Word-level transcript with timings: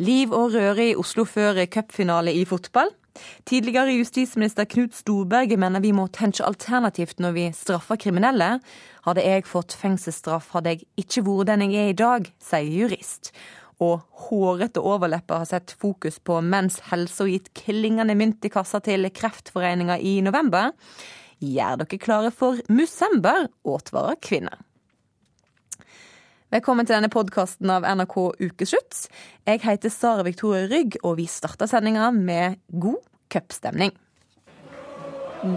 Liv 0.00 0.30
og 0.32 0.54
røre 0.54 0.84
i 0.88 0.96
Oslo 0.96 1.26
før 1.28 1.58
cupfinale 1.68 2.32
i 2.32 2.46
fotball. 2.48 2.88
Tidligere 3.44 3.98
justisminister 3.98 4.64
Knut 4.64 4.94
Storberget 4.96 5.60
mener 5.60 5.82
vi 5.84 5.90
må 5.92 6.06
tenke 6.08 6.46
alternativt 6.46 7.20
når 7.20 7.34
vi 7.36 7.44
straffer 7.52 8.00
kriminelle. 8.00 8.48
Hadde 9.04 9.24
jeg 9.26 9.44
fått 9.44 9.76
fengselsstraff, 9.76 10.54
hadde 10.54 10.72
jeg 10.72 10.86
ikke 11.02 11.24
vært 11.26 11.50
den 11.50 11.66
jeg 11.66 11.82
er 11.82 11.92
i 11.92 11.98
dag, 12.00 12.30
sier 12.40 12.70
jurist. 12.78 13.28
Og 13.84 14.00
hårete 14.24 14.80
overlepper 14.80 15.42
har 15.42 15.50
sett 15.52 15.76
fokus 15.76 16.16
på 16.16 16.40
menns 16.40 16.80
helse 16.88 17.26
og 17.26 17.34
gitt 17.34 17.52
klingende 17.60 18.16
mynt 18.16 18.48
i 18.48 18.52
kassa 18.56 18.80
til 18.80 19.04
Kreftforeninga 19.12 20.00
i 20.00 20.16
november. 20.24 20.72
Gjør 21.44 21.84
dere 21.84 22.00
klare 22.00 22.32
for 22.32 22.56
Musember, 22.72 23.50
advarer 23.68 24.16
kvinner. 24.24 24.64
Velkommen 26.50 26.82
til 26.82 26.96
denne 26.96 27.06
podkasten 27.06 27.70
av 27.70 27.84
NRK 27.86 28.14
Ukeslutt. 28.42 29.04
Jeg 29.46 29.60
heter 29.62 29.92
Sara 29.94 30.24
Victoria 30.26 30.64
Rygg, 30.66 30.96
og 31.06 31.20
vi 31.20 31.28
starter 31.30 31.70
sendinga 31.70 32.08
med 32.10 32.56
god 32.74 32.98
cupstemning. 33.30 33.92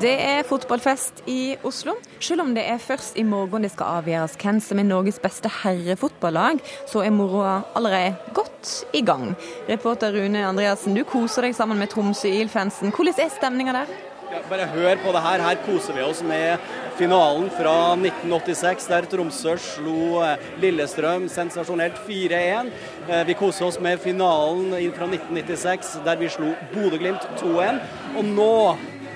Det 0.03 0.13
er 0.13 0.45
fotballfest 0.45 1.23
i 1.25 1.55
Oslo. 1.65 1.97
Selv 2.21 2.45
om 2.45 2.53
det 2.53 2.67
er 2.69 2.77
først 2.77 3.17
i 3.17 3.25
morgen 3.25 3.65
det 3.65 3.73
skal 3.73 4.03
avgjøres 4.03 4.37
hvem 4.37 4.61
som 4.61 4.83
er 4.83 4.89
Norges 4.91 5.17
beste 5.23 5.49
herrefotballag, 5.63 6.61
så 6.85 7.01
er 7.01 7.17
moroa 7.17 7.63
allerede 7.73 8.13
godt 8.37 8.85
i 8.93 9.01
gang. 9.01 9.31
Reporter 9.65 10.13
Rune 10.13 10.45
Andreassen, 10.45 10.93
du 10.93 11.01
koser 11.09 11.49
deg 11.49 11.57
sammen 11.57 11.81
med 11.81 11.89
Tromsø 11.89 12.29
IL-fansen. 12.29 12.93
Hvordan 12.93 13.17
er 13.17 13.33
stemninga 13.33 13.79
der? 13.81 14.12
Ja, 14.33 14.39
bare 14.49 14.65
hør 14.65 14.95
på 14.97 15.11
det 15.13 15.19
her. 15.21 15.41
Her 15.45 15.59
koser 15.61 15.93
vi 15.93 16.01
oss 16.01 16.23
med 16.25 16.61
finalen 16.97 17.51
fra 17.53 17.73
1986, 17.93 18.87
der 18.89 19.05
Tromsø 19.11 19.51
slo 19.61 20.23
eh, 20.25 20.47
Lillestrøm 20.63 21.27
sensasjonelt 21.29 21.99
4-1. 22.07 22.71
Eh, 23.05 23.21
vi 23.27 23.35
koser 23.37 23.67
oss 23.67 23.77
med 23.77 24.01
finalen 24.01 24.71
fra 24.95 25.05
1996, 25.05 25.91
der 26.07 26.17
vi 26.17 26.31
slo 26.33 26.49
Bodø-Glimt 26.71 27.27
2-1. 27.43 27.77
Og 28.17 28.31
nå 28.31 28.55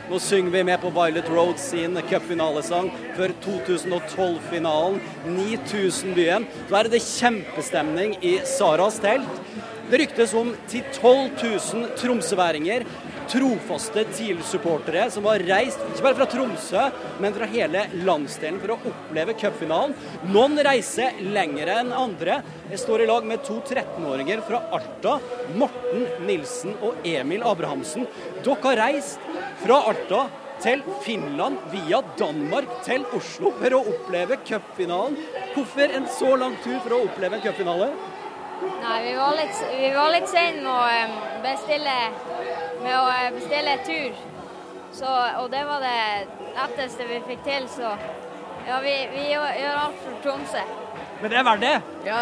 nå 0.07 0.19
synger 0.23 0.53
vi 0.53 0.61
med 0.69 0.77
på 0.79 0.91
Violet 0.95 1.27
Road 1.33 1.57
sin 1.59 1.97
cupfinalesang 2.07 2.91
før 3.17 3.33
2012-finalen. 3.43 5.01
9000-byen. 5.25 6.45
Så 6.69 6.77
er 6.77 6.91
det 6.93 7.01
kjempestemning 7.03 8.13
i 8.21 8.37
Saras 8.47 9.01
telt. 9.03 9.41
Det 9.87 9.97
ryktes 10.01 10.33
om 10.33 10.49
10 10.67 10.83
000-12 11.01 11.75
000 11.75 11.91
tromsøværinger 11.95 12.83
trofaste 13.31 14.03
TIL-supportere 14.15 15.05
som 15.11 15.27
har 15.27 15.43
reist 15.47 15.81
ikke 15.89 16.03
bare 16.05 16.17
fra 16.19 16.27
Tromsø, 16.31 16.83
men 17.23 17.35
fra 17.35 17.47
hele 17.51 17.83
landsdelen 18.07 18.59
for 18.63 18.73
å 18.73 18.77
oppleve 18.91 19.35
cupfinalen. 19.39 19.95
Noen 20.31 20.59
reiser 20.67 21.19
lenger 21.35 21.71
enn 21.77 21.93
andre. 21.95 22.41
Jeg 22.71 22.81
står 22.83 23.03
i 23.03 23.07
lag 23.09 23.27
med 23.27 23.43
to 23.47 23.59
13-åringer 23.63 24.43
fra 24.47 24.63
Alta, 24.75 25.17
Morten 25.59 26.03
Nilsen 26.27 26.75
og 26.81 27.07
Emil 27.07 27.45
Abrahamsen. 27.47 28.07
Dere 28.43 28.59
har 28.63 28.81
reist 28.83 29.23
fra 29.63 29.81
Alta 29.91 30.25
til 30.63 30.83
Finland 31.05 31.63
via 31.71 32.01
Danmark 32.19 32.79
til 32.87 33.03
Oslo 33.15 33.51
for 33.59 33.77
å 33.77 33.83
oppleve 33.93 34.39
cupfinalen. 34.47 35.19
Hvorfor 35.55 35.97
en 35.99 36.07
så 36.11 36.35
lang 36.39 36.59
tur 36.63 36.79
for 36.83 36.95
å 36.95 37.03
oppleve 37.07 37.39
en 37.39 37.45
cupfinale? 37.47 37.91
Nei, 38.57 38.97
vi 39.03 39.13
var 39.17 39.35
litt, 39.37 39.59
vi 39.79 39.89
var 39.93 40.09
litt 40.13 40.29
sene 40.31 40.63
med 40.63 40.71
å 40.71 41.41
bestille, 41.43 41.95
med 42.81 42.95
å 42.97 43.35
bestille 43.35 43.75
tur. 43.85 44.21
Så, 44.97 45.11
og 45.41 45.51
det 45.53 45.61
var 45.67 45.83
det 45.83 45.99
letteste 46.55 47.05
vi 47.05 47.19
fikk 47.27 47.43
til, 47.45 47.67
så 47.69 47.91
ja, 48.67 48.79
vi, 48.81 48.95
vi 49.13 49.27
gjør 49.29 49.81
alt 49.83 49.99
for 50.01 50.17
Tromsø. 50.23 50.63
Men 51.21 51.31
det 51.33 51.37
er 51.39 51.45
verdt 51.45 51.65
det? 51.65 51.75
Ja, 52.07 52.21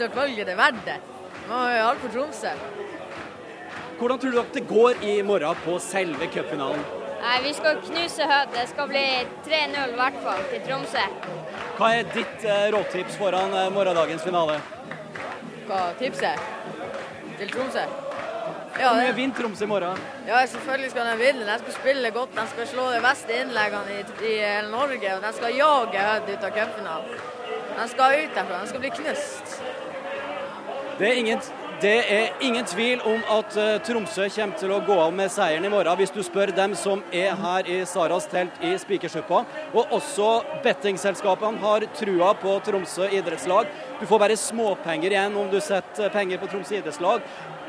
selvfølgelig 0.00 0.46
det 0.48 0.54
er 0.56 0.62
verdt 0.62 0.86
det. 0.88 0.96
Må 1.48 1.60
gjør 1.70 1.90
alt 1.92 2.02
for 2.02 2.16
Tromsø. 2.16 2.54
Hvordan 3.98 4.22
tror 4.22 4.34
du 4.34 4.40
at 4.42 4.54
det 4.54 4.64
går 4.68 5.04
i 5.06 5.20
morgen 5.26 5.62
på 5.64 5.78
selve 5.82 6.26
cupfinalen? 6.34 6.82
Nei, 7.18 7.38
Vi 7.42 7.52
skal 7.54 7.80
knuse 7.82 8.26
Hødd. 8.30 8.52
Det 8.54 8.66
skal 8.70 8.90
bli 8.90 9.04
3-0 9.46 9.94
i 9.94 9.98
hvert 9.98 10.18
fall 10.22 10.42
til 10.52 10.66
Tromsø. 10.66 11.06
Hva 11.78 11.92
er 11.96 12.10
ditt 12.14 12.44
eh, 12.46 12.68
råtips 12.74 13.18
foran 13.18 13.54
eh, 13.58 13.70
morgendagens 13.74 14.22
finale? 14.26 14.60
Hva 15.68 15.80
tipset 15.98 16.40
til 17.38 17.50
Tromsø. 17.52 17.84
Ja, 18.78 18.92
mye 18.94 19.14
vinner 19.16 19.36
Tromsø 19.36 19.66
i 19.66 19.70
morgen? 19.70 20.00
Ja, 20.26 20.40
Selvfølgelig 20.46 20.90
skal 20.90 21.06
de 21.10 21.16
vinne. 21.18 21.46
De 21.46 21.58
skal 21.62 21.76
spille 21.80 22.10
godt. 22.14 22.34
De 22.36 22.46
skal 22.52 22.68
slå 22.72 22.88
de 22.94 23.00
beste 23.02 23.40
innleggene 23.42 23.98
i, 23.98 24.02
i 24.32 24.36
Norge. 24.70 25.14
og 25.16 25.22
De 25.26 25.32
skal 25.36 25.56
jage 25.58 26.04
Hødd 26.08 26.30
ut 26.32 26.46
av 26.48 26.54
cupfinalen. 26.58 27.22
De 27.78 27.88
skal 27.94 28.18
ut 28.22 28.36
derfra. 28.38 28.60
De 28.62 28.72
skal 28.72 28.84
bli 28.84 28.92
knust. 29.00 29.56
Det 30.98 31.08
er 31.08 31.20
ingen 31.22 31.42
det 31.82 31.98
er 32.10 32.40
ingen 32.42 32.64
tvil 32.66 33.02
om 33.06 33.20
at 33.30 33.54
uh, 33.54 33.76
Tromsø 33.86 34.24
kommer 34.34 34.58
til 34.58 34.72
å 34.74 34.80
gå 34.82 34.96
av 34.98 35.12
med 35.14 35.30
seieren 35.30 35.66
i 35.68 35.70
morgen, 35.70 35.94
hvis 36.00 36.10
du 36.10 36.18
spør 36.26 36.50
dem 36.56 36.74
som 36.78 37.04
er 37.14 37.36
her 37.38 37.70
i 37.70 37.76
Saras 37.86 38.26
telt 38.30 38.56
i 38.66 38.72
Spikersuppa. 38.82 39.44
Og 39.70 39.94
også 39.94 40.30
bettingselskapene 40.64 41.62
har 41.62 41.86
trua 42.00 42.32
på 42.40 42.56
Tromsø 42.66 43.06
idrettslag. 43.20 43.70
Du 44.00 44.08
får 44.10 44.24
bare 44.24 44.40
småpenger 44.40 45.14
igjen 45.14 45.38
om 45.38 45.46
du 45.52 45.60
setter 45.62 46.10
penger 46.14 46.42
på 46.42 46.50
Tromsø 46.50 46.80
idrettslag. 46.80 47.22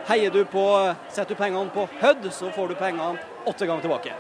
Heier 0.09 0.33
du 0.33 0.41
på, 0.49 0.65
Setter 1.13 1.35
du 1.35 1.43
pengene 1.43 1.69
på 1.75 1.85
Hødd, 2.01 2.25
så 2.33 2.49
får 2.55 2.73
du 2.73 2.79
pengene 2.81 3.13
åtte 3.45 3.69
ganger 3.69 3.85
tilbake. 3.85 4.17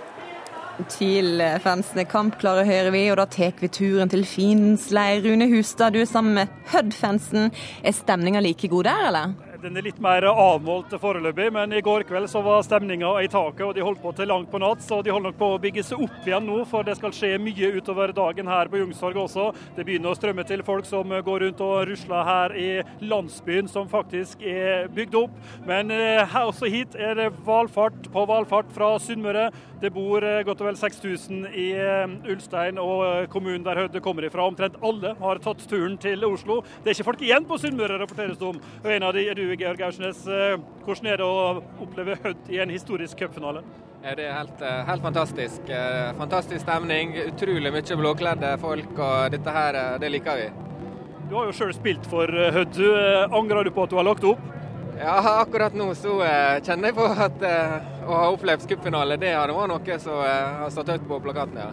TIL-fansene 0.87 2.05
kampklare, 2.07 2.63
hører 2.67 2.93
vi, 2.93 3.07
og 3.11 3.17
da 3.19 3.25
tar 3.27 3.57
vi 3.59 3.73
turen 3.73 4.11
til 4.11 4.21
fiendens 4.27 4.91
leir. 4.95 5.25
Rune 5.25 5.49
Hustad, 5.51 5.97
du 5.97 6.03
er 6.03 6.09
sammen 6.09 6.37
med 6.37 6.57
Hødd-fansen. 6.71 7.49
Er 7.83 7.95
stemninga 7.95 8.45
like 8.45 8.69
god 8.69 8.87
der, 8.87 9.07
eller? 9.09 9.48
Den 9.59 9.75
er 9.75 9.83
litt 9.83 9.97
mer 9.99 10.23
avmålt 10.23 10.93
foreløpig, 11.01 11.49
men 11.51 11.73
i 11.75 11.81
går 11.83 12.05
kveld 12.07 12.29
så 12.31 12.39
var 12.45 12.61
stemninga 12.63 13.09
i 13.19 13.27
taket, 13.27 13.65
og 13.65 13.73
de 13.75 13.83
holdt 13.83 13.99
på 13.99 14.13
til 14.15 14.29
langt 14.31 14.47
på 14.47 14.61
natt. 14.63 14.79
Så 14.85 15.01
de 15.03 15.11
holder 15.11 15.33
nok 15.33 15.39
på 15.41 15.49
å 15.51 15.57
bygge 15.59 15.83
seg 15.83 16.03
opp 16.05 16.27
igjen 16.29 16.45
nå, 16.47 16.61
for 16.69 16.87
det 16.87 16.95
skal 16.95 17.11
skje 17.11 17.33
mye 17.43 17.73
utover 17.75 18.13
dagen 18.15 18.47
her 18.47 18.71
på 18.71 18.79
Youngstorget 18.79 19.19
også. 19.25 19.49
Det 19.75 19.83
begynner 19.83 20.13
å 20.13 20.15
strømme 20.15 20.45
til 20.47 20.63
folk 20.63 20.87
som 20.87 21.11
går 21.11 21.43
rundt 21.43 21.63
og 21.65 21.89
rusler 21.89 22.29
her 22.29 22.55
i 22.55 22.69
landsbyen 23.03 23.67
som 23.67 23.89
faktisk 23.91 24.45
er 24.47 24.87
bygd 24.95 25.17
opp. 25.25 25.35
Men 25.67 25.91
eh, 25.91 26.23
her 26.23 26.53
også 26.53 26.71
hit 26.71 26.95
er 26.95 27.19
det 27.19 27.27
valfart 27.43 28.07
på 28.13 28.25
valfart 28.31 28.71
fra 28.71 28.93
Sunnmøre. 29.03 29.49
Det 29.83 29.91
bor 29.95 30.23
eh, 30.23 30.39
godt 30.47 30.63
og 30.63 30.71
vel 30.71 30.79
6000 30.79 31.51
i 31.51 31.67
eh, 31.75 32.15
Ulstein 32.31 32.79
og 32.79 33.27
kommunen 33.35 33.67
der 33.67 33.83
Hødde 33.83 33.99
kommer 34.03 34.23
ifra. 34.23 34.47
Omtrent 34.47 34.79
alle 34.79 35.17
har 35.19 35.43
tatt 35.43 35.67
turen 35.67 35.99
til 35.99 36.23
Oslo. 36.31 36.61
Det 36.79 36.93
er 36.93 36.97
ikke 36.97 37.11
folk 37.11 37.27
igjen 37.27 37.47
på 37.47 37.59
Sunnmøre, 37.59 37.99
rapporteres 37.99 38.39
det 38.39 38.51
om. 38.53 38.63
Og 38.85 38.91
en 38.95 39.09
av 39.11 39.15
de 39.19 39.27
er 39.27 39.35
du 39.35 39.48
Georg 39.57 39.81
Aursnes. 39.81 40.21
Eh, 40.27 40.57
hvordan 40.85 41.07
er 41.09 41.19
det 41.21 41.25
å 41.25 41.61
oppleve 41.81 42.17
Hødd 42.23 42.49
i 42.53 42.59
en 42.61 42.71
historisk 42.73 43.17
cupfinale? 43.21 43.63
Ja, 44.03 44.13
det 44.15 44.25
er 44.27 44.35
helt, 44.35 44.61
eh, 44.61 44.85
helt, 44.87 45.01
fantastisk. 45.01 45.69
Eh, 45.69 46.13
fantastisk 46.17 46.61
stemning, 46.61 47.15
utrolig 47.27 47.71
mye 47.73 47.97
blåkledde 48.01 48.51
folk, 48.59 48.91
og 48.97 49.31
dette 49.31 49.55
her, 49.55 49.97
det 49.99 50.11
liker 50.11 50.39
vi. 50.39 50.49
Du 51.29 51.35
har 51.35 51.45
jo 51.49 51.55
sjøl 51.57 51.73
spilt 51.73 52.05
for 52.09 52.27
Hødd. 52.27 52.79
Angrer 53.31 53.63
du 53.63 53.71
på 53.71 53.83
at 53.83 53.89
du 53.89 53.97
har 53.97 54.07
lagt 54.07 54.23
opp? 54.23 54.39
Ja, 54.99 55.19
akkurat 55.45 55.73
nå 55.73 55.93
så 55.95 56.17
kjenner 56.65 56.89
jeg 56.89 56.95
på 56.95 57.05
at 57.05 57.39
å 58.05 58.13
ha 58.13 58.31
opplevd 58.33 58.67
cupfinale, 58.67 59.17
det 59.17 59.35
hadde 59.35 59.53
vært 59.53 59.69
noe 59.69 59.99
som 59.99 60.17
har 60.19 60.69
stått 60.73 60.89
høyt 60.89 61.07
på 61.07 61.21
plakaten. 61.21 61.57
ja. 61.57 61.71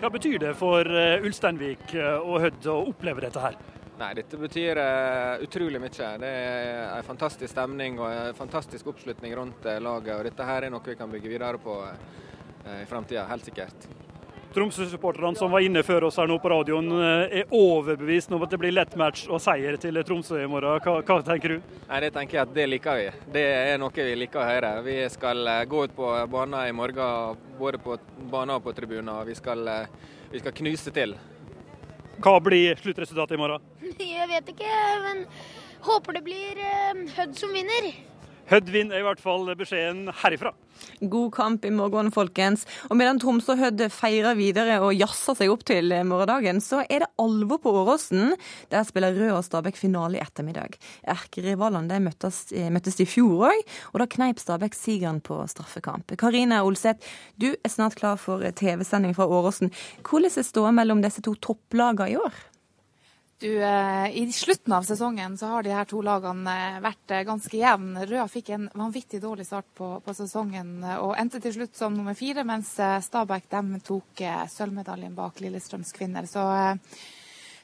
Hva 0.00 0.10
betyr 0.10 0.38
det 0.38 0.56
for 0.56 0.82
Ulsteinvik 1.24 1.94
og 2.24 2.40
Hødd 2.40 2.66
å 2.66 2.88
oppleve 2.88 3.20
dette 3.20 3.40
her? 3.40 3.54
Nei, 3.94 4.10
dette 4.18 4.38
betyr 4.38 4.78
uh, 4.82 5.42
utrolig 5.44 5.78
mye. 5.78 6.06
Det 6.18 6.28
er 6.28 6.96
en 6.96 7.06
fantastisk 7.06 7.52
stemning 7.52 8.00
og 8.02 8.10
en 8.10 8.34
fantastisk 8.34 8.88
oppslutning 8.90 9.36
rundt 9.38 9.66
uh, 9.70 9.78
laget. 9.78 10.16
og 10.16 10.24
Dette 10.26 10.46
her 10.48 10.66
er 10.66 10.72
noe 10.74 10.82
vi 10.82 10.96
kan 10.98 11.12
bygge 11.12 11.30
videre 11.30 11.60
på 11.62 11.76
uh, 11.78 12.80
i 12.80 12.88
framtida, 12.90 13.28
helt 13.30 13.46
sikkert. 13.46 13.86
Tromsø-supporterne 14.54 15.38
som 15.38 15.50
var 15.50 15.62
inne 15.66 15.82
før 15.86 16.08
oss 16.08 16.18
her 16.18 16.26
nå 16.30 16.38
på 16.42 16.50
radioen, 16.50 16.86
er 16.94 17.50
overbevist 17.54 18.30
om 18.34 18.42
at 18.46 18.52
det 18.54 18.60
blir 18.62 18.74
lett 18.74 18.94
match 18.98 19.24
og 19.26 19.42
seier 19.42 19.74
til 19.82 19.98
Tromsø 20.06 20.38
i 20.42 20.46
morgen. 20.50 20.78
Hva, 20.82 21.00
hva, 21.02 21.16
tenker 21.26 21.56
du? 21.56 21.74
Nei, 21.88 22.00
Det 22.04 22.12
tenker 22.14 22.38
jeg 22.38 22.46
at 22.46 22.54
det 22.54 22.66
liker 22.70 23.00
vi. 23.00 23.08
Det 23.34 23.44
er 23.50 23.82
noe 23.82 23.90
vi 23.94 24.14
liker 24.22 24.42
å 24.42 24.46
høre. 24.46 24.72
Vi 24.86 24.96
skal 25.10 25.50
gå 25.66 25.84
ut 25.86 25.94
på 25.98 26.14
banen 26.30 26.70
i 26.70 26.74
morgen, 26.74 27.42
både 27.58 27.82
på 27.82 27.98
banen 28.30 28.56
og 28.56 28.62
på 28.66 28.74
tribunen. 28.78 29.16
Vi 29.26 29.34
skal, 29.38 29.66
vi 30.30 30.42
skal 30.42 30.58
knuse 30.62 30.94
til. 30.94 31.18
Hva 32.22 32.38
blir 32.42 32.78
sluttresultatet 32.80 33.36
i 33.36 33.40
morgen? 33.40 33.62
Jeg 33.98 34.28
vet 34.30 34.50
ikke, 34.54 34.72
men 35.04 35.24
håper 35.84 36.18
det 36.18 36.24
blir 36.26 36.60
uh, 36.60 37.04
Hødd 37.16 37.38
som 37.38 37.54
vinner. 37.54 37.90
Hødd 38.44 38.68
vinner 38.68 39.00
i 39.00 39.04
hvert 39.06 39.22
fall 39.24 39.46
beskjeden 39.56 40.10
herifra. 40.20 40.50
God 41.00 41.30
kamp 41.32 41.64
i 41.64 41.70
morgen, 41.72 42.10
folkens. 42.12 42.66
Og 42.90 42.98
medan 43.00 43.16
Tromsø 43.22 43.54
og 43.54 43.62
Hødd 43.62 43.84
feirer 43.94 44.36
videre 44.36 44.76
og 44.84 44.92
jazzer 44.92 45.38
seg 45.38 45.52
opp 45.52 45.64
til 45.64 45.94
morgendagen, 46.04 46.60
så 46.60 46.82
er 46.84 47.04
det 47.04 47.10
alvor 47.22 47.62
på 47.64 47.72
Åråsen. 47.80 48.34
Der 48.74 48.84
spiller 48.84 49.16
Rød 49.16 49.32
og 49.38 49.44
Stabæk 49.46 49.80
finale 49.80 50.20
i 50.20 50.24
ettermiddag. 50.24 50.76
Erkerivalene 51.16 52.02
møttes, 52.04 52.44
møttes 52.74 53.00
i 53.00 53.08
fjor 53.08 53.48
òg, 53.48 53.64
og 53.94 54.02
da 54.02 54.10
kneip 54.12 54.42
Stabæk 54.42 54.76
sigeren 54.76 55.22
på 55.24 55.40
straffekamp. 55.48 56.12
Karine 56.20 56.60
Olseth, 56.66 57.00
du 57.40 57.54
er 57.54 57.72
snart 57.72 57.96
klar 58.00 58.20
for 58.20 58.44
TV-sending 58.44 59.16
fra 59.16 59.24
Åråsen. 59.24 59.72
Hvordan 60.04 60.28
er 60.36 60.52
ståa 60.52 60.74
mellom 60.74 61.00
disse 61.04 61.24
to 61.24 61.32
topplagene 61.40 62.12
i 62.12 62.20
år? 62.20 62.44
Du, 63.38 63.62
eh, 63.62 64.16
I 64.16 64.32
slutten 64.32 64.72
av 64.72 64.82
sesongen 64.82 65.38
så 65.38 65.46
har 65.46 65.62
de 65.62 65.72
her 65.74 65.88
to 65.90 65.98
lagene 66.06 66.52
eh, 66.54 66.76
vært 66.82 67.10
eh, 67.10 67.24
ganske 67.26 67.58
jevne. 67.58 68.06
Røa 68.06 68.28
fikk 68.30 68.52
en 68.54 68.68
vanvittig 68.78 69.18
dårlig 69.22 69.48
start 69.48 69.66
på, 69.74 69.88
på, 70.04 70.14
sesongen 70.14 70.84
og 71.00 71.16
endte 71.18 71.42
til 71.42 71.56
slutt 71.56 71.74
som 71.76 71.96
nummer 71.96 72.14
fire, 72.14 72.44
mens 72.46 72.76
Stabæk 72.78 73.50
dem 73.50 73.74
tok 73.84 74.22
sølvmedaljen 74.54 75.18
bak 75.18 75.42
Lillestrøms 75.42 75.90
kvinner. 75.96 76.30
Så 76.30 76.46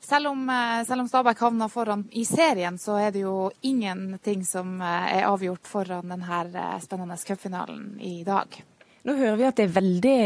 selv 0.02 0.32
om, 0.32 0.42
selv 0.86 1.04
om 1.04 1.08
Stabæk 1.08 1.44
havna 1.46 1.70
foran 1.70 2.04
i 2.18 2.26
serien, 2.26 2.78
så 2.78 2.98
er 2.98 3.14
det 3.14 3.22
jo 3.22 3.50
ingenting 3.62 4.42
som 4.44 4.80
er 4.82 5.28
avgjort 5.28 5.70
foran 5.70 6.10
denne 6.10 6.78
spennende 6.82 7.20
cupfinalen 7.22 7.92
i 8.02 8.24
dag. 8.26 8.58
Nå 9.06 9.16
hører 9.16 9.38
vi 9.38 9.48
at 9.48 9.60
det 9.60 9.68
er 9.68 9.76
veldig 9.80 10.16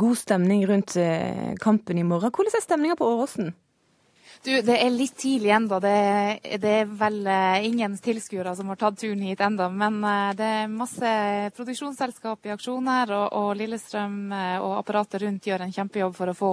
god 0.00 0.18
stemning 0.18 0.64
rundt 0.68 0.98
kampen 1.62 2.00
i 2.00 2.04
morgen. 2.04 2.34
Hvordan 2.34 2.58
er 2.58 2.66
stemninga 2.66 2.98
på 2.98 3.14
Åråsen? 3.14 3.54
Du, 4.44 4.50
Det 4.62 4.74
er 4.76 4.90
litt 4.92 5.14
tidlig 5.16 5.54
ennå. 5.56 5.78
Det, 5.80 5.92
det, 6.60 6.72
er 6.82 6.88
vel 7.00 7.14
uh, 7.24 7.64
ingen 7.64 7.94
tilskuere 7.96 8.52
som 8.52 8.68
har 8.68 8.76
tatt 8.76 8.98
turen 9.00 9.22
hit 9.24 9.40
ennå. 9.40 9.70
Men 9.72 9.94
uh, 10.04 10.34
det 10.36 10.48
er 10.58 10.68
masse 10.68 11.12
produksjonsselskap 11.56 12.44
i 12.44 12.52
aksjon 12.52 12.90
her, 12.92 13.14
og, 13.16 13.24
og 13.40 13.54
Lillestrøm 13.56 14.18
uh, 14.34 14.58
og 14.60 14.74
apparatet 14.82 15.22
rundt 15.22 15.48
gjør 15.48 15.64
en 15.64 15.72
kjempejobb 15.72 16.12
for 16.18 16.28
å 16.28 16.36
få 16.36 16.50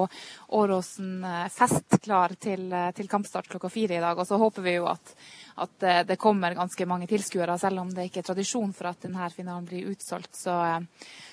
Åråsen 0.61 1.25
fest 1.51 1.97
klar 2.05 2.37
til, 2.39 2.63
til, 2.95 3.09
kampstart 3.11 3.51
klokka 3.51 3.67
fire 3.73 3.97
i 3.97 4.03
dag. 4.05 4.15
Og 4.15 4.29
så 4.29 4.39
håper 4.39 4.63
vi 4.69 4.77
jo 4.77 4.87
at, 4.87 5.11
at 5.65 5.87
det 6.07 6.19
kommer 6.21 6.55
ganske 6.55 6.87
mange 6.87 7.09
tilskuere, 7.11 7.59
selv 7.59 7.83
om 7.83 7.91
det 7.91 8.07
ikke 8.07 8.23
er 8.23 8.29
tradisjon 8.29 8.71
for 8.77 8.93
at 8.93 9.03
denne 9.03 9.27
finalen 9.35 9.67
blir 9.67 9.91
utsolgt. 9.91 10.31
Så 10.45 10.55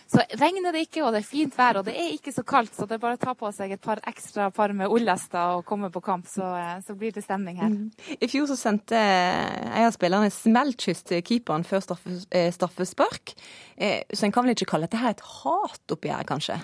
så 0.08 0.22
regner 0.40 0.72
det 0.72 0.86
ikke, 0.86 1.02
og 1.04 1.12
det 1.12 1.22
er 1.22 1.28
fint 1.28 1.56
vær, 1.58 1.80
og 1.80 1.86
det 1.88 1.94
er 2.00 2.14
ikke 2.14 2.32
så 2.32 2.44
kaldt, 2.48 2.72
så 2.76 2.86
det 2.88 2.96
er 2.96 3.02
bare 3.02 3.18
å 3.18 3.22
ta 3.22 3.34
på 3.36 3.50
seg 3.52 3.74
et 3.74 3.82
par 3.84 4.00
ekstra 4.08 4.48
par 4.54 4.72
med 4.76 4.88
ullester 4.88 5.58
og 5.58 5.66
komme 5.68 5.90
på 5.92 6.02
kamp, 6.04 6.26
så, 6.30 6.48
eh, 6.56 6.74
så 6.86 6.96
blir 6.98 7.12
det 7.12 7.26
stemning 7.26 7.60
her. 7.60 7.74
Mm. 7.74 8.16
I 8.18 8.30
fjor 8.30 8.48
så 8.48 8.56
sendte 8.56 8.96
en 8.98 9.84
av 9.84 9.92
spillerne 9.92 10.32
smellkyss 10.32 11.04
til 11.12 11.24
keeperen 11.26 11.66
før 11.68 11.84
eh, 12.30 12.48
straffespark. 12.54 13.36
Eh, 13.80 14.02
så 14.12 14.26
en 14.26 14.32
kan 14.34 14.42
vel 14.42 14.56
ikke 14.56 14.72
kalle 14.72 14.88
dette 14.88 14.98
her 14.98 15.12
et 15.14 15.20
hatoppgjør, 15.22 16.24
kanskje? 16.26 16.56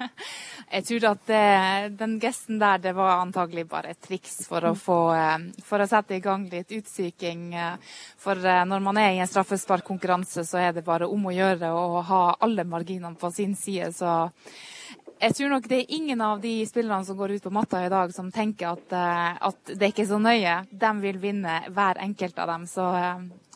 Jeg 0.74 0.84
tror 0.88 1.06
at 1.14 1.30
den 1.96 2.18
gesten 2.20 2.58
der, 2.60 2.82
det 2.82 2.92
var 2.96 3.22
antagelig 3.22 3.64
bare 3.70 3.94
et 3.94 4.00
triks 4.04 4.42
for 4.48 4.64
å, 4.68 4.74
få, 4.76 4.98
eh, 5.16 5.46
for 5.64 5.80
å 5.80 5.88
sette 5.88 6.18
i 6.18 6.20
gang 6.24 6.44
litt 6.52 6.74
utsyking. 6.76 7.46
Eh, 7.56 7.94
for 8.20 8.36
når 8.36 8.84
man 8.84 9.00
er 9.00 9.14
i 9.14 9.22
en 9.22 9.30
straffesparkkonkurranse, 9.30 10.44
så 10.48 10.60
er 10.60 10.76
det 10.76 10.84
bare 10.84 11.08
om 11.08 11.24
å 11.30 11.34
gjøre 11.34 11.72
å 11.72 12.02
ha 12.08 12.22
alle 12.44 12.66
marginene 12.72 13.18
på 13.20 13.30
sin 13.34 13.54
side. 13.58 13.92
Så 13.94 14.10
jeg 15.22 15.36
tror 15.38 15.54
nok 15.54 15.68
det 15.70 15.82
er 15.82 15.94
ingen 15.94 16.24
av 16.24 16.42
de 16.42 16.56
spillerne 16.66 17.06
som 17.06 17.18
går 17.18 17.36
ut 17.36 17.46
på 17.46 17.54
matta 17.54 17.84
i 17.84 17.92
dag, 17.92 18.12
som 18.14 18.32
tenker 18.34 18.74
at, 18.74 18.98
at 19.52 19.72
det 19.72 19.80
er 19.80 19.94
ikke 19.94 20.08
så 20.10 20.20
nøye. 20.22 20.58
De 20.72 20.92
vil 21.04 21.22
vinne 21.22 21.62
hver 21.70 22.02
enkelt 22.02 22.42
av 22.42 22.54
dem. 22.56 22.68
Så, 22.70 22.90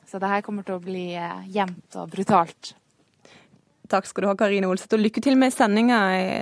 så 0.06 0.22
det 0.22 0.32
her 0.32 0.44
kommer 0.46 0.66
til 0.66 0.78
å 0.78 0.84
bli 0.84 1.08
jevnt 1.52 1.98
og 1.98 2.12
brutalt. 2.14 2.76
Takk 3.90 4.06
skal 4.08 4.24
du 4.24 4.30
ha, 4.30 4.36
Karine 4.38 4.68
Olseth, 4.70 4.96
og 4.96 5.02
lykke 5.02 5.22
til 5.22 5.36
med 5.38 5.54
sendinga 5.54 5.98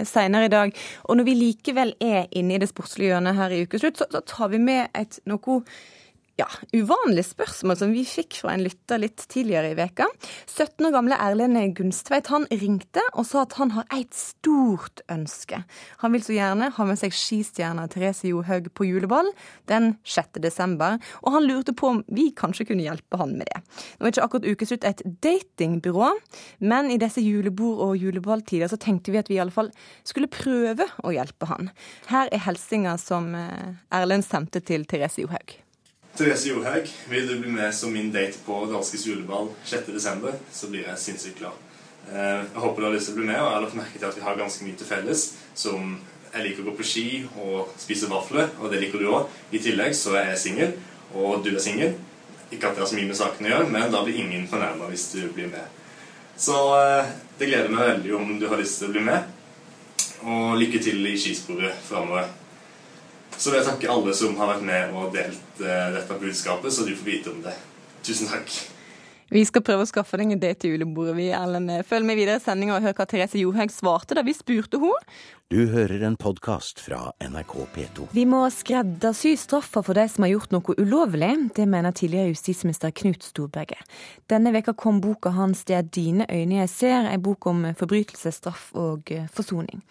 senere 0.09 0.49
i 0.49 0.53
dag. 0.53 0.79
Og 1.09 1.19
når 1.19 1.29
vi 1.29 1.35
likevel 1.37 1.93
er 2.01 2.31
inne 2.33 2.57
i 2.57 2.61
det 2.63 2.71
sportslige 2.71 3.13
hjørnet 3.13 3.37
her 3.37 3.53
i 3.53 3.65
Ukeslutt, 3.65 4.01
så, 4.01 4.09
så 4.13 4.23
tar 4.25 4.53
vi 4.55 4.61
med 4.63 4.89
et 4.97 5.21
noe 5.29 5.61
ja, 6.41 6.49
uvanlig 6.75 7.23
spørsmål 7.29 7.77
som 7.79 7.93
vi 7.95 8.03
fikk 8.09 8.41
fra 8.41 8.55
en 8.55 8.65
lytter 8.65 8.99
litt 8.99 9.23
tidligere 9.31 9.71
i 9.71 9.77
veka. 9.79 10.09
17 10.51 10.89
år 10.89 10.95
gamle 10.97 11.19
Erlend 11.23 11.61
Gunstveit 11.79 12.27
han 12.33 12.47
ringte 12.51 13.03
og 13.13 13.27
sa 13.29 13.45
at 13.45 13.55
han 13.61 13.71
har 13.77 13.87
et 13.95 14.11
stort 14.19 15.05
ønske. 15.13 15.61
Han 16.03 16.15
vil 16.15 16.25
så 16.27 16.35
gjerne 16.35 16.73
ha 16.75 16.87
med 16.89 16.99
seg 16.99 17.15
skistjerna 17.15 17.87
Therese 17.93 18.27
Johaug 18.33 18.67
på 18.75 18.89
juleball 18.89 19.31
den 19.71 19.93
6. 20.03 20.41
desember, 20.43 20.99
og 21.23 21.37
han 21.37 21.47
lurte 21.47 21.75
på 21.77 21.93
om 21.93 22.03
vi 22.11 22.31
kanskje 22.37 22.67
kunne 22.71 22.87
hjelpe 22.87 23.21
han 23.21 23.37
med 23.39 23.51
det. 23.53 23.63
Nå 23.99 24.09
er 24.09 24.15
ikke 24.15 24.27
akkurat 24.27 24.51
Ukeslutt 24.51 24.89
et 24.89 25.05
datingbyrå, 25.25 26.11
men 26.67 26.91
i 26.91 26.99
disse 27.01 27.23
julebord- 27.23 27.85
og 27.85 27.99
juleballtider 28.01 28.71
så 28.73 28.81
tenkte 28.81 29.15
vi 29.15 29.23
at 29.23 29.31
vi 29.31 29.39
i 29.39 29.43
alle 29.45 29.55
fall 29.55 29.71
skulle 30.03 30.31
prøve 30.33 30.89
å 31.05 31.15
hjelpe 31.15 31.47
han. 31.51 31.71
Her 32.11 32.33
er 32.35 32.43
hilsinga 32.49 32.99
som 32.99 33.31
eh, 33.39 33.77
Erlend 33.95 34.27
sendte 34.27 34.65
til 34.65 34.89
Therese 34.91 35.23
Johaug. 35.23 35.64
Therese 36.15 36.49
Johaug, 36.49 36.91
vil 37.11 37.27
du 37.27 37.39
bli 37.41 37.51
med 37.51 37.75
som 37.75 37.91
min 37.93 38.13
date 38.15 38.39
på 38.47 38.55
Danskes 38.71 39.03
juleball 39.07 39.49
6.12., 39.67 40.37
så 40.53 40.69
blir 40.71 40.85
jeg 40.87 41.01
sinnssykt 41.03 41.41
glad. 41.41 41.57
Eh, 42.07 42.45
jeg 42.45 42.61
håper 42.63 42.83
du 42.83 42.87
har 42.87 42.95
lyst 42.95 43.09
til 43.11 43.17
å 43.17 43.19
bli 43.19 43.27
med, 43.33 43.39
og 43.41 43.49
jeg 43.49 43.57
har 43.57 43.65
lagt 43.65 43.79
merke 43.81 43.99
til 43.99 44.07
at 44.07 44.19
vi 44.21 44.23
har 44.23 44.39
ganske 44.39 44.67
mye 44.67 44.79
til 44.79 44.87
felles. 44.87 45.25
Som 45.59 45.97
jeg 46.29 46.45
liker 46.45 46.63
å 46.63 46.69
gå 46.69 46.75
på 46.79 46.87
ski 46.87 47.07
og 47.43 47.73
spise 47.83 48.11
vafler, 48.13 48.53
og 48.61 48.71
det 48.71 48.85
liker 48.85 49.03
du 49.03 49.09
òg. 49.11 49.27
I 49.51 49.63
tillegg 49.65 49.97
så 49.99 50.15
er 50.21 50.31
jeg 50.31 50.43
singel, 50.45 50.77
og 51.19 51.43
du 51.43 51.51
er 51.57 51.59
singel. 51.67 51.99
Ikke 52.53 52.71
at 52.71 52.79
det 52.79 52.85
har 52.85 52.93
så 52.93 53.01
mye 53.01 53.11
med 53.11 53.19
saken 53.19 53.51
å 53.51 53.53
gjøre, 53.55 53.73
men 53.75 53.91
da 53.91 54.05
blir 54.07 54.23
ingen 54.23 54.47
fornærma 54.51 54.93
hvis 54.93 55.09
du 55.17 55.21
blir 55.35 55.51
med. 55.51 55.83
Så 56.39 56.61
eh, 56.79 57.13
det 57.41 57.51
gleder 57.51 57.75
meg 57.75 57.91
veldig 57.91 58.15
om 58.21 58.33
du 58.39 58.47
har 58.53 58.63
lyst 58.63 58.79
til 58.79 58.93
å 58.93 58.95
bli 58.95 59.03
med. 59.11 59.35
Og 60.23 60.55
lykke 60.63 60.79
til 60.79 61.03
i 61.11 61.19
skisporet 61.19 61.83
framover. 61.91 62.31
Så 63.37 63.51
vil 63.51 63.61
jeg 63.61 63.69
takke 63.69 63.91
alle 63.91 64.15
som 64.17 64.37
har 64.39 64.55
vært 64.55 64.69
med 64.69 64.95
og 64.95 65.11
delt 65.15 65.65
uh, 65.65 65.91
dette 65.97 66.21
budskapet, 66.21 66.73
så 66.73 66.87
du 66.87 66.95
får 66.95 67.11
vite 67.11 67.35
om 67.35 67.43
det. 67.45 67.57
Tusen 68.05 68.31
takk. 68.31 68.53
Vi 69.33 69.41
skal 69.49 69.65
prøve 69.65 69.83
å 69.83 69.89
skaffe 69.89 70.19
deg 70.21 70.35
en 70.35 70.41
date 70.41 70.61
til 70.63 70.75
julebordet, 70.75 71.15
vi, 71.17 71.31
Ellen. 71.35 71.71
Følg 71.89 72.07
med 72.07 72.19
videre 72.21 72.39
i 72.39 72.45
sendinga 72.45 72.77
og 72.77 72.85
hør 72.85 72.93
hva 72.99 73.07
Therese 73.09 73.41
Johaug 73.41 73.73
svarte 73.73 74.15
da 74.19 74.23
vi 74.23 74.35
spurte 74.37 74.79
henne. 74.79 75.17
Du 75.53 75.59
hører 75.73 76.05
en 76.07 76.17
podkast 76.21 76.81
fra 76.83 77.13
NRK 77.23 77.55
P2. 77.75 78.07
Vi 78.15 78.25
må 78.29 78.43
skreddersy 78.53 79.35
straffa 79.41 79.83
for 79.85 79.97
de 79.97 80.05
som 80.13 80.27
har 80.27 80.35
gjort 80.35 80.55
noe 80.55 80.77
ulovlig. 80.79 81.33
Det 81.57 81.67
mener 81.71 81.97
tidligere 81.97 82.33
justisminister 82.33 82.93
Knut 82.95 83.25
Storberget. 83.27 83.81
Denne 84.31 84.53
veka 84.55 84.77
kom 84.77 85.01
boka 85.05 85.35
hans 85.35 85.65
'Det 85.65 85.77
er 85.77 85.83
dine 85.83 86.27
øyne 86.31 86.61
jeg 86.61 86.69
ser', 86.69 87.11
ei 87.11 87.19
bok 87.19 87.47
om 87.47 87.75
forbrytelse, 87.75 88.33
straff 88.33 88.71
og 88.75 89.11
eh, 89.11 89.27
forsoning. 89.33 89.83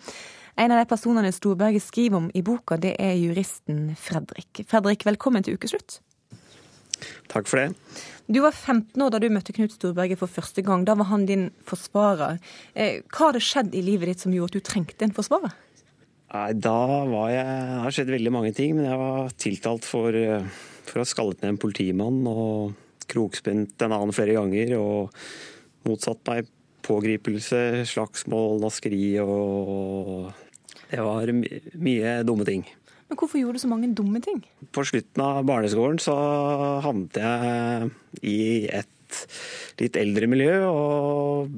En 0.56 0.72
av 0.72 0.78
de 0.78 0.86
personene 0.86 1.32
Storberget 1.34 1.82
skriver 1.82 2.20
om 2.20 2.32
i 2.38 2.44
boka, 2.46 2.78
det 2.78 2.94
er 3.02 3.16
juristen 3.18 3.96
Fredrik. 3.98 4.62
Fredrik, 4.70 5.06
velkommen 5.08 5.46
til 5.46 5.58
ukeslutt. 5.58 5.98
Takk 7.32 7.50
for 7.50 7.60
det. 7.60 7.72
Du 8.30 8.40
var 8.44 8.54
15 8.54 9.02
år 9.02 9.12
da 9.12 9.20
du 9.20 9.28
møtte 9.34 9.56
Knut 9.56 9.74
Storberget 9.74 10.22
for 10.22 10.32
første 10.32 10.64
gang. 10.64 10.86
Da 10.86 10.96
var 11.00 11.10
han 11.10 11.26
din 11.28 11.50
forsvarer. 11.68 12.38
Eh, 12.78 13.02
hva 13.10 13.32
hadde 13.32 13.42
skjedd 13.44 13.74
i 13.76 13.82
livet 13.84 14.14
ditt 14.14 14.24
som 14.24 14.36
gjorde 14.36 14.54
at 14.54 14.62
du 14.62 14.70
trengte 14.70 15.08
en 15.08 15.16
forsvarer? 15.16 15.58
Nei, 16.34 16.54
Da 16.54 16.78
var 17.10 17.30
jeg 17.30 17.46
Det 17.46 17.82
har 17.84 17.92
skjedd 17.98 18.14
veldig 18.14 18.32
mange 18.32 18.54
ting, 18.54 18.76
men 18.76 18.86
jeg 18.86 18.98
var 18.98 19.30
tiltalt 19.38 19.84
for, 19.84 20.16
eh, 20.16 20.46
for 20.86 21.00
å 21.00 21.04
ha 21.04 21.10
skallet 21.10 21.42
ned 21.42 21.50
en 21.50 21.58
politimann 21.58 22.28
og 22.28 22.74
krokspent 23.08 23.82
en 23.82 23.92
annen 23.92 24.14
flere 24.14 24.38
ganger 24.38 24.78
og 24.78 25.12
motsatt 25.86 26.24
meg 26.28 26.48
pågripelse, 26.84 27.86
slagsmål, 27.88 28.60
naskeri 28.62 29.20
og 29.24 30.34
det 30.94 31.02
var 31.02 31.32
mye 31.34 32.16
dumme 32.28 32.46
ting. 32.46 32.64
Men 33.10 33.18
hvorfor 33.20 33.40
gjorde 33.42 33.58
du 33.58 33.64
så 33.64 33.70
mange 33.72 33.92
dumme 33.98 34.22
ting? 34.24 34.44
På 34.74 34.86
slutten 34.86 35.22
av 35.26 35.44
barneskolen 35.48 36.00
så 36.02 36.16
havnet 36.86 37.18
jeg 37.20 37.90
i 38.26 38.38
et 38.70 39.20
litt 39.82 39.98
eldre 40.00 40.30
miljø 40.30 40.54
og 40.70 41.54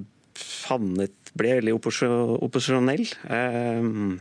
havnet, 0.70 1.14
ble 1.36 1.58
veldig 1.60 1.76
opposisjonell. 1.76 3.06
Ehm, 3.32 4.18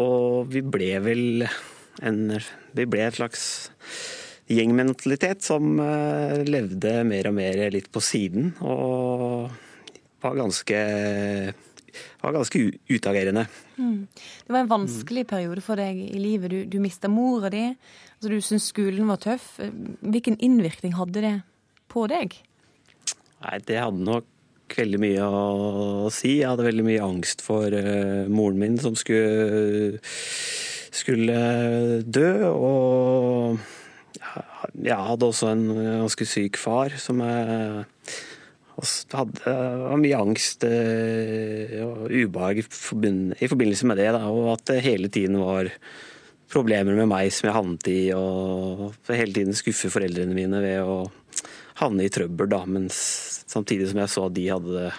og 0.00 0.50
vi 0.52 0.64
ble 0.64 0.92
vel 1.04 1.48
en 2.02 2.22
Vi 2.74 2.84
ble 2.90 3.04
et 3.04 3.14
slags 3.14 3.42
gjengmentalitet 4.50 5.44
som 5.46 5.78
eh, 5.78 6.40
levde 6.42 7.04
mer 7.06 7.28
og 7.30 7.36
mer 7.36 7.60
litt 7.70 7.86
på 7.94 8.02
siden. 8.02 8.50
Og 8.66 9.46
var 10.24 10.40
ganske 10.40 10.80
var 12.24 12.34
ganske 12.36 12.60
utagerende. 12.88 13.46
Mm. 13.76 14.06
Det 14.46 14.52
var 14.52 14.64
en 14.64 14.72
vanskelig 14.72 15.26
periode 15.30 15.64
for 15.64 15.80
deg 15.80 16.00
i 16.08 16.20
livet. 16.20 16.50
Du, 16.50 16.58
du 16.72 16.78
mista 16.82 17.10
mora 17.12 17.50
di. 17.52 17.66
Altså, 18.16 18.30
du 18.32 18.38
syntes 18.40 18.70
skolen 18.72 19.10
var 19.10 19.20
tøff. 19.22 19.56
Hvilken 20.00 20.38
innvirkning 20.42 20.96
hadde 20.98 21.24
det 21.24 21.34
på 21.92 22.06
deg? 22.10 22.38
Nei, 23.44 23.58
Det 23.66 23.80
hadde 23.80 24.06
nok 24.06 24.30
veldig 24.74 25.00
mye 25.02 25.28
å 25.28 26.10
si. 26.12 26.38
Jeg 26.40 26.50
hadde 26.50 26.66
veldig 26.66 26.86
mye 26.86 27.04
angst 27.04 27.44
for 27.44 27.68
uh, 27.70 28.24
moren 28.32 28.58
min 28.62 28.78
som 28.80 28.96
skulle, 28.98 30.00
skulle 30.94 31.38
dø. 32.08 32.30
Og 32.50 33.60
jeg 34.80 34.96
hadde 34.96 35.28
også 35.28 35.52
en 35.52 35.66
ganske 35.76 36.26
syk 36.26 36.58
far 36.58 36.96
som 36.98 37.20
jeg 37.22 37.84
og 38.74 39.14
hadde 39.14 39.52
mye 40.00 40.18
angst 40.18 40.64
eh, 40.66 41.78
og 41.84 42.10
ubehag 42.10 42.64
i 42.64 42.66
forbindelse 42.66 43.86
med 43.86 44.00
det. 44.00 44.10
Da, 44.16 44.24
og 44.30 44.54
at 44.56 44.66
det 44.72 44.82
hele 44.86 45.10
tiden 45.12 45.38
var 45.42 45.70
problemer 46.50 46.96
med 46.98 47.08
meg 47.10 47.30
som 47.34 47.48
jeg 47.48 47.56
havnet 47.56 47.90
i, 47.90 48.00
og 48.16 48.94
hele 49.08 49.32
tiden 49.34 49.56
skuffe 49.56 49.90
foreldrene 49.92 50.36
mine 50.36 50.60
ved 50.62 50.82
å 50.82 51.04
havne 51.80 52.06
i 52.06 52.12
trøbbel. 52.12 52.50
Da, 52.50 52.62
mens 52.66 52.98
samtidig 53.46 53.90
som 53.90 54.02
jeg 54.02 54.12
så 54.12 54.28
at 54.28 54.36
de 54.36 54.48
hadde 54.50 54.74
det 54.78 54.90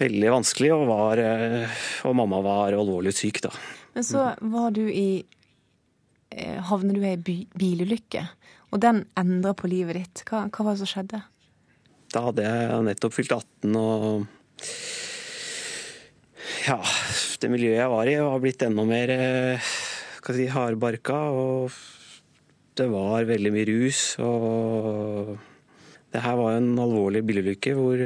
veldig 0.00 0.32
vanskelig, 0.32 0.72
og, 0.74 0.86
var, 0.88 1.20
eh, 1.20 1.82
og 2.08 2.16
mamma 2.16 2.40
var 2.44 2.78
alvorlig 2.78 3.12
syk. 3.16 3.42
Da. 3.44 3.52
Men 3.96 4.06
så 4.06 4.30
var 4.40 4.70
du 4.76 4.86
i 4.86 5.24
eh, 6.30 6.58
havner 6.70 6.96
du 6.96 7.04
i 7.04 7.12
ei 7.12 7.20
bilulykke. 7.20 8.24
Og 8.70 8.80
den 8.82 9.02
endrer 9.18 9.56
på 9.58 9.68
livet 9.70 9.98
ditt. 9.98 10.22
Hva, 10.30 10.44
hva 10.46 10.64
var 10.64 10.76
det 10.76 10.84
som 10.84 10.92
skjedde? 10.92 11.24
Da 12.10 12.24
hadde 12.26 12.42
jeg 12.42 12.86
nettopp 12.88 13.14
fylt 13.14 13.32
18 13.36 13.76
og 13.78 14.24
ja, 16.66 16.76
det 17.40 17.48
miljøet 17.52 17.78
jeg 17.78 17.92
var 17.92 18.08
i, 18.10 18.16
var 18.20 18.42
blitt 18.42 18.62
enda 18.66 18.84
mer 18.84 19.12
skal 20.18 20.36
si, 20.36 20.46
hardbarka. 20.52 21.18
Og 21.32 21.70
det 22.78 22.88
var 22.92 23.28
veldig 23.28 23.52
mye 23.54 23.68
rus. 23.70 24.02
Og 24.22 25.36
det 26.10 26.24
her 26.24 26.38
var 26.40 26.58
en 26.58 26.72
alvorlig 26.82 27.22
bilulykke 27.26 27.76
hvor, 27.78 28.02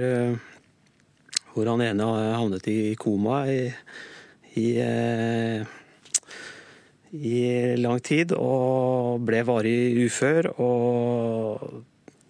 hvor 1.54 1.72
han 1.72 1.86
ene 1.88 2.10
havnet 2.36 2.68
i 2.70 2.78
koma 3.00 3.44
i, 3.50 3.62
i, 4.60 4.68
i 7.14 7.40
lang 7.80 8.04
tid 8.04 8.36
og 8.36 9.24
ble 9.26 9.42
varig 9.48 10.06
ufør. 10.06 10.52
Og 10.60 11.82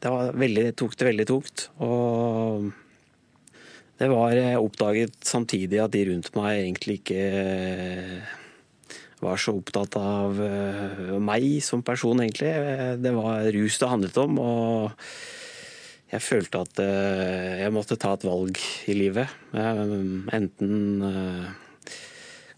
det 0.05 0.11
var 0.13 0.35
veldig, 0.37 0.65
tok 0.77 0.95
det 1.01 1.07
veldig 1.09 1.25
tungt. 1.31 1.69
Og 1.81 2.69
det 3.97 4.09
var 4.13 4.37
oppdaget 4.61 5.17
samtidig 5.25 5.81
at 5.81 5.95
de 5.95 6.03
rundt 6.11 6.29
meg 6.37 6.59
egentlig 6.59 6.99
ikke 7.01 7.23
var 9.25 9.41
så 9.41 9.55
opptatt 9.57 9.97
av 9.97 10.37
meg 11.25 11.47
som 11.65 11.81
person, 11.87 12.21
egentlig. 12.21 12.53
Det 13.01 13.15
var 13.17 13.49
rus 13.57 13.81
det 13.81 13.89
handlet 13.89 14.21
om, 14.21 14.37
og 14.43 14.93
jeg 16.13 16.21
følte 16.21 16.61
at 16.67 16.83
jeg 17.63 17.73
måtte 17.73 17.97
ta 17.97 18.13
et 18.19 18.29
valg 18.29 18.61
i 18.91 18.99
livet. 18.99 19.33
Enten 19.57 21.01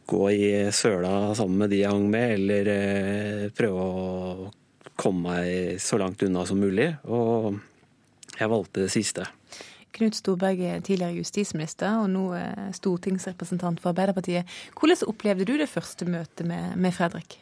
gå 0.07 0.23
i 0.35 0.50
søla 0.75 1.35
sammen 1.38 1.62
med 1.62 1.71
de 1.71 1.85
jeg 1.85 1.95
hang 1.95 2.11
med, 2.11 2.26
eller 2.41 3.55
prøve 3.55 3.87
å 3.87 4.50
komme 4.99 5.31
meg 5.31 5.81
så 5.83 5.99
langt 6.00 6.23
unna 6.26 6.45
som 6.49 6.61
mulig. 6.61 6.93
Og 7.05 7.57
jeg 8.37 8.53
valgte 8.53 8.85
det 8.85 8.93
siste. 8.93 9.26
Knut 9.97 10.19
Storberget 10.19 10.69
er 10.69 10.83
tidligere 10.85 11.23
justisminister 11.23 12.03
og 12.03 12.11
nå 12.12 12.26
stortingsrepresentant 12.76 13.81
for 13.81 13.95
Arbeiderpartiet. 13.95 14.45
Hvordan 14.76 15.09
opplevde 15.09 15.47
du 15.49 15.55
det 15.57 15.71
første 15.73 16.05
møtet 16.05 16.45
med, 16.45 16.75
med 16.76 16.93
Fredrik? 16.93 17.38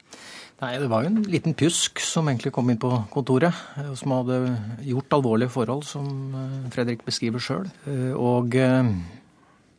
Nei, 0.63 0.77
Det 0.79 0.87
var 0.91 1.03
jo 1.03 1.11
en 1.11 1.25
liten 1.27 1.57
pjusk 1.59 1.99
som 1.99 2.31
egentlig 2.31 2.53
kom 2.55 2.71
inn 2.71 2.79
på 2.79 2.93
kontoret. 3.11 3.59
Som 3.99 4.15
hadde 4.15 4.39
gjort 4.87 5.19
alvorlige 5.19 5.51
forhold, 5.51 5.83
som 5.89 6.07
Fredrik 6.71 7.03
beskriver 7.03 7.43
sjøl. 7.43 7.67
Og 8.15 8.55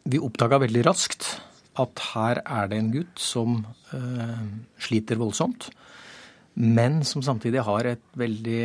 vi 0.06 0.20
oppdaga 0.20 0.60
veldig 0.66 0.84
raskt 0.90 1.30
at 1.80 2.04
her 2.12 2.44
er 2.44 2.68
det 2.72 2.82
en 2.82 2.92
gutt 2.92 3.24
som 3.24 3.62
sliter 4.84 5.20
voldsomt, 5.20 5.70
men 6.56 7.02
som 7.08 7.24
samtidig 7.26 7.64
har 7.68 7.92
et 7.92 8.04
veldig 8.18 8.62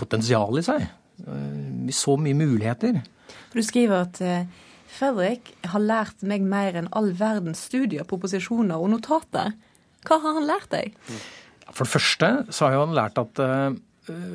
potensial 0.00 0.58
i 0.58 0.66
seg. 0.66 0.88
med 1.22 1.94
så 1.94 2.16
mye 2.18 2.34
muligheter. 2.34 2.96
For 3.52 3.60
Du 3.60 3.62
skriver 3.62 4.08
at 4.08 4.18
Fredrik 4.92 5.52
har 5.70 5.80
lært 5.80 6.24
meg 6.26 6.42
mer 6.42 6.74
enn 6.76 6.88
all 6.92 7.12
verdens 7.16 7.62
studier, 7.68 8.04
proposisjoner 8.08 8.80
og 8.80 8.90
notater. 8.92 9.54
Hva 10.02 10.18
har 10.18 10.36
han 10.40 10.48
lært 10.48 10.68
deg? 10.72 10.96
For 11.70 11.86
det 11.86 11.92
første 11.94 12.30
så 12.52 12.68
har 12.68 12.82
han 12.82 12.96
lært 12.96 13.20
at 13.22 13.40
uh, 13.40 13.70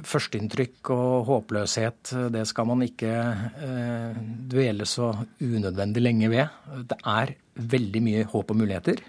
førsteinntrykk 0.08 0.92
og 0.96 1.28
håpløshet, 1.28 2.14
det 2.34 2.46
skal 2.48 2.70
man 2.70 2.86
ikke 2.86 3.12
eh, 3.12 4.20
dvele 4.48 4.86
så 4.88 5.10
unødvendig 5.44 6.04
lenge 6.06 6.30
ved. 6.32 6.54
Det 6.88 6.96
er 7.04 7.34
veldig 7.76 8.02
mye 8.06 8.22
håp 8.32 8.54
og 8.54 8.60
muligheter. 8.62 9.02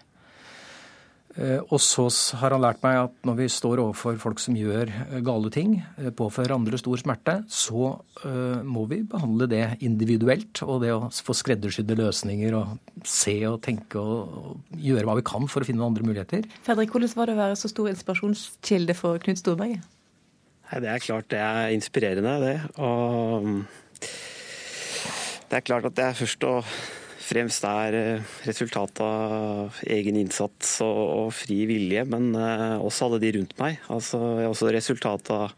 Og 1.39 1.79
så 1.79 2.05
har 2.41 2.51
han 2.51 2.63
lært 2.65 2.81
meg 2.83 2.97
at 3.05 3.13
når 3.29 3.37
vi 3.39 3.47
står 3.53 3.79
overfor 3.83 4.17
folk 4.19 4.41
som 4.43 4.57
gjør 4.59 4.91
gale 5.23 5.51
ting, 5.55 5.77
påfører 6.19 6.57
andre 6.57 6.81
stor 6.81 6.99
smerte, 6.99 7.37
så 7.47 7.93
må 8.67 8.83
vi 8.91 9.05
behandle 9.07 9.47
det 9.51 9.63
individuelt. 9.87 10.65
Og 10.67 10.83
det 10.83 10.91
å 10.97 11.07
få 11.13 11.37
skreddersydde 11.39 11.95
løsninger 12.01 12.57
og 12.59 12.75
se 13.07 13.37
og 13.47 13.61
tenke 13.63 14.03
og 14.03 14.59
gjøre 14.83 15.07
hva 15.07 15.15
vi 15.21 15.27
kan 15.31 15.47
for 15.47 15.63
å 15.63 15.69
finne 15.69 15.87
andre 15.87 16.07
muligheter. 16.09 16.49
Fredrik, 16.67 16.91
hvordan 16.91 17.15
var 17.21 17.31
det 17.31 17.39
å 17.39 17.43
være 17.45 17.61
så 17.63 17.71
stor 17.71 17.93
inspirasjonskilde 17.93 18.99
for 18.99 19.23
Knut 19.23 19.39
Storberget? 19.45 19.87
Nei, 20.69 20.81
Det 20.83 20.91
er 20.91 21.07
klart 21.07 21.31
det 21.33 21.39
er 21.41 21.71
inspirerende, 21.73 22.35
det. 22.43 22.59
Og 22.83 23.65
det 25.49 25.57
er 25.57 25.65
klart 25.65 25.87
at 25.89 25.97
det 25.97 26.05
er 26.05 26.19
først 26.19 26.45
å 26.45 26.59
fremst 27.29 27.65
er 27.69 28.23
resultatet 28.49 29.03
av 29.05 29.79
egen 29.89 30.19
innsats 30.21 30.79
og, 30.85 30.99
og 30.99 31.31
fri 31.37 31.61
vilje, 31.69 32.05
men 32.09 32.31
uh, 32.37 32.81
også 32.81 33.09
alle 33.09 33.21
de 33.23 33.33
rundt 33.37 33.55
meg. 33.61 33.79
Altså, 33.93 34.21
også 34.49 34.73
resultatet 34.75 35.33
av 35.35 35.55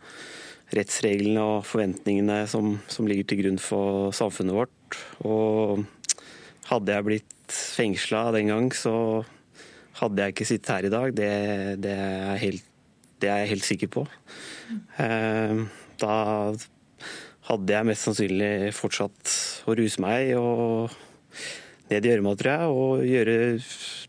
rettsreglene 0.77 1.43
og 1.43 1.67
forventningene 1.67 2.45
som, 2.51 2.77
som, 2.91 3.09
ligger 3.11 3.27
til 3.31 3.43
grunn 3.43 3.61
for 3.63 4.15
samfunnet 4.15 4.55
vårt. 4.55 4.99
Og 5.27 5.85
hadde 6.71 6.95
jeg 6.95 7.07
blitt 7.09 7.37
fengsla 7.51 8.29
den 8.37 8.51
gang, 8.53 8.71
så 8.75 8.95
hadde 10.01 10.23
jeg 10.23 10.37
ikke 10.37 10.49
sittet 10.49 10.75
her 10.75 10.87
i 10.87 10.95
dag. 10.95 11.15
Det, 11.17 11.31
det, 11.83 11.95
er, 11.95 12.35
helt, 12.43 12.67
det 13.23 13.31
er, 13.31 13.45
jeg 13.45 13.55
helt 13.57 13.69
sikker 13.69 13.95
på. 13.99 14.07
Uh, 14.99 15.67
da 16.01 16.17
hadde 17.51 17.75
jeg 17.75 17.89
mest 17.89 18.07
sannsynlig 18.07 18.71
fortsatt 18.79 19.39
å 19.67 19.75
ruse 19.79 20.03
meg. 20.03 20.37
og 20.39 21.10
ned 21.91 22.07
i 22.07 22.11
gjørma, 22.13 22.35
tror 22.39 22.51
jeg, 22.53 22.69
og 22.71 23.03
gjøre 23.09 23.37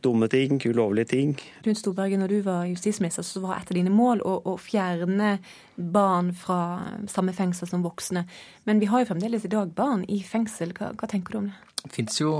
dumme 0.05 0.29
ting, 0.29 0.59
ulovlige 0.69 1.09
ting. 1.15 1.33
Knut 1.65 1.79
Storberget, 1.79 2.21
når 2.21 2.33
du 2.33 2.37
var 2.45 2.67
justisminister, 2.69 3.25
så 3.25 3.41
var 3.41 3.57
et 3.57 3.73
av 3.73 3.77
dine 3.77 3.93
mål 3.93 4.21
å, 4.21 4.37
å, 4.45 4.55
fjerne 4.61 5.33
barn 5.75 6.31
fra 6.37 6.61
samme 7.09 7.33
fengsel 7.33 7.69
som 7.69 7.85
voksne. 7.85 8.25
Men 8.69 8.81
vi 8.81 8.89
har 8.91 9.01
jo 9.01 9.09
fremdeles 9.09 9.47
i 9.47 9.53
dag 9.53 9.73
barn 9.77 10.05
i 10.09 10.21
fengsel. 10.25 10.75
Hva, 10.77 10.93
hva 10.93 11.09
tenker 11.09 11.33
du 11.33 11.41
om 11.41 11.49
det? 11.49 11.70
Det 11.81 11.89
fins 11.95 12.19
jo 12.19 12.31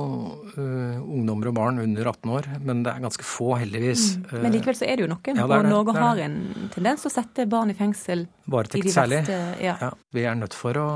uh, 0.53 0.97
ungdommer 1.01 1.49
og 1.49 1.55
barn 1.57 1.81
under 1.81 2.09
18 2.11 2.33
år, 2.35 2.49
men 2.61 2.83
det 2.85 2.91
er 2.91 3.01
ganske 3.01 3.25
få, 3.25 3.55
heldigvis. 3.57 4.03
Mm. 4.19 4.27
Men 4.43 4.53
likevel 4.53 4.77
så 4.77 4.85
er 4.85 4.99
det 4.99 5.05
jo 5.07 5.09
noen. 5.09 5.39
Ja, 5.39 5.47
det 5.49 5.55
det, 5.55 5.57
og 5.57 5.69
Norge 5.71 5.95
det 5.95 6.03
har 6.03 6.21
en 6.27 6.37
tendens 6.75 7.01
til 7.01 7.09
å 7.09 7.13
sette 7.15 7.47
barn 7.49 7.73
i 7.73 7.77
fengsel. 7.77 8.27
Varetekt 8.53 8.93
særlig. 8.93 9.23
Ja. 9.63 9.79
Ja, 9.81 9.89
vi 10.13 10.27
er 10.29 10.37
nødt 10.37 10.57
for 10.57 10.77
å 10.77 10.87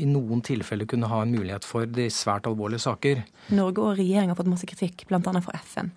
i 0.00 0.08
noen 0.08 0.40
tilfeller 0.46 0.88
kunne 0.88 1.12
ha 1.12 1.20
en 1.26 1.36
mulighet 1.36 1.68
for 1.68 1.84
de 1.84 2.08
svært 2.12 2.48
alvorlige 2.48 2.86
saker. 2.86 3.20
Norge 3.52 3.84
og 3.84 4.00
regjeringa 4.00 4.32
har 4.32 4.40
fått 4.40 4.52
masse 4.54 4.70
kritikk, 4.70 5.04
bl.a. 5.10 5.20
fra 5.44 5.60
FN, 5.66 5.92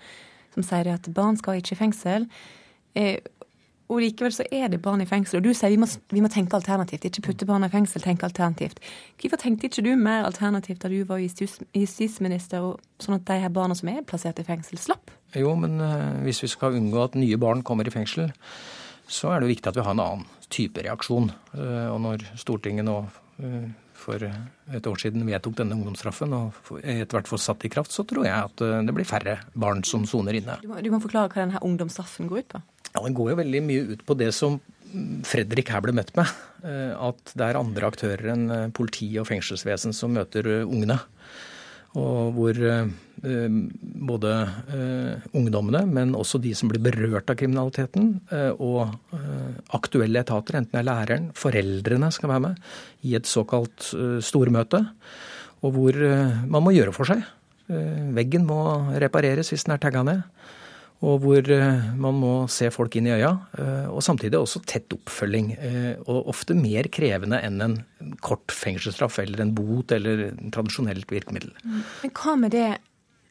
som 0.57 0.67
sier 0.67 0.91
at 0.97 1.07
barn 1.15 1.39
skal 1.39 1.61
ikke 1.61 1.77
i 1.77 1.81
fengsel. 1.85 2.27
Eh, 2.97 3.23
og 3.87 4.01
likevel 4.03 4.33
så 4.35 4.43
er 4.51 4.67
det 4.71 4.81
barn 4.83 5.01
i 5.01 5.07
fengsel. 5.07 5.39
Og 5.39 5.47
du 5.47 5.53
sier 5.55 5.71
vi 5.71 5.79
må, 5.79 5.87
vi 6.11 6.23
må 6.23 6.31
tenke 6.31 6.57
alternativt. 6.57 7.05
Ikke 7.07 7.23
putte 7.29 7.47
barn 7.47 7.63
i 7.63 7.71
fengsel, 7.71 8.03
tenke 8.03 8.27
alternativt. 8.27 8.81
Hvorfor 9.21 9.39
tenkte 9.39 9.69
ikke 9.69 9.85
du 9.85 9.93
mer 9.99 10.27
alternativt 10.27 10.83
da 10.83 10.91
du 10.91 10.99
var 11.07 11.21
justisminister, 11.23 12.67
sånn 13.03 13.19
at 13.19 13.27
de 13.29 13.39
her 13.45 13.53
barna 13.53 13.77
som 13.79 13.91
er 13.93 14.03
plassert 14.07 14.41
i 14.43 14.47
fengsel, 14.47 14.81
slapp? 14.81 15.13
Jo, 15.37 15.55
men 15.59 15.79
uh, 15.79 16.19
hvis 16.25 16.43
vi 16.43 16.51
skal 16.51 16.75
unngå 16.75 16.99
at 17.05 17.15
nye 17.19 17.39
barn 17.39 17.63
kommer 17.63 17.87
i 17.87 17.93
fengsel, 17.93 18.27
så 19.07 19.31
er 19.31 19.43
det 19.43 19.53
viktig 19.53 19.71
at 19.71 19.79
vi 19.79 19.87
har 19.87 19.95
en 19.95 20.03
annen 20.03 20.27
type 20.51 20.83
reaksjon. 20.83 21.31
Uh, 21.55 21.87
og 21.93 22.01
når 22.03 22.27
Stortinget 22.43 22.87
nå 22.87 22.99
uh, 23.07 23.67
for 23.97 24.19
et 24.21 24.87
år 24.87 24.99
siden 24.99 25.23
vedtok 25.25 25.55
denne 25.57 25.73
ungdomsstraffen 25.79 26.35
og 26.35 26.75
etter 26.83 27.15
hvert 27.15 27.31
får 27.31 27.39
satt 27.41 27.63
i 27.65 27.71
kraft, 27.71 27.95
så 27.95 28.03
tror 28.07 28.27
jeg 28.27 28.35
at 28.35 28.61
det 28.85 28.93
blir 28.93 29.07
færre 29.07 29.39
barn 29.57 29.81
som 29.87 30.03
soner 30.05 30.37
inne. 30.37 30.59
Du 30.61 30.69
må, 30.69 30.77
du 30.85 30.91
må 30.93 30.99
forklare 31.01 31.31
hva 31.31 31.47
denne 31.47 31.63
ungdomsstraffen 31.65 32.29
går 32.29 32.43
ut 32.43 32.51
på? 32.51 32.61
Ja, 32.97 33.03
Den 33.05 33.13
går 33.13 33.29
jo 33.29 33.41
veldig 33.43 33.61
mye 33.61 33.85
ut 33.93 34.03
på 34.07 34.17
det 34.17 34.31
som 34.33 34.57
Fredrik 35.27 35.69
her 35.69 35.83
ble 35.85 35.93
møtt 35.93 36.15
med. 36.17 36.29
At 36.65 37.33
det 37.37 37.45
er 37.45 37.59
andre 37.59 37.89
aktører 37.91 38.31
enn 38.33 38.71
politi 38.73 39.11
og 39.21 39.27
fengselsvesen 39.29 39.93
som 39.93 40.15
møter 40.15 40.47
ungene. 40.63 40.97
Og 41.97 42.33
hvor 42.33 42.57
både 44.07 44.31
ungdommene, 45.35 45.83
men 45.91 46.15
også 46.17 46.41
de 46.41 46.55
som 46.57 46.71
blir 46.71 46.81
berørt 46.87 47.29
av 47.29 47.37
kriminaliteten, 47.37 48.15
og 48.57 48.95
aktuelle 49.75 50.23
etater, 50.23 50.57
enten 50.61 50.73
det 50.73 50.81
er 50.81 50.89
læreren, 50.89 51.29
foreldrene 51.37 52.09
skal 52.15 52.33
være 52.33 52.45
med, 52.47 52.67
i 53.05 53.13
et 53.19 53.29
såkalt 53.29 53.91
stormøte. 54.25 54.81
Og 55.61 55.75
hvor 55.77 55.99
man 56.47 56.63
må 56.63 56.73
gjøre 56.73 56.95
for 56.95 57.11
seg. 57.11 57.21
Veggen 57.67 58.47
må 58.47 58.61
repareres 59.03 59.51
hvis 59.51 59.67
den 59.67 59.75
er 59.75 59.83
tagga 59.83 60.07
ned 60.07 60.25
og 61.05 61.21
hvor 61.21 61.49
eh, 61.53 61.89
man 61.99 62.17
må 62.17 62.31
se 62.49 62.71
folk 62.73 62.95
inn 62.97 63.09
i 63.09 63.13
øya. 63.13 63.29
Eh, 63.59 63.85
og 63.91 64.01
samtidig 64.05 64.39
også 64.39 64.63
tett 64.65 64.93
oppfølging. 64.95 65.51
Eh, 65.53 65.93
og 66.09 66.31
ofte 66.33 66.57
mer 66.57 66.89
krevende 66.93 67.39
enn 67.45 67.61
en 67.61 67.77
kort 68.25 68.53
fengselsstraff 68.53 69.19
eller 69.21 69.43
en 69.43 69.53
bot 69.57 69.93
eller 69.93 70.31
en 70.31 70.53
tradisjonelt 70.53 71.11
virkemiddel. 71.13 71.53
Men 72.01 72.15
hva 72.17 72.37
med 72.41 72.55
det 72.57 72.69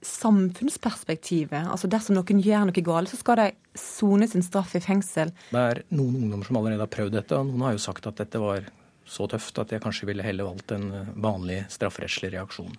samfunnsperspektivet? 0.06 1.66
Altså 1.66 1.90
Dersom 1.90 2.14
noen 2.20 2.42
gjør 2.44 2.68
noe 2.68 2.87
galt, 2.87 3.11
så 3.11 3.18
skal 3.18 3.42
de 3.42 3.50
sone 3.80 4.30
sin 4.30 4.46
straff 4.46 4.76
i 4.78 4.85
fengsel. 4.85 5.35
Det 5.50 5.68
er 5.73 5.82
noen 5.90 6.20
ungdommer 6.23 6.46
som 6.46 6.61
allerede 6.61 6.87
har 6.87 6.92
prøvd 6.92 7.18
dette, 7.18 7.35
og 7.40 7.50
noen 7.50 7.66
har 7.66 7.75
jo 7.75 7.87
sagt 7.88 8.06
at 8.06 8.23
dette 8.23 8.42
var 8.42 8.68
så 9.06 9.26
tøft 9.30 9.58
at 9.62 9.70
jeg 9.70 9.82
kanskje 9.82 10.08
ville 10.08 10.25
heller 10.26 10.49
valgt 10.49 10.73
en 10.75 10.90
vanlig 11.23 11.61
strafferettslig 11.70 12.32
reaksjon. 12.35 12.75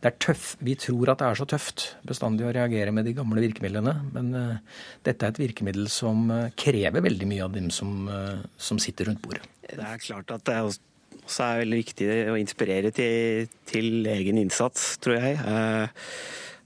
Det 0.00 0.10
er 0.10 0.16
tøff. 0.22 0.48
Vi 0.64 0.74
tror 0.78 1.12
at 1.12 1.22
det 1.22 1.28
er 1.28 1.38
så 1.40 1.46
tøft 1.48 1.86
bestandig 2.06 2.46
å 2.46 2.52
reagere 2.54 2.92
med 2.94 3.08
de 3.08 3.14
gamle 3.16 3.42
virkemidlene, 3.44 3.94
men 4.14 4.32
uh, 4.36 4.82
dette 5.06 5.24
er 5.24 5.34
et 5.34 5.40
virkemiddel 5.40 5.88
som 5.92 6.28
uh, 6.30 6.50
krever 6.58 7.04
veldig 7.04 7.28
mye 7.30 7.46
av 7.46 7.54
dem 7.56 7.70
som, 7.74 8.04
uh, 8.10 8.44
som, 8.60 8.80
sitter 8.82 9.10
rundt 9.10 9.22
bordet. 9.24 9.46
Det 9.66 9.80
er 9.80 10.02
klart 10.02 10.34
at 10.34 10.44
det 10.48 10.58
også 10.66 11.46
er 11.46 11.62
veldig 11.64 11.80
viktig 11.80 12.10
å 12.32 12.36
inspirere 12.38 12.92
til, 12.94 13.48
til 13.66 14.10
egen 14.12 14.38
innsats, 14.42 14.92
tror 15.02 15.16
jeg. 15.18 15.40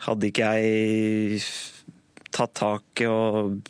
hadde 0.05 0.29
ikke 0.29 0.51
jeg 0.59 1.45
tatt 2.35 2.53
tak 2.59 3.05
og 3.07 3.63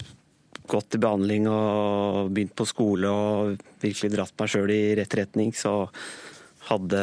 gått 0.70 0.96
i 0.96 1.02
behandling 1.02 1.48
og 1.50 2.30
begynt 2.34 2.54
på 2.58 2.66
skole 2.68 3.10
og 3.10 3.62
virkelig 3.82 4.12
dratt 4.14 4.34
meg 4.38 4.52
sjøl 4.52 4.72
i 4.74 4.82
rett 4.98 5.16
retning, 5.18 5.52
så 5.56 5.74
hadde, 6.70 7.02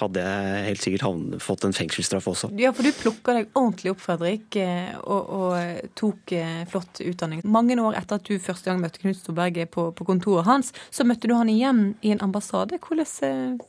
hadde 0.00 0.22
jeg 0.22 0.64
helt 0.66 0.84
sikkert 0.84 1.42
fått 1.42 1.66
en 1.66 1.76
fengselsstraff 1.76 2.28
også. 2.32 2.50
Ja, 2.60 2.72
for 2.76 2.86
du 2.86 2.92
plukka 2.96 3.36
deg 3.36 3.50
ordentlig 3.56 3.92
opp, 3.94 4.02
Fredrik, 4.04 4.58
eh, 4.60 4.92
og, 5.02 5.30
og, 5.38 5.86
tok 5.98 6.34
eh, 6.36 6.64
flott 6.70 7.02
utdanning. 7.04 7.44
Mange 7.44 7.78
år 7.80 7.98
etter 8.00 8.20
at 8.20 8.28
du 8.28 8.36
første 8.42 8.70
gang 8.70 8.82
møtte 8.82 9.02
Knut 9.02 9.20
Storberget 9.20 9.72
på, 9.74 9.88
på 9.96 10.08
kontoret 10.08 10.48
hans, 10.48 10.72
så 10.90 11.06
møtte 11.08 11.30
du 11.30 11.36
han 11.36 11.50
igjen 11.52 11.88
i 12.06 12.14
en 12.14 12.22
ambassade. 12.24 12.80
Hvordan 12.82 13.12
eh, 13.28 13.66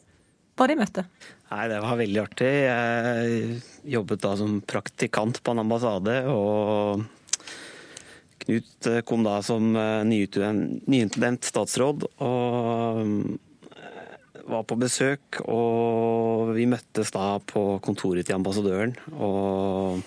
var 0.58 0.72
det 0.72 0.80
møtet? 0.80 1.28
Nei, 1.52 1.68
Det 1.72 1.84
var 1.84 2.00
veldig 2.00 2.24
artig. 2.24 2.54
Jeg 2.68 3.62
jobbet 3.98 4.24
da 4.26 4.34
som 4.40 4.58
praktikant 4.68 5.40
på 5.44 5.54
en 5.54 5.64
ambassade. 5.64 6.20
og 6.32 7.06
Knut 8.48 8.88
eh, 8.88 9.02
kom 9.08 9.26
da 9.28 9.42
som 9.44 9.76
eh, 9.76 10.04
nyutnevnt 10.08 11.48
statsråd 11.48 12.08
og 12.08 13.02
eh, 13.04 13.12
var 14.48 14.68
på 14.68 14.78
besøk. 14.80 15.42
Og 15.46 16.54
vi 16.58 16.68
møttes 16.70 17.14
da 17.16 17.38
på 17.44 17.70
kontoret 17.84 18.28
til 18.28 18.38
ambassadøren. 18.38 18.96
Og 19.16 20.04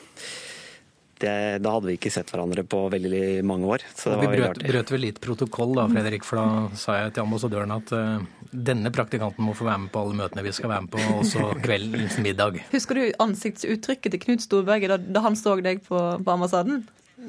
det, 1.21 1.61
da 1.61 1.75
hadde 1.75 1.91
vi 1.91 1.97
ikke 1.99 2.13
sett 2.13 2.31
hverandre 2.33 2.65
på 2.65 2.81
veldig 2.93 3.43
mange 3.47 3.69
år. 3.69 3.85
Så 3.93 4.15
det 4.15 4.23
vi 4.23 4.39
brøt, 4.39 4.63
brøt 4.65 4.93
vel 4.95 5.05
litt 5.05 5.21
protokoll 5.23 5.75
da, 5.77 5.85
Fredrik, 5.93 6.25
for 6.27 6.41
da 6.41 6.79
sa 6.81 6.97
jeg 6.97 7.15
til 7.17 7.27
ambassadøren 7.27 7.75
at 7.75 7.93
uh, 7.93 8.23
denne 8.51 8.93
praktikanten 8.95 9.45
må 9.45 9.55
få 9.57 9.69
være 9.69 9.85
med 9.85 9.93
på 9.93 10.05
alle 10.05 10.17
møtene 10.23 10.47
vi 10.47 10.55
skal 10.57 10.73
være 10.73 10.87
med 10.87 10.95
på, 10.95 11.05
også 11.21 11.51
kveldens 11.61 12.17
middag. 12.25 12.63
Husker 12.75 13.03
du 13.03 13.05
ansiktsuttrykket 13.27 14.17
til 14.17 14.25
Knut 14.25 14.47
Storberget 14.47 14.95
da, 14.95 15.01
da 15.21 15.25
han 15.29 15.37
så 15.39 15.59
deg 15.61 15.85
på, 15.85 16.01
på 16.25 16.37
ambassaden? 16.39 16.87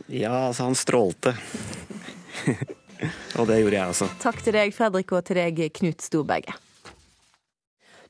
Ja, 0.08 0.48
altså 0.48 0.70
han 0.70 0.80
strålte. 0.80 1.36
og 3.40 3.48
det 3.50 3.60
gjorde 3.60 3.76
jeg 3.76 3.88
også. 3.92 4.12
Takk 4.24 4.44
til 4.46 4.56
deg, 4.56 4.76
Fredrik, 4.76 5.12
og 5.12 5.26
til 5.28 5.42
deg, 5.44 5.66
Knut 5.82 6.06
Storberget. 6.06 6.71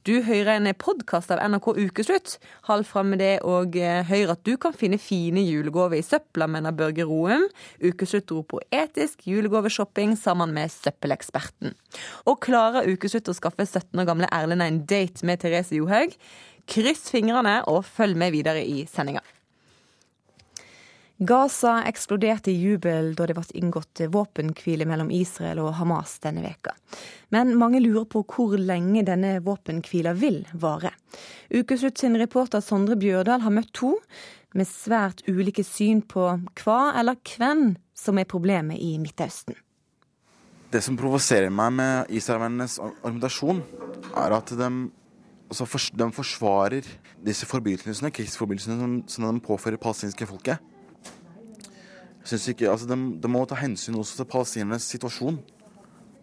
Du 0.01 0.15
hører 0.25 0.55
en 0.55 0.65
podkast 0.81 1.29
av 1.29 1.37
NRK 1.45 1.67
Ukeslutt. 1.77 2.31
Hold 2.65 2.87
fram 2.89 3.11
med 3.13 3.19
det 3.21 3.35
og 3.45 3.75
eh, 3.77 3.99
hør 4.07 4.31
at 4.33 4.39
du 4.47 4.55
kan 4.57 4.73
finne 4.73 4.97
fine 4.97 5.43
julegaver 5.45 5.99
i 5.99 6.01
søpla, 6.01 6.47
mener 6.49 6.73
Børge 6.73 7.05
Roum. 7.05 7.43
Ukeslutt 7.77 8.25
dro 8.31 8.41
på 8.41 8.57
etisk 8.73 9.27
julegaveshopping 9.29 10.15
sammen 10.17 10.55
med 10.55 10.73
søppeleksperten. 10.73 11.75
Og 12.25 12.39
klarer 12.41 12.89
Ukeslutt 12.89 13.29
å 13.29 13.35
skaffe 13.37 13.67
17 13.67 14.01
år 14.01 14.09
gamle 14.09 14.31
Erlend 14.33 14.65
en 14.65 14.81
date 14.89 15.21
med 15.21 15.43
Therese 15.45 15.77
Johaug? 15.77 16.17
Kryss 16.65 17.05
fingrene 17.13 17.59
og 17.69 17.83
følg 17.85 18.17
med 18.17 18.33
videre 18.33 18.65
i 18.65 18.87
sendinga. 18.89 19.21
Gaza 21.21 21.83
eksploderte 21.85 22.49
i 22.49 22.55
jubel 22.57 23.11
da 23.13 23.27
det 23.29 23.35
ble 23.37 23.59
inngått 23.59 24.01
våpenhvile 24.09 24.87
mellom 24.89 25.11
Israel 25.13 25.59
og 25.61 25.75
Hamas 25.77 26.15
denne 26.23 26.41
veka. 26.41 26.73
Men 27.29 27.51
mange 27.61 27.77
lurer 27.83 28.07
på 28.09 28.23
hvor 28.25 28.55
lenge 28.57 29.03
denne 29.05 29.35
våpenhvila 29.45 30.15
vil 30.17 30.39
vare. 30.57 30.89
Ukeslutt 31.53 32.01
sin 32.01 32.17
reporter 32.17 32.63
Sondre 32.65 32.97
Bjørdal 32.97 33.45
har 33.45 33.53
møtt 33.53 33.69
to 33.77 33.91
med 34.57 34.65
svært 34.65 35.21
ulike 35.29 35.61
syn 35.61 36.01
på 36.01 36.25
hva 36.63 36.79
eller 36.97 37.21
hvem 37.35 37.75
som 37.93 38.17
er 38.17 38.25
problemet 38.25 38.81
i 38.81 38.95
Midtøsten. 38.97 39.53
Det 40.73 40.81
som 40.81 40.97
provoserer 40.97 41.53
meg 41.53 41.77
med 41.77 42.17
israelernes 42.17 42.79
argumentasjon, 42.81 43.61
er 44.17 44.37
at 44.39 44.55
de, 44.57 44.73
de 46.01 46.11
forsvarer 46.17 46.89
disse 47.21 47.45
forbrytelsene, 47.45 48.09
krigsforbrytelsene 48.09 49.03
som 49.05 49.29
de 49.29 49.45
påfører 49.45 49.77
palestinske 49.77 50.25
folket 50.25 50.70
synes 52.23 52.47
ikke, 52.53 52.69
altså 52.69 52.87
de, 52.89 52.97
de, 53.21 53.31
må 53.31 53.43
ta 53.49 53.57
hensyn 53.59 53.97
også 53.97 54.21
til 54.21 54.29
palestinernes 54.29 54.87
situasjon. 54.93 55.39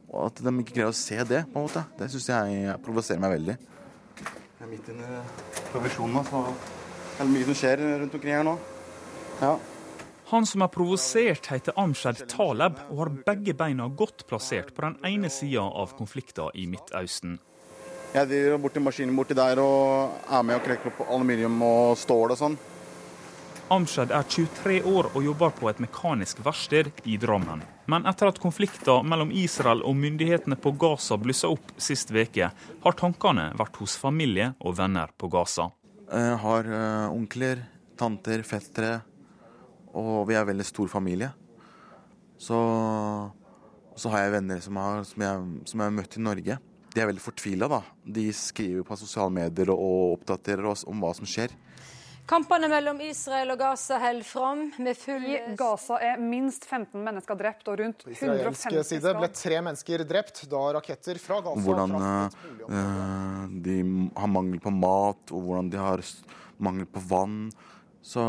Og 0.09 0.21
at 0.27 0.41
de 0.41 0.53
ikke 0.63 0.77
greier 0.79 0.93
å 0.93 0.97
se 0.97 1.19
det, 1.29 1.45
på 1.53 1.59
en 1.59 1.67
måte. 1.67 1.85
Det 1.99 2.09
syns 2.13 2.29
jeg 2.31 2.77
provoserer 2.85 3.23
meg 3.23 3.35
veldig. 3.37 3.57
Jeg 4.19 4.67
er 4.67 4.71
midt 4.71 4.93
inne 4.93 5.09
i 5.09 5.65
provisjonen, 5.73 6.25
så 6.27 6.45
det 7.19 7.25
er 7.25 7.33
mye 7.33 7.49
som 7.49 7.59
skjer 7.61 7.83
rundt 8.05 8.17
omkring 8.17 8.39
her 8.39 8.47
nå. 8.47 8.55
Ja. 9.43 9.57
Han 10.29 10.45
som 10.45 10.61
er 10.65 10.69
provosert, 10.69 11.47
heter 11.49 11.77
Amshad 11.81 12.25
Taleb 12.29 12.81
og 12.91 12.99
har 13.01 13.11
begge 13.31 13.55
beina 13.57 13.87
godt 13.89 14.27
plassert 14.29 14.75
på 14.77 14.85
den 14.85 14.99
ene 15.09 15.31
sida 15.33 15.63
av 15.65 15.95
konflikten 15.97 16.53
i 16.53 16.67
Midtøsten. 16.69 17.39
Jeg 18.13 18.29
driver 18.29 18.61
borti 18.61 18.81
maskinen 18.81 19.17
borti 19.17 19.37
der 19.37 19.61
og 19.61 20.19
er 20.33 20.45
med 20.45 20.59
og 20.59 20.65
krekker 20.65 20.93
opp 20.93 21.01
aluminium 21.13 21.57
og 21.65 21.97
stål 22.01 22.35
og 22.35 22.41
sånn. 22.41 22.59
Amshed 23.71 24.13
er 24.17 24.25
23 24.25 24.79
år 24.89 25.11
og 25.13 25.25
jobber 25.27 25.51
på 25.53 25.69
et 25.69 25.81
mekanisk 25.83 26.39
verksted 26.41 26.89
i 27.05 27.19
Drammen. 27.21 27.61
Men 27.89 28.07
etter 28.09 28.31
at 28.31 28.39
konflikten 28.41 29.05
mellom 29.05 29.29
Israel 29.37 29.83
og 29.85 29.97
myndighetene 29.97 30.57
på 30.57 30.73
Gaza 30.81 31.19
blussa 31.21 31.51
opp 31.53 31.75
sist 31.77 32.09
veke, 32.15 32.49
har 32.55 32.97
tankene 32.97 33.51
vært 33.59 33.77
hos 33.83 33.99
familie 34.01 34.55
og 34.65 34.79
venner 34.79 35.13
på 35.21 35.29
Gaza. 35.33 35.69
Jeg 36.09 36.39
har 36.41 36.71
uh, 36.73 37.13
onkler, 37.13 37.61
tanter, 38.01 38.41
fettere, 38.49 39.03
og 39.93 40.25
vi 40.31 40.39
er 40.39 40.47
en 40.47 40.51
veldig 40.55 40.69
stor 40.69 40.89
familie. 40.89 41.29
Så, 42.41 42.57
så 44.01 44.15
har 44.15 44.25
jeg 44.25 44.37
venner 44.39 44.65
som, 44.65 44.81
har, 44.81 45.05
som, 45.05 45.29
jeg, 45.29 45.47
som 45.69 45.85
jeg 45.85 45.91
har 45.91 45.97
møtt 46.01 46.17
i 46.17 46.25
Norge. 46.25 46.59
De 46.89 47.05
er 47.05 47.11
veldig 47.13 47.27
fortvila. 47.27 47.83
De 48.01 48.31
skriver 48.33 48.89
på 48.89 48.97
sosiale 48.97 49.35
medier 49.43 49.75
og 49.77 50.15
oppdaterer 50.17 50.73
oss 50.73 50.89
om 50.89 51.05
hva 51.05 51.13
som 51.19 51.29
skjer. 51.29 51.53
Kampene 52.29 52.69
mellom 52.69 52.99
Israel 53.01 53.55
og 53.55 53.61
Gaza 53.63 53.97
holder 54.03 54.27
fram 54.27 54.67
med 54.85 54.99
full 55.01 55.23
I 55.25 55.39
Gaza 55.57 55.97
er 56.05 56.19
minst 56.21 56.67
15 56.69 57.01
mennesker 57.01 57.39
drept, 57.41 57.65
og 57.73 57.79
rundt 57.81 58.03
150 58.05 58.67
På 58.69 58.83
side 58.85 59.13
ble 59.17 59.31
tre 59.33 59.61
mennesker 59.65 60.05
drept 60.09 60.43
da 60.53 60.61
raketter 60.77 61.21
fra 61.23 61.39
Gaza 61.47 61.63
Hvordan 61.65 61.95
uh, 61.97 63.47
de 63.65 63.79
har 64.19 64.29
mangel 64.29 64.61
på 64.61 64.73
mat, 64.77 65.33
og 65.33 65.47
hvordan 65.47 65.71
de 65.73 65.81
har 65.81 66.05
mangel 66.61 66.89
på 66.91 67.01
vann. 67.09 67.39
Så 68.05 68.23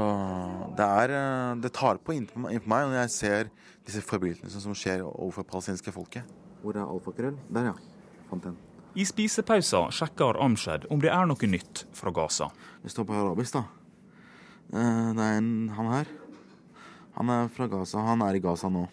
det, 0.77 0.85
er, 0.85 1.13
eh, 1.15 1.51
det 1.63 1.71
tar 1.75 1.99
på 2.03 2.15
innpå 2.15 2.39
meg 2.41 2.63
når 2.67 2.95
jeg 3.03 3.11
ser 3.13 3.51
disse 3.87 4.01
forbrytelsene 4.03 4.63
som 4.63 4.75
skjer 4.75 5.03
overfor 5.07 5.45
palestinske 5.47 5.93
folket. 5.95 6.27
Hvor 6.63 6.75
er 6.75 6.83
alfakrøll? 6.83 7.37
Der, 7.51 7.71
ja. 7.71 7.75
Fant 8.31 8.47
den. 8.47 8.57
I 8.99 9.05
spisepausa 9.07 9.85
sjekker 9.93 10.39
Amshed 10.43 10.87
om 10.91 11.03
det 11.03 11.11
er 11.13 11.27
noe 11.29 11.51
nytt 11.51 11.85
fra 11.95 12.11
Gaza. 12.15 12.49
Det 12.83 12.91
står 12.91 13.07
på 13.07 13.19
arabisk, 13.21 13.59
da. 13.59 13.78
Eh, 14.69 15.09
det 15.17 15.25
er 15.25 15.37
en, 15.39 15.69
han 15.73 15.91
her. 15.93 16.09
Han 17.17 17.31
er 17.33 17.49
fra 17.53 17.67
Gaza. 17.71 18.03
Han 18.05 18.21
er 18.25 18.37
i 18.37 18.43
Gaza 18.43 18.69
nå. 18.69 18.85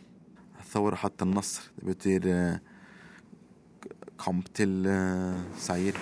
Thor 0.67 0.97
hatta 0.99 1.29
nasr. 1.29 1.69
Det 1.77 1.85
betyr 1.91 2.29
eh, 2.33 3.91
kamp 4.21 4.49
til 4.57 4.87
eh, 4.89 5.37
seier. 5.61 6.01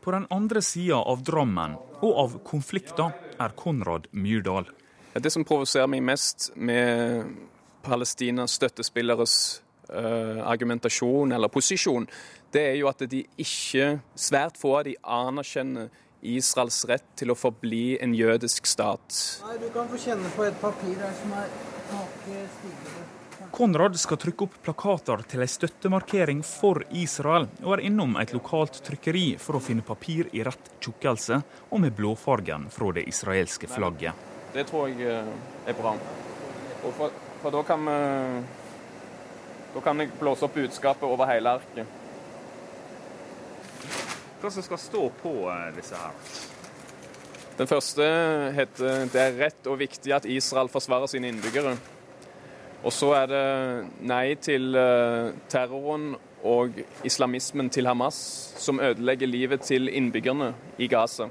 På 0.00 0.14
den 0.14 0.26
andre 0.30 0.62
sida 0.62 0.98
av 1.02 1.22
Drammen 1.26 1.76
og 2.00 2.18
av 2.24 2.40
konflikter 2.46 3.14
er 3.40 3.54
Konrad 3.58 4.08
Myrdal. 4.12 4.68
Det 5.16 5.32
som 5.32 5.46
provoserer 5.48 5.88
meg 5.88 6.04
mest 6.04 6.50
med 6.56 7.30
Palestinas 7.86 8.56
støttespilleres 8.58 9.36
uh, 9.88 10.42
argumentasjon 10.44 11.32
eller 11.32 11.48
posisjon, 11.52 12.04
det 12.56 12.64
er 12.70 12.76
jo 12.80 12.88
at 12.88 13.04
de 13.10 13.22
ikke, 13.36 13.98
svært 14.16 14.56
få 14.60 14.78
av 14.78 14.86
de 14.88 14.96
anerkjenner 15.02 15.90
Israels 16.26 16.78
rett 16.88 17.06
til 17.18 17.30
å 17.30 17.36
forbli 17.36 17.98
en 18.02 18.14
jødisk 18.16 18.66
stat. 18.66 19.20
Nei, 19.44 19.58
Du 19.60 19.68
kan 19.74 19.88
få 19.90 20.00
kjenne 20.00 20.30
på 20.34 20.46
et 20.46 20.56
papir 20.62 20.96
her 20.96 21.12
som 21.20 21.34
er 21.36 21.48
Konrad 23.52 23.94
skal 24.00 24.18
trykke 24.18 24.46
opp 24.46 24.54
plakater 24.64 25.20
til 25.30 25.44
en 25.44 25.50
støttemarkering 25.50 26.40
for 26.44 26.82
Israel, 26.90 27.46
og 27.62 27.76
er 27.76 27.84
innom 27.88 28.16
et 28.20 28.32
lokalt 28.34 28.80
trykkeri 28.84 29.36
for 29.40 29.58
å 29.58 29.62
finne 29.62 29.84
papir 29.86 30.32
i 30.32 30.42
rett 30.44 30.72
tjukkelse 30.82 31.38
og 31.70 31.82
med 31.84 31.94
blåfargen 31.96 32.66
fra 32.74 32.90
det 32.96 33.06
israelske 33.06 33.70
flagget. 33.70 34.24
Det 34.56 34.66
tror 34.66 34.90
jeg 34.90 35.06
eh, 35.06 35.30
er 35.68 35.78
bra. 35.78 35.94
For, 36.82 37.12
for, 37.42 37.52
da 37.54 37.62
kan 37.68 37.86
vi 37.86 38.00
Da 39.76 39.80
kan 39.84 40.00
jeg 40.00 40.08
blåse 40.16 40.46
opp 40.46 40.54
budskapet 40.56 41.04
over 41.04 41.28
hele 41.28 41.50
arket 41.58 42.05
hva 44.46 44.54
som 44.54 44.64
skal 44.64 44.80
stå 44.80 45.08
på 45.22 45.34
eh, 45.50 45.70
disse 45.76 45.98
her? 45.98 46.14
Den 47.56 47.66
første 47.66 48.04
heter 48.54 49.06
'Det 49.10 49.20
er 49.20 49.38
rett 49.40 49.66
og 49.66 49.78
viktig 49.80 50.12
at 50.12 50.24
Israel 50.24 50.68
forsvarer 50.68 51.06
sine 51.06 51.32
innbyggere'. 51.32 51.76
Og 52.84 52.92
så 52.92 53.12
er 53.16 53.26
det 53.26 53.46
nei 54.00 54.34
til 54.34 54.76
eh, 54.76 55.32
terroren 55.48 56.14
og 56.44 56.76
islamismen 57.04 57.70
til 57.70 57.86
Hamas, 57.86 58.52
som 58.56 58.78
ødelegger 58.78 59.26
livet 59.26 59.60
til 59.66 59.88
innbyggerne 59.88 60.54
i 60.78 60.86
Gaza. 60.86 61.28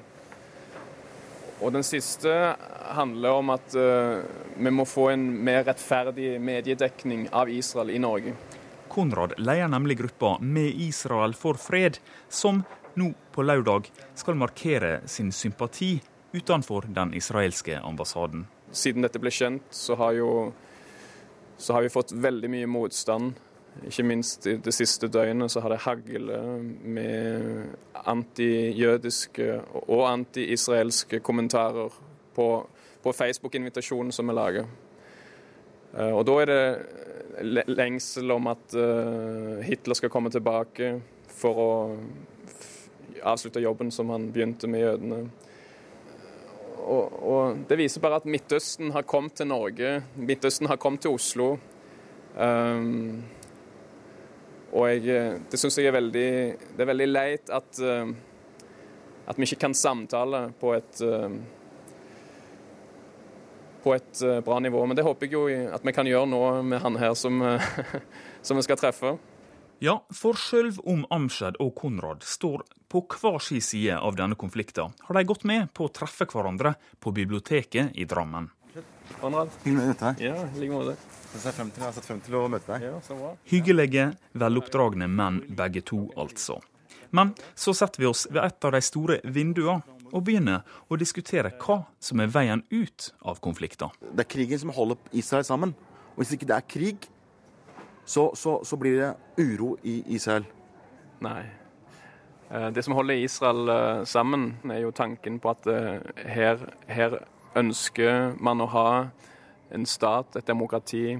Og 1.61 1.71
den 1.71 1.83
siste 1.83 2.55
handler 2.97 3.29
om 3.29 3.49
at 3.49 3.75
eh, 3.75 4.25
vi 4.57 4.69
må 4.69 4.83
få 4.83 5.09
en 5.13 5.29
mer 5.45 5.63
rettferdig 5.63 6.41
mediedekning 6.41 7.29
av 7.31 7.49
Israel 7.49 7.89
i 7.89 8.01
Norge. 8.01 8.33
Konrad 8.89 9.33
leder 9.37 9.67
nemlig 9.67 9.97
gruppa 9.97 10.37
Med 10.39 10.73
Israel 10.75 11.33
for 11.33 11.53
fred, 11.53 11.99
som 12.29 12.63
nå 12.99 13.11
på 13.35 13.43
lørdag 13.45 13.89
skal 14.15 14.37
markere 14.39 14.99
sin 15.09 15.31
sympati 15.35 15.97
utenfor 16.35 16.87
den 16.95 17.13
israelske 17.13 17.79
ambassaden. 17.79 18.45
Siden 18.71 19.05
dette 19.05 19.21
ble 19.21 19.31
kjent, 19.31 19.67
så 19.71 19.95
har, 19.99 20.15
jo, 20.17 20.29
så 21.57 21.75
har 21.77 21.85
vi 21.85 21.93
fått 21.93 22.11
veldig 22.11 22.51
mye 22.51 22.69
motstand. 22.69 23.35
Ikke 23.87 24.05
minst 24.07 24.47
i 24.47 24.55
det 24.63 24.71
siste 24.75 25.07
døgnet 25.11 25.51
så 25.51 25.63
har 25.63 25.73
det 25.73 25.83
haglet 25.83 26.63
med 26.83 27.75
antijødiske 28.07 29.47
og 29.83 30.05
anti-israelske 30.09 31.19
kommentarer 31.23 31.91
på, 32.35 32.47
på 33.03 33.15
Facebook-invitasjonen 33.15 34.15
som 34.15 34.31
vi 34.31 34.35
lager. 34.35 34.67
Eh, 35.95 36.11
og 36.11 36.23
da 36.27 36.37
er 36.43 36.51
det 36.51 37.65
lengsel 37.67 38.31
om 38.35 38.47
at 38.51 38.75
eh, 38.79 39.63
Hitler 39.67 39.99
skal 39.99 40.11
komme 40.11 40.31
tilbake 40.31 40.95
for 41.35 41.59
å 41.59 41.71
avslutte 43.23 43.63
jobben 43.63 43.91
som 43.91 44.09
han 44.13 44.29
begynte 44.33 44.67
med 44.67 44.83
jødene. 44.83 45.19
Og, 46.85 47.15
og, 47.23 47.57
Det 47.69 47.77
viser 47.79 48.01
bare 48.03 48.19
at 48.21 48.27
Midtøsten 48.29 48.91
har 48.93 49.07
kommet 49.09 49.37
til 49.39 49.49
Norge, 49.49 50.03
Midtøsten 50.15 50.69
har 50.69 50.77
kommet 50.77 51.01
til 51.01 51.15
Oslo. 51.15 51.55
Um, 52.35 53.23
og 54.75 54.89
jeg, 54.91 55.39
det 55.51 55.59
syns 55.59 55.77
jeg 55.79 55.87
er 55.87 55.95
veldig, 55.95 56.29
det 56.75 56.83
er 56.83 56.89
veldig 56.89 57.07
leit 57.07 57.51
at, 57.53 57.79
uh, 57.79 58.09
at 59.25 59.37
vi 59.39 59.47
ikke 59.47 59.63
kan 59.65 59.77
samtale 59.77 60.49
på 60.59 60.73
et 60.75 61.05
uh, 61.05 61.29
på 63.85 63.93
et 63.93 64.21
bra 64.41 64.57
nivå. 64.59 64.81
Men 64.89 64.97
det 64.97 65.05
håper 65.05 65.27
jeg 65.27 65.33
jo 65.37 65.45
at 65.45 65.83
vi 65.85 65.93
kan 65.93 66.07
gjøre 66.09 66.25
nå 66.25 66.41
med 66.65 66.81
han 66.81 66.95
her 66.97 67.13
som, 67.13 67.37
som 68.41 68.57
vi 68.57 68.63
skal 68.65 68.79
treffe. 68.81 69.11
Ja, 69.79 70.05
for 70.13 70.37
selv 70.39 70.77
om 70.87 71.01
Amshed 71.11 71.57
og 71.59 71.73
Konrad 71.75 72.23
står 72.23 72.61
på 72.87 73.01
hver 73.11 73.41
sin 73.43 73.61
side 73.61 73.97
av 73.99 74.15
denne 74.15 74.37
konflikten, 74.39 74.93
har 75.03 75.17
de 75.17 75.23
gått 75.27 75.43
med 75.43 75.67
på 75.75 75.89
å 75.89 75.91
treffe 75.91 76.27
hverandre 76.31 76.77
på 77.03 77.11
biblioteket 77.11 77.91
i 77.99 78.05
Drammen. 78.07 78.47
Konrad? 79.19 79.51
Hyggelig 79.65 79.83
å 79.83 79.89
møte 79.89 80.11
deg. 80.13 80.21
Ja, 80.29 80.37
i 80.47 80.61
like 80.61 80.71
måte. 80.71 80.95
Jeg 80.95 81.41
har 81.81 81.91
sett 81.91 82.07
frem 82.07 82.21
til 82.23 82.37
å 82.39 82.45
møte 82.51 82.71
deg. 82.71 82.85
Ja, 82.87 83.01
så 83.03 83.17
bra. 83.19 83.33
Hyggelige, 83.51 84.05
veloppdragne 84.31 85.09
menn 85.11 85.41
begge 85.59 85.83
to, 85.83 86.05
altså. 86.15 86.61
Men 87.11 87.33
så 87.55 87.75
setter 87.75 88.03
vi 88.03 88.07
oss 88.07 88.25
ved 88.31 88.43
et 88.45 88.67
av 88.67 88.75
de 88.75 88.81
store 88.83 89.19
vinduene 89.27 89.83
og 90.15 90.23
begynner 90.23 90.63
å 90.87 90.95
diskutere 90.99 91.51
hva 91.59 91.81
som 91.99 92.23
er 92.23 92.31
veien 92.31 92.63
ut 92.71 93.09
av 93.27 93.43
konflikten. 93.43 93.91
Det 93.99 94.23
er 94.23 94.31
krigen 94.31 94.63
som 94.63 94.71
holder 94.75 94.99
Israel 95.11 95.43
sammen. 95.47 95.75
Og 96.15 96.23
hvis 96.23 96.37
ikke 96.37 96.47
det 96.47 96.55
er 96.55 96.67
krig, 96.71 97.09
så, 98.05 98.29
så, 98.35 98.59
så 98.63 98.77
blir 98.77 98.99
det 99.01 99.13
uro 99.41 99.75
i 99.83 100.03
Israel. 100.15 100.45
Nei. 101.25 101.43
Eh, 102.51 102.67
det 102.71 102.83
som 102.85 102.93
holder 102.93 103.23
Israel 103.25 103.69
eh, 103.69 104.03
sammen, 104.05 104.57
er 104.71 104.83
jo 104.83 104.91
tanken 104.91 105.39
på 105.39 105.49
at 105.49 105.67
eh, 105.67 105.99
her, 106.29 106.67
her 106.87 107.17
ønsker 107.57 108.35
man 108.39 108.61
å 108.61 108.69
ha 108.69 108.87
en 109.73 109.85
stat, 109.89 110.35
et 110.37 110.45
demokrati, 110.47 111.17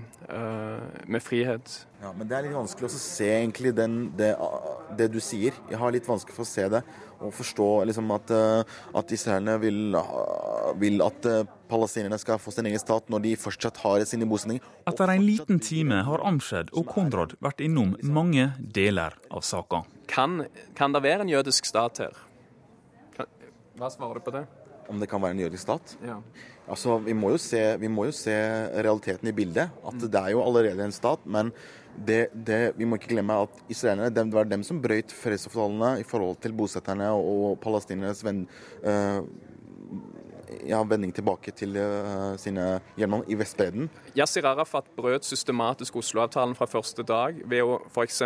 med 1.07 1.23
frihet. 1.23 1.87
Ja, 2.01 2.11
Men 2.13 2.27
det 2.29 2.37
er 2.37 2.45
litt 2.45 2.55
vanskelig 2.55 2.87
å 2.89 2.93
se 2.99 3.27
egentlig 3.39 3.73
den, 3.77 4.11
det, 4.17 4.35
det, 4.97 5.09
du 5.13 5.19
sier. 5.23 5.55
Jeg 5.71 5.79
har 5.81 5.93
litt 5.93 6.07
vanskelig 6.07 6.35
for 6.35 6.45
å 6.45 6.49
se 6.49 6.67
det 6.69 6.81
og 7.15 7.31
forstå 7.33 7.67
liksom, 7.89 8.09
at, 8.11 8.31
at 8.99 9.13
israelerne 9.15 9.55
vil, 9.61 9.95
vil 10.81 11.01
at 11.05 11.27
palestinerne 11.71 12.19
skal 12.21 12.41
få 12.41 12.53
sin 12.53 12.67
egen 12.69 12.81
stat 12.81 13.07
når 13.09 13.23
de 13.23 13.33
fortsatt 13.39 13.79
har 13.85 14.03
sine 14.05 14.27
bosetninger. 14.29 14.65
Etter 14.89 15.13
en 15.15 15.25
liten 15.25 15.61
time 15.63 16.03
har 16.05 16.25
Amshed 16.27 16.73
og 16.75 16.89
Konrad 16.91 17.37
vært 17.43 17.63
innom 17.65 17.95
mange 18.03 18.51
deler 18.59 19.15
av 19.31 19.45
saka. 19.47 19.85
Kan, 20.11 20.43
kan 20.77 20.93
det 20.93 21.01
være 21.05 21.25
en 21.25 21.33
jødisk 21.33 21.71
stat 21.71 22.03
her? 22.03 22.21
Hva 23.75 23.89
svarer 23.91 24.21
du 24.21 24.27
på 24.27 24.35
det? 24.35 24.45
Om 24.91 24.99
det 25.01 25.09
kan 25.09 25.21
være 25.23 25.37
en 25.37 25.45
jødisk 25.45 25.63
stat? 25.65 25.95
Ja. 26.05 26.19
Altså, 26.65 26.97
vi 27.05 27.13
må, 27.13 27.35
se, 27.37 27.61
vi 27.81 27.89
må, 27.91 28.07
jo 28.09 28.13
se, 28.15 28.33
realiteten 28.81 29.29
i 29.29 29.35
bildet. 29.35 29.73
At 29.85 29.97
det 30.01 30.21
er 30.21 30.33
jo 30.33 30.43
allerede 30.43 30.85
en 30.85 30.95
stat. 30.95 31.25
Men 31.25 31.51
det, 31.95 32.27
det, 32.33 32.73
vi 32.77 32.85
må 32.85 32.97
ikke 32.99 33.13
glemme 33.13 33.37
at 33.45 33.61
israelerne 33.71 34.11
det 34.13 34.25
var 34.33 34.49
dem 34.49 34.63
som 34.67 34.81
brøyt 34.83 35.13
fredsavtalene 35.15 36.01
i 36.01 36.07
forhold 36.07 36.41
til 36.43 36.55
bosetterne 36.57 37.07
og 37.15 37.59
palestinernes 37.63 38.23
venn, 38.25 38.43
øh, 38.83 39.21
ja, 40.67 40.81
vending 40.83 41.13
tilbake 41.15 41.53
til 41.55 41.77
uh, 41.77 42.35
sine 42.41 42.79
hjemland 42.97 43.29
i 43.31 43.37
Vestbredden. 43.39 43.89
Yasir 44.17 44.45
Arafat 44.49 44.89
brøt 44.97 45.25
systematisk 45.25 45.95
Oslo-avtalen 46.01 46.55
fra 46.57 46.67
første 46.69 47.05
dag 47.05 47.39
ved 47.45 47.63
å 47.63 47.79
f.eks. 47.91 48.21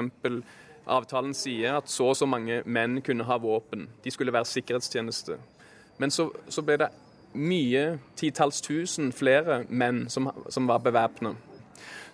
Avtalen 0.89 1.35
sier 1.37 1.77
at 1.77 1.91
så 1.91 2.09
og 2.11 2.17
så 2.17 2.25
mange 2.29 2.63
menn 2.65 2.97
kunne 3.05 3.27
ha 3.27 3.37
våpen. 3.37 3.87
De 4.03 4.11
skulle 4.13 4.33
være 4.33 4.49
sikkerhetstjeneste. 4.49 5.37
Men 5.99 6.11
så, 6.11 6.29
så 6.47 6.63
ble 6.63 6.79
det 6.79 6.89
mye, 7.35 7.99
titalls 8.17 8.61
tusen 8.65 9.11
flere 9.13 9.63
menn 9.69 10.05
som, 10.09 10.31
som 10.49 10.67
var 10.69 10.81
bevæpna. 10.85 11.35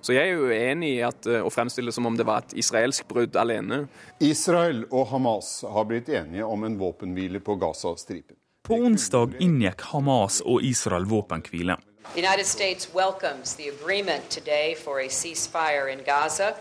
Så 0.05 0.13
jeg 0.13 0.29
er 0.29 0.35
jo 0.37 0.49
uenig 0.51 0.89
i 0.99 1.01
at, 1.05 1.25
å 1.25 1.49
fremstille 1.49 1.89
det 1.89 1.95
som 1.95 2.05
om 2.05 2.17
det 2.17 2.27
var 2.27 2.43
et 2.43 2.53
israelsk 2.61 3.07
brudd 3.09 3.37
alene. 3.41 3.87
Israel 4.21 4.83
og 4.91 5.07
Hamas 5.09 5.63
har 5.65 5.87
blitt 5.89 6.11
enige 6.13 6.45
om 6.45 6.65
en 6.67 6.77
våpenhvile 6.77 7.41
på 7.41 7.55
Gaza-stripen. 7.61 8.37
På 8.65 8.77
onsdag 8.85 9.37
inngikk 9.41 9.81
Hamas 9.93 10.41
og 10.45 10.61
Israel 10.65 11.05
våpenhvile. 11.09 11.77
The 12.13 12.21
United 12.21 12.45
States 12.45 12.93
welcomes 12.93 13.55
the 13.55 13.69
agreement 13.69 14.29
today 14.29 14.75
for 14.75 14.99
a 14.99 15.09
ceasefire 15.09 15.89
in 15.93 16.03
Gaza. 16.05 16.53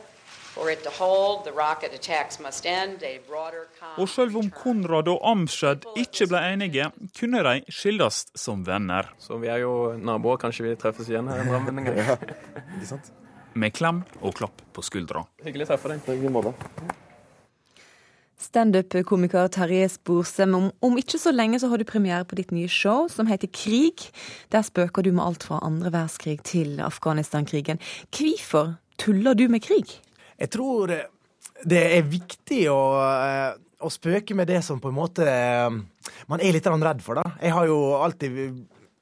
Og 3.96 4.08
selv 4.08 4.36
om 4.38 4.50
Konrad 4.54 5.08
og 5.10 5.18
Amshed 5.26 5.86
ikke 5.98 6.28
ble 6.30 6.42
enige, 6.52 6.86
kunne 7.18 7.42
de 7.46 7.54
skilles 7.74 8.20
som 8.38 8.62
venner. 8.66 9.10
Så 9.18 9.38
vi 9.42 9.50
er 9.50 9.64
jo 9.64 9.72
naboer, 9.98 10.38
kanskje 10.44 10.68
vi 10.68 10.76
treffes 10.78 11.10
igjen 11.10 11.30
her 11.30 11.42
i 11.42 11.46
en 11.48 11.50
gang. 11.82 11.90
ja, 11.98 12.16
ikke 12.76 12.90
sant? 12.92 13.10
Med 13.54 13.74
klem 13.74 14.04
og 14.20 14.34
klapp 14.38 14.62
på 14.74 14.82
skuldra. 14.82 15.24
Hyggelig 15.42 15.66
å 15.66 15.74
treffe 15.74 15.88
deg. 15.94 16.00
Standup-komiker 18.44 19.48
Terje 19.54 19.88
Sporsem, 19.88 20.54
om, 20.54 20.70
om, 20.84 20.96
ikke 21.00 21.18
så 21.18 21.32
lenge 21.34 21.58
så 21.62 21.70
har 21.70 21.80
du 21.80 21.86
premiere 21.88 22.26
på 22.28 22.38
ditt 22.38 22.54
nye 22.54 22.70
show 22.70 23.08
som 23.10 23.26
heter 23.30 23.50
Krig. 23.50 24.08
Der 24.54 24.62
spøker 24.66 25.02
du 25.02 25.10
med 25.14 25.24
alt 25.24 25.46
fra 25.46 25.62
andre 25.66 25.90
verdenskrig 25.90 26.42
til 26.46 26.78
Afghanistan-krigen. 26.82 27.82
Hvorfor 28.14 28.76
tuller 29.02 29.34
du 29.38 29.48
med 29.48 29.62
krig? 29.64 29.98
Jeg 30.40 30.50
tror 30.54 30.92
det 31.64 31.82
er 31.98 32.08
viktig 32.08 32.64
å, 32.72 32.80
eh, 33.00 33.50
å, 33.84 33.90
spøke 33.92 34.36
med 34.36 34.50
det 34.50 34.60
som 34.66 34.80
på 34.82 34.90
en 34.90 34.98
måte 34.98 35.26
eh, 35.28 35.80
man 36.30 36.42
er 36.42 36.56
litt 36.56 36.66
redd 36.66 37.02
for. 37.04 37.20
da. 37.20 37.36
Jeg 37.40 37.54
har 37.54 37.68
jo 37.70 37.78
alltid 38.00 38.40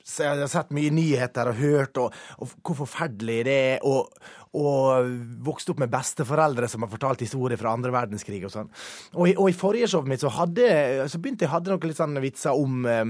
jeg 0.02 0.40
har 0.42 0.48
sett 0.50 0.72
mye 0.74 0.90
nyheter 0.90 1.52
og 1.52 1.58
hørt 1.60 1.98
og, 2.02 2.14
og 2.42 2.54
hvor 2.66 2.80
forferdelig 2.82 3.38
det 3.46 3.56
er. 3.76 3.84
Og, 3.86 4.10
og 4.58 5.12
vokst 5.46 5.70
opp 5.72 5.78
med 5.80 5.92
besteforeldre 5.92 6.68
som 6.68 6.84
har 6.84 6.90
fortalt 6.92 7.22
historier 7.24 7.60
fra 7.60 7.72
andre 7.72 7.92
verdenskrig 7.94 8.42
og 8.44 8.52
sånn. 8.52 8.68
Og, 9.14 9.30
og, 9.30 9.46
i 9.48 9.56
forrige 9.56 9.88
showet 9.94 10.10
mitt 10.10 10.24
så, 10.24 10.32
hadde, 10.34 10.66
så 11.08 11.22
begynte 11.22 11.46
jeg 11.46 11.54
hadde 11.54 11.72
noen 11.72 11.88
litt 11.88 12.00
sånne 12.00 12.24
vitser 12.24 12.58
om, 12.58 12.82
eh, 12.84 13.06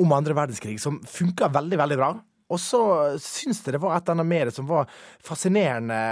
om 0.00 0.16
andre 0.16 0.36
verdenskrig 0.40 0.80
som 0.82 0.98
funka 1.06 1.52
veldig, 1.54 1.80
veldig 1.84 2.00
bra. 2.00 2.12
Og 2.52 2.60
så 2.60 2.82
syns 3.22 3.62
jeg 3.62 3.76
det 3.76 3.80
var 3.84 3.96
et 3.96 4.04
eller 4.04 4.18
annet 4.18 4.32
med 4.32 4.48
det 4.48 4.56
som 4.56 4.68
var 4.68 4.90
fascinerende 5.24 6.02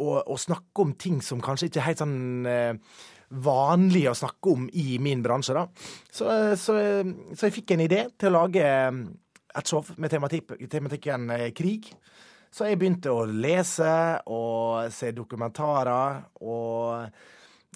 å, 0.00 0.20
å, 0.24 0.36
snakke 0.40 0.84
om 0.84 0.94
ting 0.98 1.20
som 1.24 1.42
kanskje 1.44 1.70
ikke 1.70 1.82
er 1.82 1.88
helt 1.90 2.02
sånn 2.02 2.20
eh, 2.48 3.00
vanlig 3.44 4.06
å 4.10 4.16
snakke 4.18 4.54
om 4.54 4.68
i 4.72 4.98
min 5.02 5.22
bransje. 5.22 5.54
da. 5.56 5.66
Så, 6.10 6.30
så, 6.58 6.78
så, 7.34 7.46
jeg 7.46 7.56
fikk 7.60 7.74
en 7.76 7.84
idé 7.86 8.06
til 8.18 8.32
å 8.32 8.40
lage 8.40 8.64
eh, 8.64 9.02
et 9.60 9.70
show 9.70 9.84
med 9.98 10.12
tematik 10.12 10.54
tematikken 10.70 11.30
eh, 11.36 11.50
krig. 11.56 11.90
Så 12.50 12.66
jeg 12.66 12.80
begynte 12.80 13.12
å 13.14 13.26
lese 13.30 13.92
og 14.26 14.90
se 14.94 15.12
dokumentarer. 15.14 16.24
og 16.42 17.06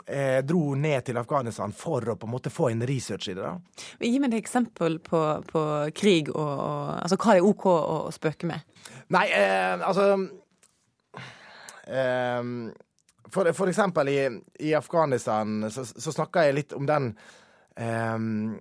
eh, 0.06 0.40
dro 0.42 0.74
ned 0.74 1.04
til 1.06 1.18
Afghanistan 1.18 1.72
for 1.72 2.02
å 2.10 2.16
på 2.18 2.26
en 2.26 2.32
måte 2.32 2.50
få 2.52 2.70
en 2.72 2.82
research 2.86 3.28
i 3.30 3.36
det. 3.36 3.42
da. 3.42 3.54
Gi 4.00 4.18
meg 4.18 4.34
et 4.34 4.42
eksempel 4.42 4.98
på, 5.04 5.20
på 5.50 5.64
krig 5.94 6.32
og, 6.34 6.40
og, 6.42 6.88
Altså 7.00 7.18
hva 7.20 7.36
er 7.36 7.46
OK 7.46 7.66
å, 7.70 7.76
å 8.08 8.14
spøke 8.14 8.50
med? 8.50 8.66
Nei, 9.14 9.28
eh, 9.30 9.78
altså 9.78 10.16
for, 11.84 13.50
for 13.52 13.68
eksempel 13.68 14.08
i, 14.08 14.20
i 14.64 14.74
Afghanistan 14.76 15.66
så, 15.72 15.84
så 15.84 16.12
snakka 16.14 16.46
jeg 16.46 16.56
litt 16.56 16.72
om 16.76 16.86
den 16.88 17.10
um, 17.76 18.54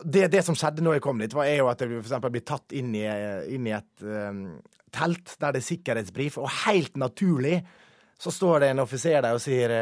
det, 0.00 0.30
det, 0.32 0.40
som 0.46 0.56
skjedde 0.56 0.84
når 0.84 0.96
jeg 0.96 1.04
kom 1.04 1.20
dit, 1.20 1.34
var 1.36 1.48
jo 1.52 1.68
at 1.68 1.82
jeg 1.84 1.98
eksempel 2.00 2.32
ble 2.32 2.40
tatt 2.46 2.72
inn 2.76 2.94
i, 2.96 3.04
inn 3.52 3.66
i 3.68 3.76
et 3.76 4.04
um, 4.06 4.44
telt 4.94 5.36
der 5.36 5.54
det 5.54 5.60
er 5.60 5.68
sikkerhetsbrif, 5.68 6.38
og 6.40 6.48
helt 6.64 6.96
naturlig 7.00 7.60
så 8.20 8.32
står 8.32 8.60
det 8.60 8.70
en 8.72 8.82
offiser 8.82 9.22
der 9.24 9.36
og 9.36 9.40
sier 9.40 9.72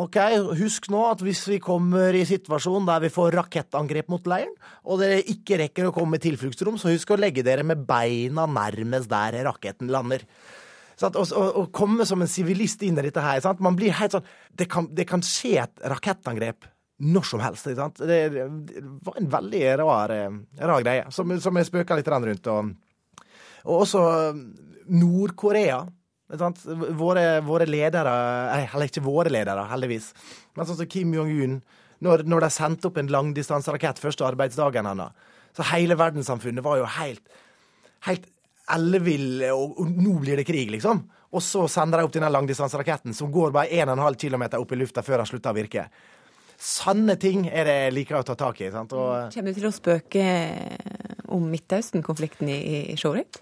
OK, 0.00 0.16
husk 0.56 0.88
nå 0.92 1.02
at 1.10 1.24
hvis 1.24 1.42
vi 1.50 1.58
kommer 1.60 2.16
i 2.16 2.24
situasjon 2.28 2.88
der 2.88 3.02
vi 3.04 3.10
får 3.12 3.36
rakettangrep 3.36 4.08
mot 4.12 4.28
leiren, 4.32 4.54
og 4.88 5.02
dere 5.02 5.20
ikke 5.28 5.60
rekker 5.60 5.90
å 5.90 5.94
komme 5.96 6.16
i 6.16 6.24
tilfluktsrom, 6.24 6.78
så 6.80 6.94
husk 6.94 7.12
å 7.12 7.20
legge 7.20 7.44
dere 7.44 7.66
med 7.68 7.84
beina 7.88 8.46
nærmest 8.48 9.12
der 9.12 9.42
raketten 9.44 9.92
lander. 9.92 10.24
Og 11.02 11.70
komme 11.74 12.06
som 12.08 12.22
en 12.22 12.30
sivilist 12.30 12.82
inn 12.84 12.98
i 13.00 13.06
dette 13.06 13.22
her. 13.24 13.40
Sant? 13.44 13.62
Man 13.64 13.76
blir 13.78 13.94
helt 13.96 14.14
sånn 14.14 14.26
det 14.58 14.68
kan, 14.70 14.88
det 14.92 15.06
kan 15.08 15.24
skje 15.24 15.56
et 15.64 15.84
rakettangrep 15.92 16.68
når 17.02 17.26
som 17.26 17.42
helst. 17.42 17.66
ikke 17.66 17.80
Sant? 17.80 18.02
Det, 18.06 18.18
det 18.34 18.82
var 19.02 19.18
en 19.18 19.30
veldig 19.32 19.62
rar, 19.80 20.14
eh, 20.14 20.36
rar 20.60 20.84
greie, 20.84 21.08
som, 21.10 21.32
som 21.42 21.58
jeg 21.58 21.70
spøka 21.70 21.98
litt 21.98 22.10
rundt. 22.12 22.46
Og, 22.52 22.70
og 23.64 23.82
også 23.86 24.04
Nord-Korea. 24.92 25.82
Våre, 26.32 27.42
våre 27.44 27.66
ledere 27.68 28.12
Eller 28.56 28.86
ikke 28.88 29.02
våre 29.04 29.28
ledere, 29.28 29.66
heldigvis. 29.68 30.06
Men 30.56 30.64
sånn 30.64 30.78
som 30.78 30.88
Kim 30.88 31.12
Jong-un, 31.12 31.58
når, 32.02 32.24
når 32.24 32.46
de 32.46 32.48
sendte 32.54 32.88
opp 32.88 32.96
en 33.02 33.10
langdistanserakett 33.12 34.00
første 34.00 34.24
arbeidsdagen 34.24 34.88
hans, 34.88 35.12
så 35.52 35.66
hele 35.74 35.98
verdenssamfunnet 36.00 36.64
var 36.64 36.78
jo 36.80 36.86
helt, 36.88 37.20
helt 38.08 38.24
ellevill, 38.76 39.44
og, 39.52 39.76
og 39.80 39.92
nå 39.92 40.16
blir 40.22 40.40
det 40.40 40.46
krig, 40.48 40.70
liksom. 40.72 41.04
Og 41.32 41.44
så 41.44 41.64
sender 41.70 42.00
de 42.00 42.06
opp 42.06 42.12
denne 42.14 42.30
langdistanseraketten 42.32 43.14
som 43.16 43.30
går 43.32 43.54
bare 43.54 43.72
1,5 43.72 44.18
km 44.20 44.44
opp 44.58 44.74
i 44.74 44.80
lufta 44.80 45.04
før 45.04 45.22
den 45.22 45.30
slutter 45.30 45.54
å 45.54 45.56
virke. 45.56 45.86
Sanne 46.62 47.16
ting 47.18 47.48
er 47.50 47.66
det 47.66 47.78
jeg 47.78 47.94
liker 47.96 48.20
å 48.20 48.26
ta 48.26 48.36
tak 48.38 48.60
i. 48.62 48.68
sant? 48.70 48.92
Og, 48.94 49.32
Kommer 49.34 49.54
du 49.54 49.58
til 49.58 49.70
å 49.70 49.74
spøke 49.74 50.26
om 51.32 51.48
Midtøsten-konflikten 51.50 52.52
i, 52.52 52.60
i 52.92 52.98
showet? 53.00 53.40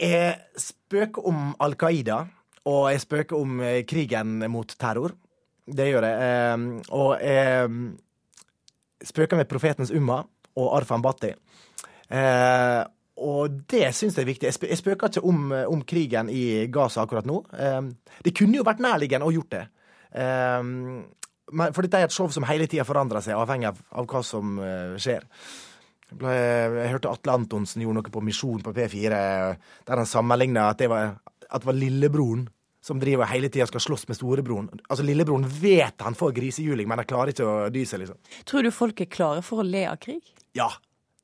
Jeg 0.00 0.38
spøker 0.58 1.26
om 1.28 1.52
Al 1.62 1.76
Qaida, 1.78 2.22
og 2.70 2.88
jeg 2.92 3.02
spøker 3.04 3.36
om 3.36 3.60
eh, 3.60 3.82
krigen 3.86 4.38
mot 4.50 4.72
terror. 4.80 5.12
Det 5.64 5.90
gjør 5.90 6.06
jeg. 6.08 6.30
Eh, 6.30 6.64
og 6.96 7.12
jeg 7.20 9.08
spøker 9.10 9.42
med 9.42 9.50
profetens 9.50 9.92
Umma 9.92 10.22
og 10.56 10.72
Arfan 10.78 11.04
Bhatti. 11.04 11.34
Eh, 12.08 12.80
og 13.14 13.60
det 13.70 13.88
syns 13.94 14.16
jeg 14.16 14.24
er 14.24 14.30
viktig. 14.30 14.50
Jeg, 14.50 14.78
spøker 14.80 15.12
ikke 15.12 15.24
om, 15.26 15.52
om, 15.70 15.82
krigen 15.86 16.30
i 16.32 16.66
Gaza 16.72 17.04
akkurat 17.04 17.28
nå. 17.28 17.42
det 18.24 18.32
kunne 18.34 18.58
jo 18.58 18.66
vært 18.66 18.82
nærliggende 18.82 19.28
å 19.28 19.34
gjort 19.34 19.52
det. 19.54 19.60
for 21.54 21.86
dette 21.86 22.00
er 22.00 22.08
et 22.08 22.16
show 22.16 22.32
som 22.34 22.46
hele 22.48 22.66
tida 22.66 22.86
forandrer 22.88 23.22
seg, 23.22 23.38
avhengig 23.38 23.70
av, 23.70 23.78
av 23.94 24.08
hva 24.10 24.24
som 24.26 24.58
skjer. 24.98 25.28
Jeg 26.10 26.90
hørte 26.90 27.12
Atle 27.12 27.38
Antonsen 27.38 27.86
gjorde 27.86 28.02
noe 28.02 28.14
på 28.16 28.24
Misjon 28.26 28.66
på 28.66 28.74
P4, 28.74 29.22
der 29.86 30.02
han 30.02 30.10
sammenligna 30.10 30.68
at, 30.72 30.82
at 30.82 31.62
det 31.62 31.70
var 31.70 31.78
lillebroren 31.78 32.48
som 32.84 33.00
driver 33.00 33.24
hele 33.24 33.48
tida 33.48 33.66
skal 33.66 33.80
slåss 33.80 34.08
med 34.08 34.16
storebroren. 34.18 34.68
Altså 34.88 35.04
Lillebroren 35.06 35.46
vet 35.48 36.02
han 36.04 36.16
får 36.18 36.34
grisehjuling, 36.36 36.88
men 36.88 37.00
han 37.00 37.08
klarer 37.08 37.32
ikke 37.32 37.46
å 37.48 37.68
dy 37.72 37.84
seg, 37.88 38.02
liksom. 38.02 38.18
Tror 38.44 38.66
du 38.66 38.70
folk 38.74 39.00
er 39.00 39.08
klare 39.08 39.44
for 39.46 39.62
å 39.62 39.64
le 39.64 39.86
av 39.88 39.96
krig? 40.02 40.20
Ja. 40.58 40.68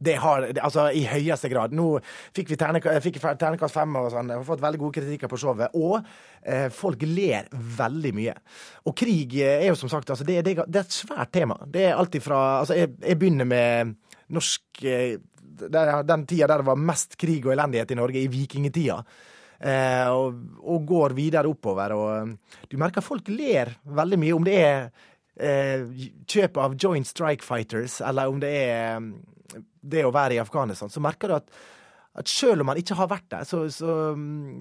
Det 0.01 0.15
har, 0.17 0.47
altså 0.65 0.87
I 0.97 1.03
høyeste 1.05 1.51
grad. 1.53 1.75
Nå 1.77 1.99
fikk 2.37 2.55
vi 2.55 2.59
ternekast 2.59 3.77
fem 3.77 3.99
og 4.01 4.11
sånn. 4.15 4.33
Har 4.33 4.47
fått 4.49 4.63
veldig 4.63 4.81
gode 4.81 4.97
kritikker 4.97 5.29
på 5.29 5.39
showet. 5.41 5.77
Og 5.77 5.99
eh, 6.41 6.69
folk 6.73 7.03
ler 7.05 7.51
veldig 7.53 8.13
mye. 8.17 8.37
Og 8.89 8.97
krig 8.97 9.37
er 9.45 9.67
jo 9.69 9.77
som 9.79 9.93
sagt 9.93 10.13
altså, 10.13 10.25
det, 10.25 10.41
det, 10.47 10.57
det, 10.65 10.81
er 10.81 10.87
et 10.89 11.01
svært 11.03 11.35
tema. 11.37 11.59
Det 11.67 11.91
er 11.91 11.99
alltid 12.01 12.25
fra 12.25 12.41
altså, 12.63 12.79
jeg, 12.79 12.95
jeg 13.05 13.21
begynner 13.21 13.49
med 13.49 13.93
norsk 14.33 14.87
eh, 14.89 15.19
Den 15.61 16.25
tida 16.25 16.47
der 16.49 16.63
det 16.63 16.71
var 16.71 16.81
mest 16.81 17.19
krig 17.21 17.45
og 17.45 17.53
elendighet 17.53 17.93
i 17.93 17.99
Norge, 17.99 18.23
i 18.25 18.33
vikingtida. 18.33 19.03
Eh, 19.61 20.09
og, 20.09 20.39
og, 20.65 20.87
går 20.89 21.13
videre 21.19 21.51
oppover. 21.51 21.93
Og 21.93 22.11
eh, 22.15 22.63
du 22.71 22.79
merker 22.81 23.05
folk 23.05 23.29
ler 23.29 23.75
veldig 23.85 24.21
mye, 24.23 24.37
om 24.39 24.47
det 24.49 24.57
er 24.65 24.79
eh, 25.37 25.85
kjøp 26.25 26.57
av 26.65 26.79
Joint 26.81 27.09
Strike 27.09 27.45
Fighters, 27.45 28.01
eller 28.01 28.33
om 28.33 28.41
det 28.41 28.55
er 28.63 28.97
eh, 28.97 29.11
det 29.81 30.07
å 30.07 30.15
være 30.15 30.37
i 30.37 30.43
Afghanistan, 30.43 30.93
så 30.93 31.03
merker 31.03 31.31
du 31.31 31.37
at, 31.39 31.53
at 32.21 32.31
selv 32.31 32.65
om 32.65 32.71
man 32.73 32.81
ikke 32.81 32.99
har 32.99 33.11
vært 33.11 33.29
der, 33.33 33.49
så, 33.49 33.65
så, 33.73 34.15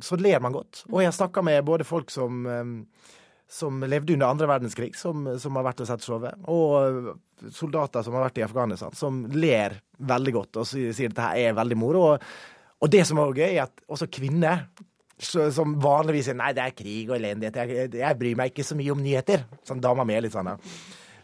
så 0.05 0.19
ler 0.19 0.43
man 0.43 0.55
godt. 0.55 0.83
Og 0.91 1.01
jeg 1.01 1.11
har 1.11 1.17
snakka 1.17 1.43
med 1.45 1.65
både 1.67 1.87
folk 1.87 2.13
som 2.13 2.45
som 3.49 3.81
levde 3.83 4.13
under 4.13 4.29
andre 4.29 4.47
verdenskrig, 4.47 4.95
som, 4.95 5.25
som 5.41 5.57
har 5.57 5.65
vært 5.65 5.81
og 5.81 5.89
sett 5.89 6.05
showet. 6.05 6.37
Og 6.53 7.15
soldater 7.55 8.05
som 8.05 8.13
har 8.13 8.27
vært 8.27 8.37
i 8.37 8.45
Afghanistan, 8.45 8.93
som 8.95 9.23
ler 9.33 9.79
veldig 9.97 10.33
godt 10.35 10.59
og 10.61 10.67
sier 10.69 10.93
at 10.93 11.15
dette 11.15 11.31
er 11.41 11.57
veldig 11.57 11.77
moro. 11.79 12.03
Og, 12.11 12.27
og 12.77 12.93
det 12.93 13.01
som 13.09 13.17
er 13.21 13.33
gøy, 13.33 13.47
er 13.47 13.63
at 13.65 13.83
også 13.89 14.09
kvinner, 14.13 14.67
som 15.19 15.73
vanligvis 15.81 16.29
sier 16.29 16.37
nei, 16.37 16.53
det 16.55 16.63
er 16.63 16.77
krig 16.77 17.09
og 17.09 17.17
elendighet, 17.17 17.57
jeg, 17.57 17.89
jeg, 18.03 18.19
bryr 18.21 18.37
meg 18.39 18.53
ikke 18.53 18.67
så 18.69 18.77
mye 18.77 18.93
om 18.93 19.01
nyheter. 19.03 19.47
Sånn 19.67 19.81
dama 19.83 20.05
mi 20.05 20.15
er 20.15 20.27
litt 20.27 20.37
sånn. 20.37 20.53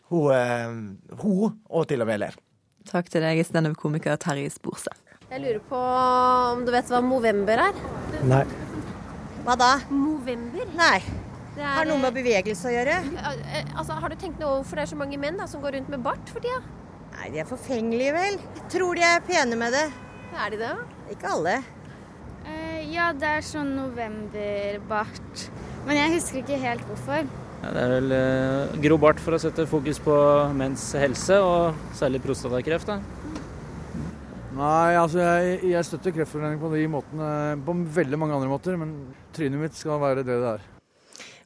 Hun, 0.09 0.89
hun 1.21 1.61
og 1.69 1.85
til 1.89 2.01
og 2.01 2.09
med 2.09 2.25
ler. 2.25 2.41
Takk 2.85 3.09
til 3.09 3.23
deg, 3.25 3.41
standup-komiker 3.47 4.17
Terje 4.21 4.51
Sporse. 4.53 4.93
Jeg 5.25 5.41
lurer 5.41 5.61
på 5.65 5.77
om 6.53 6.61
du 6.67 6.69
vet 6.73 6.89
hva 6.93 6.99
Movember 7.01 7.63
er? 7.63 7.79
Nei. 8.29 8.43
Hva 9.45 9.55
da? 9.57 9.71
Movember? 9.89 10.69
Nei. 10.77 10.99
Det 11.55 11.63
er, 11.63 11.71
har 11.79 11.87
noe 11.89 12.01
med 12.03 12.13
bevegelse 12.13 12.67
å 12.69 12.73
gjøre. 12.73 12.97
Altså, 13.73 13.95
har 13.97 14.11
du 14.11 14.17
tenkt 14.19 14.41
noe 14.41 14.59
hvorfor 14.59 14.77
det 14.77 14.85
er 14.85 14.91
så 14.91 14.99
mange 14.99 15.17
menn 15.21 15.39
da, 15.39 15.47
som 15.49 15.63
går 15.63 15.77
rundt 15.79 15.89
med 15.93 16.03
bart 16.05 16.29
for 16.29 16.43
tida? 16.43 16.59
Nei, 17.15 17.29
de 17.33 17.41
er 17.41 17.47
forfengelige, 17.49 18.13
vel. 18.13 18.37
Jeg 18.59 18.67
tror 18.75 18.99
de 18.99 19.05
er 19.07 19.23
pene 19.25 19.57
med 19.57 19.73
det. 19.73 19.85
Er 20.35 20.51
de 20.53 20.59
det? 20.59 20.73
Ikke 21.15 21.31
alle. 21.31 21.55
Uh, 22.45 22.81
ja, 22.91 23.09
det 23.17 23.31
er 23.39 23.47
sånn 23.47 23.71
novemberbart. 23.79 25.47
Men 25.87 26.01
jeg 26.03 26.15
husker 26.17 26.43
ikke 26.43 26.61
helt 26.61 26.85
hvorfor. 26.91 27.25
Det 27.65 27.81
er 27.81 27.93
vel 27.95 28.13
eh, 28.13 28.75
grå 28.83 28.97
bart 29.01 29.19
for 29.23 29.35
å 29.35 29.41
sette 29.41 29.65
fokus 29.69 29.97
på 30.03 30.15
menns 30.57 30.83
helse, 30.99 31.39
og 31.41 31.97
særlig 31.97 32.21
prostatakreft. 32.25 32.91
da. 32.91 32.99
Nei, 34.55 34.95
altså 34.95 35.19
jeg, 35.19 35.57
jeg 35.73 35.87
støtter 35.87 36.13
Kreftforeningen 36.15 36.61
på 36.61 36.71
de 36.71 36.85
måtene, 36.87 37.29
på 37.65 37.75
veldig 37.97 38.19
mange 38.21 38.37
andre 38.37 38.51
måter, 38.51 38.77
men 38.79 38.93
trynet 39.35 39.65
mitt 39.65 39.75
skal 39.75 39.99
være 40.03 40.23
det 40.23 40.37
det 40.39 40.51
er. 40.53 40.71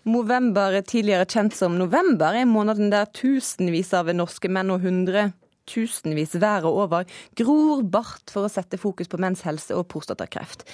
Movember, 0.09 0.77
tidligere 0.87 1.27
kjent 1.29 1.55
som 1.57 1.79
november, 1.79 2.37
er 2.37 2.47
måneden 2.49 2.91
der 2.93 3.09
tusenvis 3.15 3.91
av 3.97 4.11
norske 4.15 4.51
menn 4.51 4.71
og 4.75 4.85
hundre 4.85 5.31
tusenvis 5.69 6.35
været 6.41 6.65
over 6.69 7.05
gror 7.37 7.83
bart 7.83 8.31
for 8.33 8.47
å 8.47 8.51
sette 8.51 8.79
fokus 8.81 9.09
på 9.09 9.19
menns 9.21 9.43
helse 9.45 9.75
og 9.77 9.87
prostatakreft. 9.91 10.65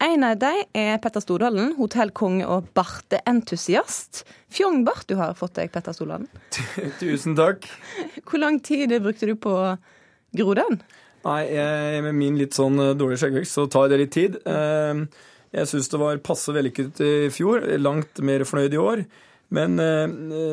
En 0.00 0.22
av 0.24 0.38
dem 0.40 0.62
er 0.72 0.94
Petter 1.04 1.20
Stordalen, 1.20 1.74
hotellkonge 1.76 2.46
og 2.48 2.70
barteentusiast. 2.76 4.22
Fjongbart 4.48 5.04
du 5.10 5.18
har 5.18 5.34
fått 5.36 5.58
deg, 5.58 5.68
Petter 5.74 5.92
Stordalen. 5.92 6.30
Tusen 7.02 7.36
takk. 7.36 7.68
Hvor 8.24 8.40
lang 8.40 8.62
tid 8.64 8.94
brukte 9.04 9.28
du 9.28 9.34
på 9.36 9.52
å 9.52 9.74
gro 10.40 10.56
den? 10.56 10.80
Nei, 11.26 11.40
jeg, 11.52 12.00
Med 12.06 12.16
min 12.16 12.38
litt 12.40 12.56
sånn 12.56 12.80
eh, 12.80 12.94
dårlige 12.96 13.26
skjeggvekst 13.26 13.58
så 13.58 13.66
tar 13.68 13.90
det 13.92 13.98
litt 14.00 14.14
tid. 14.16 14.38
Eh, 14.48 15.02
jeg 15.52 15.68
syns 15.68 15.92
det 15.92 16.00
var 16.00 16.22
passe 16.24 16.54
vellykket 16.56 17.02
i 17.04 17.12
fjor. 17.34 17.66
Langt 17.76 18.22
mer 18.24 18.46
fornøyd 18.48 18.76
i 18.76 18.80
år. 18.80 19.02
Men 19.52 19.76
eh, 19.84 20.06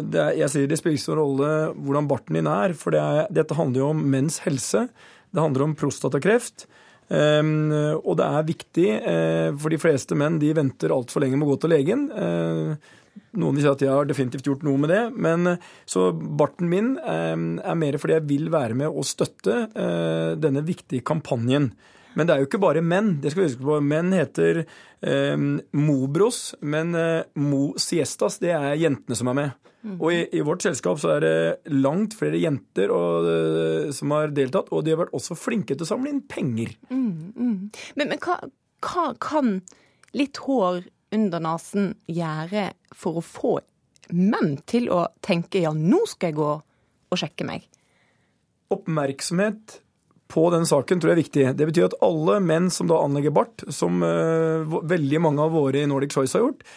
det 0.04 0.24
er, 0.26 0.34
jeg 0.42 0.52
sier 0.52 0.68
det 0.68 0.82
spiller 0.82 1.00
ikke 1.00 1.14
noen 1.14 1.22
rolle 1.24 1.54
hvordan 1.88 2.12
barten 2.12 2.42
din 2.42 2.52
er, 2.52 2.76
for 2.76 2.92
det 2.92 3.00
er, 3.00 3.32
dette 3.40 3.56
handler 3.56 3.86
jo 3.86 3.94
om 3.94 4.04
menns 4.12 4.42
helse. 4.44 4.90
Det 5.32 5.40
handler 5.40 5.70
om 5.70 5.78
prostatakreft. 5.80 6.68
Um, 7.08 7.72
og 8.02 8.18
det 8.20 8.28
er 8.28 8.48
viktig, 8.48 8.88
uh, 9.00 9.50
for 9.60 9.72
de 9.72 9.80
fleste 9.80 10.18
menn 10.20 10.40
de 10.42 10.54
venter 10.58 10.92
altfor 10.92 11.24
lenge 11.24 11.40
med 11.40 11.48
å 11.48 11.54
gå 11.54 11.60
til 11.64 11.72
legen. 11.76 12.08
Uh, 12.12 12.96
noen 13.40 13.58
vil 13.58 13.64
si 13.64 13.72
at 13.72 13.84
jeg 13.86 13.94
har 13.94 14.08
definitivt 14.10 14.50
gjort 14.50 14.66
noe 14.68 14.82
med 14.82 14.92
det. 14.94 15.04
Men 15.16 15.56
Så 15.90 16.10
barten 16.14 16.70
min 16.72 16.96
um, 17.00 17.46
er 17.60 17.78
mer 17.80 18.00
fordi 18.02 18.18
jeg 18.18 18.28
vil 18.30 18.50
være 18.54 18.78
med 18.78 18.92
og 18.92 19.08
støtte 19.08 19.64
denne 20.38 20.66
viktige 20.68 21.06
kampanjen. 21.06 21.72
Men 22.18 22.26
det 22.26 22.34
er 22.34 22.42
jo 22.42 22.48
ikke 22.50 22.62
bare 22.62 22.82
menn. 22.82 23.18
det 23.22 23.32
skal 23.32 23.44
vi 23.44 23.50
huske 23.52 23.66
på. 23.68 23.78
Menn 23.86 24.10
heter 24.16 24.64
eh, 24.64 25.38
Mobros, 25.78 26.56
men 26.66 26.96
eh, 26.98 27.28
Mo 27.38 27.76
Siestas 27.78 28.40
det 28.42 28.56
er 28.58 28.80
jentene 28.82 29.18
som 29.20 29.30
er 29.30 29.38
med. 29.38 29.74
Mm. 29.88 29.96
Og 30.02 30.12
i, 30.12 30.20
i, 30.36 30.44
vårt 30.44 30.66
selskap 30.66 31.00
så 31.00 31.14
er 31.16 31.24
det 31.24 31.72
langt 31.72 32.18
flere 32.18 32.40
jenter 32.42 32.92
og, 32.92 33.28
uh, 33.28 33.88
som 33.96 34.12
har 34.16 34.34
deltatt, 34.36 34.72
og 34.76 34.84
de 34.84 34.94
har 34.94 35.02
vært 35.06 35.16
også 35.16 35.38
flinke 35.40 35.78
til 35.78 35.88
å 35.88 35.90
samle 35.94 36.12
inn 36.12 36.24
penger. 36.28 36.74
Mm, 36.92 37.32
mm. 37.32 37.56
Men, 37.96 38.12
men 38.12 38.22
hva, 38.24 38.42
hva, 38.84 39.08
kan 39.24 39.62
litt 40.18 40.42
hår 40.44 40.84
under 41.16 41.44
nesen 41.44 41.94
gjøre 42.12 42.70
for 42.96 43.22
å 43.22 43.26
få 43.26 43.56
menn 44.12 44.58
til 44.68 44.92
å 44.92 45.06
tenke 45.24 45.62
ja, 45.64 45.74
nå 45.76 46.04
skal 46.08 46.32
jeg 46.32 46.40
gå 46.40 46.52
og 46.58 47.20
sjekke 47.20 47.48
meg? 47.48 47.68
Oppmerksomhet 48.74 49.80
på 50.28 50.44
den 50.52 50.68
saken 50.68 51.00
tror 51.00 51.14
jeg 51.14 51.16
er 51.16 51.24
viktig. 51.24 51.46
Det 51.56 51.70
betyr 51.70 51.88
at 51.88 51.98
alle 52.04 52.42
menn 52.44 52.68
som 52.74 52.90
da 52.92 53.00
anlegger 53.00 53.32
bart, 53.36 53.64
som 53.72 54.04
uh, 54.04 54.68
veldig 54.68 55.24
mange 55.24 55.48
av 55.48 55.56
våre 55.56 55.86
i 55.86 55.88
Nordic 55.88 56.16
Choice 56.18 56.36
har 56.36 56.44
gjort, 56.44 56.68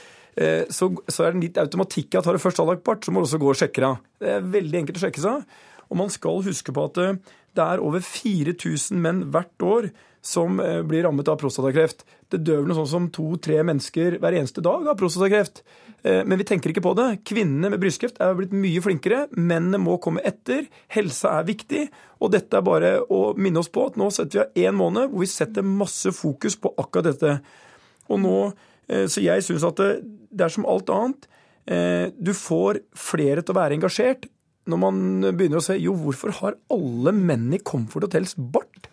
så, 0.72 0.86
så, 1.04 1.24
er 1.26 1.34
det 1.34 1.42
litt 1.42 1.58
automatikk 1.60 2.14
at 2.16 2.28
har 2.28 2.36
du 2.36 2.40
først 2.40 2.62
anlagt 2.62 2.84
bart, 2.86 3.04
så 3.04 3.12
må 3.12 3.20
du 3.20 3.26
også 3.26 3.40
gå 3.42 3.50
og 3.52 3.58
sjekke 3.60 3.82
deg. 3.84 4.06
Det 4.22 4.30
er 4.36 4.46
veldig 4.54 4.78
enkelt 4.80 5.00
å 5.00 5.02
sjekke 5.02 5.24
seg. 5.24 5.58
Og 5.90 5.98
man 5.98 6.12
skal 6.12 6.44
huske 6.46 6.72
på 6.72 6.86
at 6.86 7.00
uh, 7.02 7.36
Det 7.56 7.66
er 7.66 7.82
over 7.82 8.00
4000 8.04 9.02
menn 9.02 9.24
hvert 9.34 9.66
år 9.66 9.90
som 10.20 10.60
eh, 10.60 10.82
blir 10.84 11.02
rammet 11.02 11.28
av 11.32 11.38
prostatakreft. 11.40 12.04
Det 12.28 12.42
dør 12.44 12.66
noe 12.68 12.76
sånn 12.76 12.90
som 12.90 13.06
to-tre 13.12 13.62
mennesker 13.64 14.18
hver 14.20 14.36
eneste 14.36 14.62
dag 14.64 14.84
av 14.92 14.98
prostatakreft. 15.00 15.62
Eh, 16.02 16.20
men 16.28 16.38
vi 16.40 16.46
tenker 16.48 16.72
ikke 16.72 16.84
på 16.84 16.92
det. 16.98 17.08
Kvinnene 17.28 17.72
med 17.72 17.80
brystkreft 17.82 18.20
er 18.22 18.36
blitt 18.36 18.52
mye 18.52 18.82
flinkere. 18.84 19.24
Mennene 19.36 19.80
må 19.82 19.96
komme 20.02 20.22
etter. 20.28 20.66
Helsa 20.92 21.38
er 21.38 21.48
viktig. 21.48 21.86
Og 22.20 22.34
dette 22.34 22.58
er 22.58 22.66
bare 22.66 22.92
å 23.00 23.30
minne 23.40 23.62
oss 23.62 23.72
på 23.72 23.88
at 23.88 23.96
nå 24.00 24.10
setter 24.12 24.36
vi 24.36 24.44
av 24.44 24.68
én 24.68 24.76
måned 24.76 25.08
hvor 25.08 25.24
vi 25.24 25.30
setter 25.32 25.66
masse 25.66 26.12
fokus 26.16 26.58
på 26.60 26.74
akkurat 26.76 27.10
dette. 27.10 27.38
Og 28.12 28.20
nå, 28.20 28.36
eh, 28.50 28.68
Så 29.10 29.22
jeg 29.22 29.44
syns 29.46 29.66
at 29.66 29.78
det, 29.78 29.90
det 30.34 30.46
er 30.46 30.52
som 30.54 30.66
alt 30.66 30.90
annet. 30.90 31.28
Du 32.18 32.32
får 32.34 32.80
flere 32.98 33.44
til 33.44 33.54
å 33.54 33.58
være 33.60 33.76
engasjert 33.76 34.26
når 34.68 34.78
man 34.80 34.98
begynner 35.38 35.60
å 35.60 35.64
se 35.64 35.76
jo, 35.80 35.94
hvorfor 35.96 36.32
har 36.36 36.56
alle 36.72 37.12
menn 37.16 37.48
i 37.56 37.60
Comfort 37.64 38.04
Hotels 38.06 38.34
bart? 38.36 38.88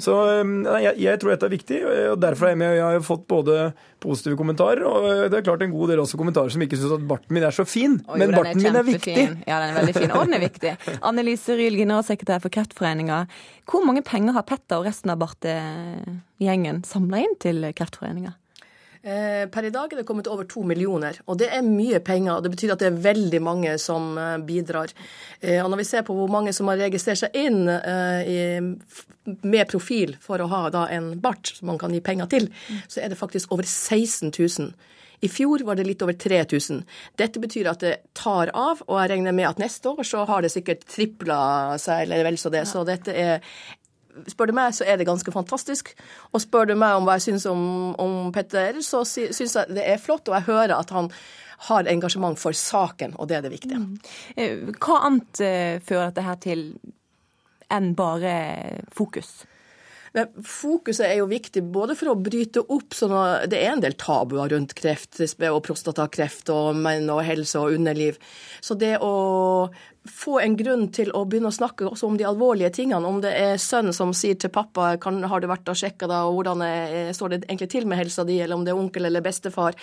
Så 0.00 0.14
jeg, 0.38 0.92
jeg, 1.02 1.20
tror 1.20 1.32
dette 1.32 1.48
er 1.48 1.52
viktig, 1.52 1.78
og 2.12 2.20
derfor 2.22 2.48
er 2.48 2.54
jeg 2.54 2.60
med. 2.62 2.74
Jeg 2.78 2.84
har 2.86 3.04
fått 3.06 3.24
både 3.30 3.56
positive 4.02 4.38
kommentarer, 4.38 4.84
og 4.86 5.08
det 5.32 5.40
er 5.40 5.46
klart 5.46 5.64
en 5.66 5.74
god 5.74 5.92
del 5.92 6.02
også 6.04 6.20
kommentarer 6.20 6.54
som 6.54 6.64
ikke 6.64 6.78
syns 6.78 6.96
at 6.96 7.06
barten 7.10 7.36
min 7.36 7.46
er 7.46 7.54
så 7.54 7.66
fin. 7.68 7.98
Oh, 8.06 8.16
men 8.16 8.30
jo, 8.30 8.38
barten 8.38 8.62
min 8.62 8.78
er 8.78 8.86
viktig. 8.86 9.16
Ja, 9.48 9.58
den 9.62 9.72
er 9.72 9.80
veldig 9.80 9.96
fin. 9.98 10.12
Og 10.14 10.26
den 10.26 10.38
er 10.38 10.44
viktig. 10.44 10.74
Annelise 11.10 11.58
Ryhl, 11.58 11.80
generalsekretær 11.82 12.44
for 12.44 12.54
Kreftforeninga. 12.54 13.24
Hvor 13.70 13.86
mange 13.86 14.04
penger 14.06 14.38
har 14.38 14.46
Petter 14.48 14.80
og 14.80 14.86
resten 14.88 15.12
av 15.12 15.20
bartegjengen 15.22 16.84
samla 16.88 17.24
inn 17.26 17.36
til 17.42 17.66
Kreftforeninga? 17.74 18.36
Eh, 19.02 19.48
per 19.50 19.66
i 19.66 19.70
dag 19.74 19.90
er 19.90 19.98
det 19.98 20.06
kommet 20.06 20.28
over 20.30 20.46
to 20.46 20.60
millioner, 20.62 21.16
og 21.26 21.40
det 21.40 21.48
er 21.50 21.64
mye 21.66 21.98
penger. 21.98 22.36
og 22.36 22.44
Det 22.44 22.52
betyr 22.52 22.72
at 22.72 22.78
det 22.78 22.86
er 22.86 23.00
veldig 23.02 23.40
mange 23.42 23.74
som 23.82 24.16
eh, 24.18 24.38
bidrar. 24.38 24.94
Eh, 25.40 25.58
og 25.64 25.70
Når 25.70 25.82
vi 25.82 25.88
ser 25.88 26.06
på 26.06 26.14
hvor 26.14 26.30
mange 26.30 26.52
som 26.54 26.70
har 26.70 26.78
registrert 26.78 27.18
seg 27.18 27.34
inn 27.34 27.66
med 29.42 29.68
profil 29.70 30.16
for 30.22 30.38
å 30.38 30.48
ha 30.50 30.86
en 30.90 31.18
bart 31.20 31.50
som 31.56 31.66
man 31.72 31.78
kan 31.78 31.94
gi 31.94 32.00
penger 32.00 32.30
til, 32.30 32.48
så 32.86 33.02
er 33.02 33.10
det 33.10 33.18
faktisk 33.18 33.52
over 33.52 33.66
16 33.66 34.30
000. 34.30 34.72
I 35.22 35.28
fjor 35.30 35.62
var 35.62 35.78
det 35.78 35.86
litt 35.86 36.02
over 36.02 36.16
3000. 36.18 36.82
Dette 37.18 37.42
betyr 37.42 37.68
at 37.70 37.82
det 37.82 37.92
tar 38.18 38.50
av, 38.58 38.82
og 38.88 38.96
jeg 38.98 39.12
regner 39.12 39.34
med 39.34 39.46
at 39.52 39.60
neste 39.62 39.92
år 39.92 40.02
så 40.06 40.24
har 40.26 40.42
det 40.42 40.50
sikkert 40.50 40.82
tripla 40.90 41.78
seg, 41.78 42.08
eller 42.08 42.26
vel 42.26 42.38
så 42.42 42.50
det. 42.50 42.64
Så 42.66 42.82
dette 42.86 43.14
er 43.14 43.38
Spør 44.28 44.50
du 44.50 44.56
meg, 44.56 44.74
så 44.76 44.86
er 44.88 44.98
det 45.00 45.08
ganske 45.08 45.32
fantastisk. 45.34 45.94
Og 46.32 46.42
spør 46.44 46.72
du 46.72 46.74
meg 46.78 46.98
om 46.98 47.06
hva 47.08 47.16
jeg 47.18 47.30
syns 47.30 47.46
om, 47.50 47.62
om 48.00 48.32
Petter, 48.34 48.80
så 48.84 49.04
syns 49.08 49.56
jeg 49.56 49.72
det 49.72 49.86
er 49.88 50.02
flott. 50.02 50.28
Og 50.28 50.36
jeg 50.36 50.48
hører 50.50 50.76
at 50.76 50.92
han 50.94 51.10
har 51.68 51.86
engasjement 51.90 52.38
for 52.40 52.56
saken, 52.56 53.14
og 53.22 53.30
det 53.30 53.38
er 53.38 53.44
det 53.44 53.52
viktige. 53.54 53.78
Mm. 53.78 54.74
Hva 54.82 54.98
annet 55.06 55.42
eh, 55.46 55.78
fører 55.84 56.10
dette 56.10 56.26
her 56.26 56.40
til 56.42 56.66
enn 57.72 57.92
bare 57.96 58.34
fokus? 58.92 59.42
Fokuset 60.44 61.06
er 61.06 61.14
jo 61.22 61.28
viktig 61.30 61.62
både 61.72 61.94
for 61.96 62.12
å 62.12 62.18
bryte 62.20 62.60
opp 62.60 62.92
sånn 62.92 63.14
at 63.16 63.46
Det 63.48 63.62
er 63.62 63.70
en 63.72 63.80
del 63.80 63.94
tabuer 63.96 64.50
rundt 64.52 64.74
kreft 64.76 65.22
og 65.22 65.62
prostatakreft 65.64 66.52
og 66.52 66.76
menn 66.76 67.08
og 67.12 67.22
helse 67.24 67.60
og 67.60 67.78
underliv. 67.78 68.18
Så 68.60 68.76
det 68.76 68.98
å 69.00 69.14
få 70.04 70.40
en 70.42 70.56
grunn 70.58 70.88
til 70.92 71.12
å 71.14 71.22
begynne 71.30 71.52
å 71.52 71.54
snakke 71.54 71.86
også 71.86 72.08
om 72.10 72.16
de 72.18 72.26
alvorlige 72.26 72.72
tingene. 72.74 73.06
Om 73.06 73.20
det 73.22 73.32
er 73.38 73.60
sønn 73.62 73.92
som 73.94 74.12
sier 74.16 74.36
til 74.40 74.50
pappa 74.52 74.96
kan, 75.00 75.20
har 75.30 75.40
du 75.40 75.46
vært 75.50 75.70
og 75.70 75.78
sjekka 75.78 76.08
da, 76.10 76.24
og 76.26 76.40
hvordan 76.40 76.64
er, 76.66 77.12
står 77.14 77.32
det 77.32 77.40
egentlig 77.44 77.70
til 77.72 77.86
med 77.88 78.00
helsa 78.02 78.26
di, 78.26 78.40
eller 78.42 78.58
om 78.58 78.66
det 78.66 78.74
er 78.74 78.80
onkel 78.82 79.06
eller 79.08 79.24
bestefar. 79.24 79.78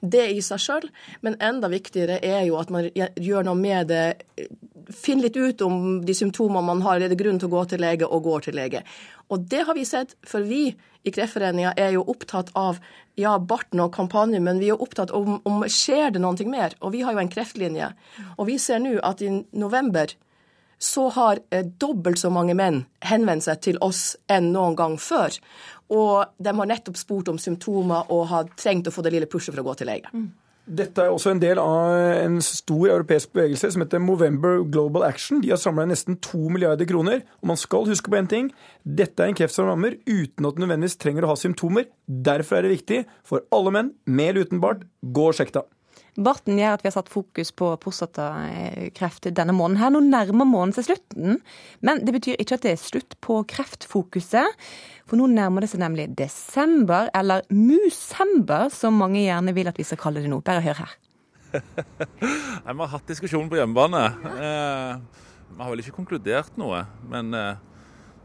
Det 0.00 0.28
i 0.30 0.40
seg 0.44 0.62
sjøl. 0.62 0.86
Men 1.26 1.36
enda 1.42 1.70
viktigere 1.72 2.20
er 2.22 2.44
jo 2.46 2.60
at 2.60 2.70
man 2.72 2.86
gjør 2.94 3.50
noe 3.50 3.58
med 3.58 3.90
det. 3.90 4.06
Finn 4.92 5.22
litt 5.22 5.36
ut 5.36 5.62
om 5.64 6.00
de 6.04 6.16
symptomene 6.16 6.66
man 6.66 6.82
har. 6.84 7.00
Er 7.00 7.12
det 7.12 7.20
grunn 7.20 7.38
til 7.40 7.48
å 7.50 7.54
gå 7.56 7.64
til 7.70 7.80
lege, 7.84 8.08
og 8.08 8.26
går 8.26 8.48
til 8.48 8.58
lege. 8.58 8.82
Og 9.32 9.46
det 9.50 9.64
har 9.68 9.76
vi 9.76 9.86
sett, 9.88 10.16
for 10.26 10.44
vi 10.44 10.66
i 11.04 11.12
Kreftforeninga 11.12 11.74
er 11.76 11.94
jo 11.96 12.04
opptatt 12.08 12.50
av 12.56 12.78
ja, 13.20 13.36
barten 13.38 13.82
og 13.84 13.92
kampanjen, 13.94 14.44
men 14.44 14.60
vi 14.62 14.70
er 14.72 14.80
opptatt 14.80 15.12
om, 15.14 15.38
om 15.44 15.64
skjer 15.68 16.14
det 16.14 16.22
noe 16.24 16.48
mer. 16.48 16.76
Og 16.80 16.94
vi 16.96 17.02
har 17.04 17.14
jo 17.14 17.22
en 17.22 17.32
kreftlinje. 17.32 17.90
Og 18.38 18.48
vi 18.48 18.58
ser 18.58 18.80
nå 18.82 18.96
at 19.04 19.22
i 19.22 19.30
november 19.52 20.16
så 20.84 21.08
har 21.14 21.40
eh, 21.50 21.64
dobbelt 21.64 22.18
så 22.18 22.30
mange 22.34 22.56
menn 22.58 22.82
henvendt 23.06 23.46
seg 23.46 23.60
til 23.64 23.78
oss 23.84 24.16
enn 24.28 24.50
noen 24.52 24.76
gang 24.76 24.96
før. 25.00 25.36
Og 25.94 26.34
de 26.42 26.54
har 26.56 26.70
nettopp 26.70 26.98
spurt 26.98 27.30
om 27.32 27.40
symptomer 27.40 28.10
og 28.12 28.26
har 28.32 28.48
trengt 28.58 28.88
å 28.88 28.94
få 28.94 29.04
det 29.04 29.14
lille 29.14 29.30
pushet 29.30 29.54
for 29.54 29.62
å 29.62 29.68
gå 29.70 29.76
til 29.80 29.92
lege. 29.92 30.10
Mm. 30.12 30.32
Dette 30.64 31.02
er 31.02 31.12
også 31.12 31.34
en 31.34 31.40
del 31.42 31.58
av 31.60 31.92
en 32.24 32.38
stor 32.40 32.86
europeisk 32.88 33.34
bevegelse 33.36 33.68
som 33.74 33.82
heter 33.84 34.00
Movember 34.00 34.62
Global 34.72 35.04
Action. 35.04 35.42
De 35.44 35.50
har 35.52 35.60
samla 35.60 35.84
nesten 35.90 36.16
to 36.24 36.48
milliarder 36.48 36.88
kroner. 36.88 37.20
Og 37.42 37.50
man 37.52 37.60
skal 37.60 37.84
huske 37.90 38.08
på 38.08 38.16
én 38.16 38.30
ting. 38.30 38.48
Dette 38.80 39.20
er 39.20 39.28
en 39.28 39.36
kreft 39.36 39.52
som 39.52 39.68
rammer 39.68 39.98
uten 40.08 40.48
at 40.48 40.56
du 40.56 40.64
nødvendigvis 40.64 40.96
trenger 40.96 41.26
å 41.26 41.34
ha 41.34 41.36
symptomer. 41.36 41.84
Derfor 42.08 42.56
er 42.56 42.64
det 42.64 42.78
viktig 42.78 43.02
for 43.28 43.44
alle 43.52 43.74
menn, 43.76 43.92
med 44.08 44.32
eller 44.32 44.48
uten 44.48 44.64
bart, 44.64 44.88
gå 45.04 45.28
og 45.28 45.36
sjekk 45.36 45.52
deg. 45.58 45.68
Barten 46.14 46.58
gjør 46.60 46.76
at 46.76 46.84
vi 46.84 46.90
har 46.90 46.94
satt 46.94 47.10
fokus 47.10 47.50
på 47.56 47.72
prostatakreft 47.82 49.26
denne 49.34 49.54
måneden. 49.56 49.80
her. 49.80 49.90
Nå 49.90 50.00
nærmer 50.06 50.46
måneden 50.46 50.74
seg 50.76 50.86
slutten, 50.86 51.40
men 51.82 52.04
det 52.06 52.14
betyr 52.14 52.38
ikke 52.38 52.58
at 52.58 52.66
det 52.66 52.74
er 52.74 52.82
slutt 52.82 53.16
på 53.24 53.40
kreftfokuset. 53.50 54.46
For 55.08 55.18
nå 55.18 55.26
nærmer 55.32 55.64
det 55.64 55.72
seg 55.72 55.82
nemlig 55.82 56.12
desember, 56.14 57.10
eller 57.14 57.42
musember, 57.50 58.70
som 58.70 58.94
mange 58.94 59.24
gjerne 59.24 59.54
vil 59.56 59.68
at 59.68 59.78
vi 59.78 59.86
skal 59.86 60.00
kalle 60.00 60.22
det 60.22 60.30
nå. 60.30 60.40
Bare 60.44 60.62
hør 60.64 60.84
her. 60.84 60.96
Vi 61.54 62.78
har 62.78 62.90
hatt 62.90 63.10
diskusjon 63.10 63.50
på 63.50 63.58
hjemmebane. 63.58 64.06
Eh, 64.34 65.22
vi 65.54 65.62
har 65.62 65.70
vel 65.70 65.82
ikke 65.82 65.98
konkludert 65.98 66.56
noe, 66.58 66.84
men 67.10 67.34
eh, 67.34 67.73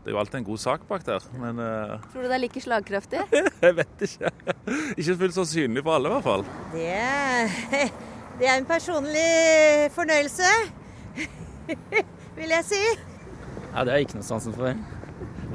det 0.09 0.15
er 0.15 0.17
jo 0.17 0.21
alltid 0.23 0.39
en 0.39 0.45
god 0.47 0.57
sak 0.57 0.85
bak 0.89 1.03
der, 1.05 1.25
men 1.37 1.59
uh... 1.61 1.99
Tror 2.09 2.23
du 2.23 2.27
det 2.31 2.33
er 2.33 2.41
like 2.41 2.61
slagkraftig? 2.63 3.19
jeg 3.61 3.75
vet 3.77 3.99
ikke. 4.07 4.29
Ikke 4.97 5.15
fullt 5.19 5.35
så 5.35 5.43
synlig 5.45 5.83
for 5.85 5.93
alle, 5.93 6.09
i 6.09 6.13
hvert 6.15 6.25
fall. 6.25 6.45
Det, 6.71 7.83
det 8.39 8.47
er 8.49 8.55
en 8.57 8.65
personlig 8.65 9.91
fornøyelse, 9.93 10.49
vil 12.39 12.55
jeg 12.55 12.65
si. 12.65 12.79
Ja, 13.75 13.83
det 13.85 13.93
er 13.93 14.01
ikke 14.01 14.17
noe 14.17 14.25
sansen 14.25 14.55
for. 14.57 14.73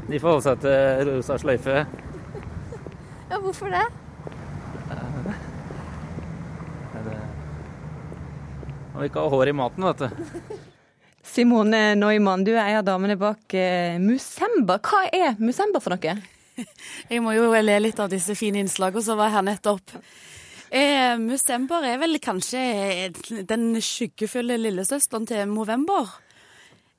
De 0.06 0.20
får 0.22 0.36
holde 0.36 0.44
seg 0.46 0.62
til 0.62 1.10
rosa 1.10 1.38
sløyfe. 1.42 1.74
Ja, 3.32 3.40
hvorfor 3.42 3.74
det? 3.74 3.82
Man 8.92 9.02
vil 9.02 9.10
ikke 9.10 9.26
ha 9.26 9.34
hår 9.34 9.50
i 9.50 9.56
maten, 9.64 9.88
vet 9.90 10.06
du. 10.06 10.70
Simone 11.24 11.94
Neumann, 11.96 12.44
du 12.44 12.52
er 12.52 12.68
en 12.68 12.82
av 12.82 12.86
damene 12.86 13.16
bak 13.18 13.56
Musemba. 13.98 13.98
Musember. 14.04 14.78
Hva 14.84 15.06
er 15.08 15.40
Musember 15.40 15.82
for 15.82 15.94
noe? 15.94 16.14
Jeg 17.10 17.22
må 17.24 17.34
jo 17.34 17.50
le 17.50 17.80
litt 17.80 18.00
av 18.00 18.12
disse 18.12 18.36
fine 18.38 18.62
innslagene 18.62 19.02
som 19.02 19.18
var 19.18 19.32
her 19.34 19.44
nettopp. 19.46 19.96
Eh, 20.74 21.14
Musember 21.20 21.84
er 21.86 22.00
vel 22.02 22.18
kanskje 22.22 23.12
den 23.46 23.74
skyggefulle 23.78 24.56
lillesøsteren 24.58 25.26
til 25.30 25.50
Movember. 25.50 26.10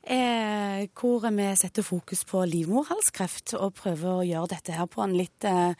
Eh, 0.05 0.85
hvor 0.93 1.25
vi 1.33 1.47
setter 1.57 1.83
fokus 1.83 2.23
på 2.29 2.43
livmorhalskreft 2.45 3.55
og 3.57 3.73
prøver 3.79 4.11
å 4.11 4.27
gjøre 4.27 4.51
dette 4.53 4.75
her 4.77 4.87
på 4.91 5.01
en 5.03 5.15
litt 5.17 5.47
eh, 5.49 5.73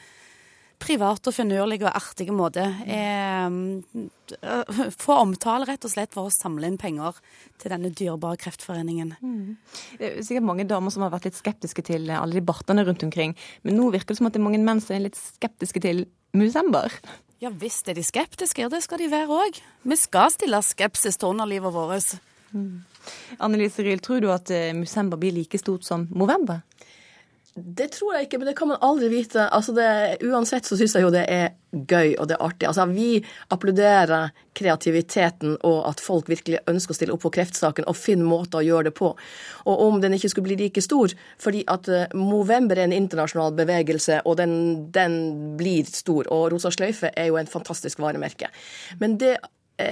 privat 0.85 1.27
og 1.27 1.33
finurlig 1.35 1.79
og 1.83 1.91
artig 1.91 2.27
måte. 2.35 2.63
Eh, 2.85 3.49
få 4.93 5.17
omtale 5.17 5.67
rett 5.69 5.85
og 5.85 5.93
slett 5.93 6.13
for 6.15 6.29
å 6.29 6.33
samle 6.33 6.69
inn 6.69 6.79
penger 6.81 7.17
til 7.61 7.73
denne 7.73 7.91
dyrebare 7.91 8.39
kreftforeningen. 8.41 9.15
Mm. 9.21 9.57
Det 9.99 10.11
er 10.11 10.23
sikkert 10.25 10.47
mange 10.47 10.67
damer 10.69 10.93
som 10.93 11.05
har 11.05 11.13
vært 11.13 11.29
litt 11.29 11.39
skeptiske 11.39 11.85
til 11.89 12.09
alle 12.13 12.37
de 12.37 12.45
bartene 12.45 12.85
rundt 12.85 13.05
omkring. 13.05 13.35
Men 13.65 13.79
nå 13.79 13.91
virker 13.93 14.13
det 14.13 14.21
som 14.21 14.29
at 14.29 14.37
det 14.37 14.41
er 14.41 14.47
mange 14.47 14.63
menn 14.63 14.83
som 14.83 14.97
er 14.97 15.07
litt 15.07 15.19
skeptiske 15.19 15.83
til 15.83 16.05
musember. 16.35 16.93
Ja 17.43 17.51
visst 17.51 17.89
er 17.91 17.97
de 17.97 18.03
skeptiske, 18.05 18.63
og 18.65 18.71
det 18.71 18.83
skal 18.85 19.01
de 19.01 19.11
være 19.11 19.27
òg. 19.29 19.59
Vi 19.83 19.97
skal 19.99 20.31
stille 20.33 20.61
skepsis 20.63 21.19
til 21.19 21.33
underlivet 21.33 21.73
vårt. 21.75 22.15
Mm. 22.55 22.85
Annelise 23.43 23.83
Ryl, 23.83 23.99
tror 24.01 24.23
du 24.23 24.29
at 24.33 24.49
eh, 24.53 24.71
musember 24.73 25.19
blir 25.19 25.35
like 25.35 25.59
stort 25.59 25.85
som 25.85 26.07
Movember? 26.15 26.63
Det 27.55 27.85
tror 27.95 28.17
jeg 28.17 28.25
ikke, 28.25 28.37
men 28.41 28.49
det 28.49 28.57
kan 28.59 28.67
man 28.67 28.81
aldri 28.83 29.07
vite. 29.07 29.45
Altså 29.47 29.71
det, 29.71 29.85
uansett 30.27 30.67
så 30.67 30.75
syns 30.75 30.97
jeg 30.97 31.05
jo 31.05 31.11
det 31.13 31.21
er 31.31 31.53
gøy 31.71 32.17
og 32.19 32.27
det 32.27 32.35
er 32.35 32.43
artig. 32.43 32.67
Altså 32.67 32.83
Vi 32.89 33.21
applauderer 33.55 34.33
kreativiteten 34.59 35.53
og 35.67 35.77
at 35.87 36.03
folk 36.03 36.27
virkelig 36.27 36.59
ønsker 36.67 36.91
å 36.91 36.97
stille 36.97 37.15
opp 37.15 37.23
på 37.23 37.31
kreftsaken 37.37 37.87
og 37.87 37.95
finne 37.95 38.27
måter 38.27 38.59
å 38.59 38.65
gjøre 38.65 38.89
det 38.89 38.95
på. 38.99 39.13
Og 39.71 39.85
om 39.87 40.03
den 40.03 40.17
ikke 40.17 40.33
skulle 40.33 40.49
bli 40.49 40.59
like 40.65 40.83
stor, 40.83 41.15
fordi 41.39 41.63
at 41.71 41.87
eh, 41.87 42.11
Movember 42.19 42.75
er 42.75 42.89
en 42.89 42.97
internasjonal 42.97 43.55
bevegelse, 43.55 44.19
og 44.27 44.35
den, 44.41 44.57
den 44.91 45.17
blir 45.55 45.87
stor. 45.87 46.27
Og 46.35 46.49
Rosa 46.51 46.73
sløyfe 46.75 47.13
er 47.15 47.31
jo 47.31 47.39
en 47.39 47.51
fantastisk 47.51 48.03
varemerke. 48.03 48.51
Men 48.99 49.15
det 49.21 49.37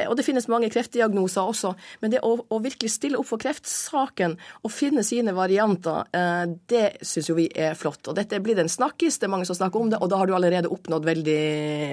og 0.08 0.16
det 0.16 0.24
finnes 0.24 0.48
mange 0.52 0.70
kreftdiagnoser 0.72 1.50
også, 1.52 1.74
men 2.04 2.14
det 2.14 2.22
å, 2.24 2.36
å, 2.40 2.60
virkelig 2.64 2.94
stille 2.96 3.20
opp 3.20 3.28
for 3.28 3.42
kreftsaken 3.42 4.38
og 4.64 4.72
finne 4.72 5.04
sine 5.04 5.36
varianter, 5.36 6.08
eh, 6.16 6.44
det 6.72 6.86
syns 7.04 7.30
jo 7.30 7.38
vi 7.38 7.50
er 7.52 7.76
flott. 7.80 8.08
Og 8.08 8.18
dette 8.18 8.40
blir 8.44 8.62
en 8.62 8.72
snakkis, 8.72 9.20
det 9.20 9.28
er 9.28 9.34
mange 9.36 9.48
som 9.50 9.60
snakker 9.60 9.84
om 9.84 9.92
det, 9.92 10.00
og 10.00 10.12
da 10.12 10.22
har 10.22 10.30
du 10.30 10.36
allerede 10.38 10.72
oppnådd 10.72 11.08
veldig 11.08 11.40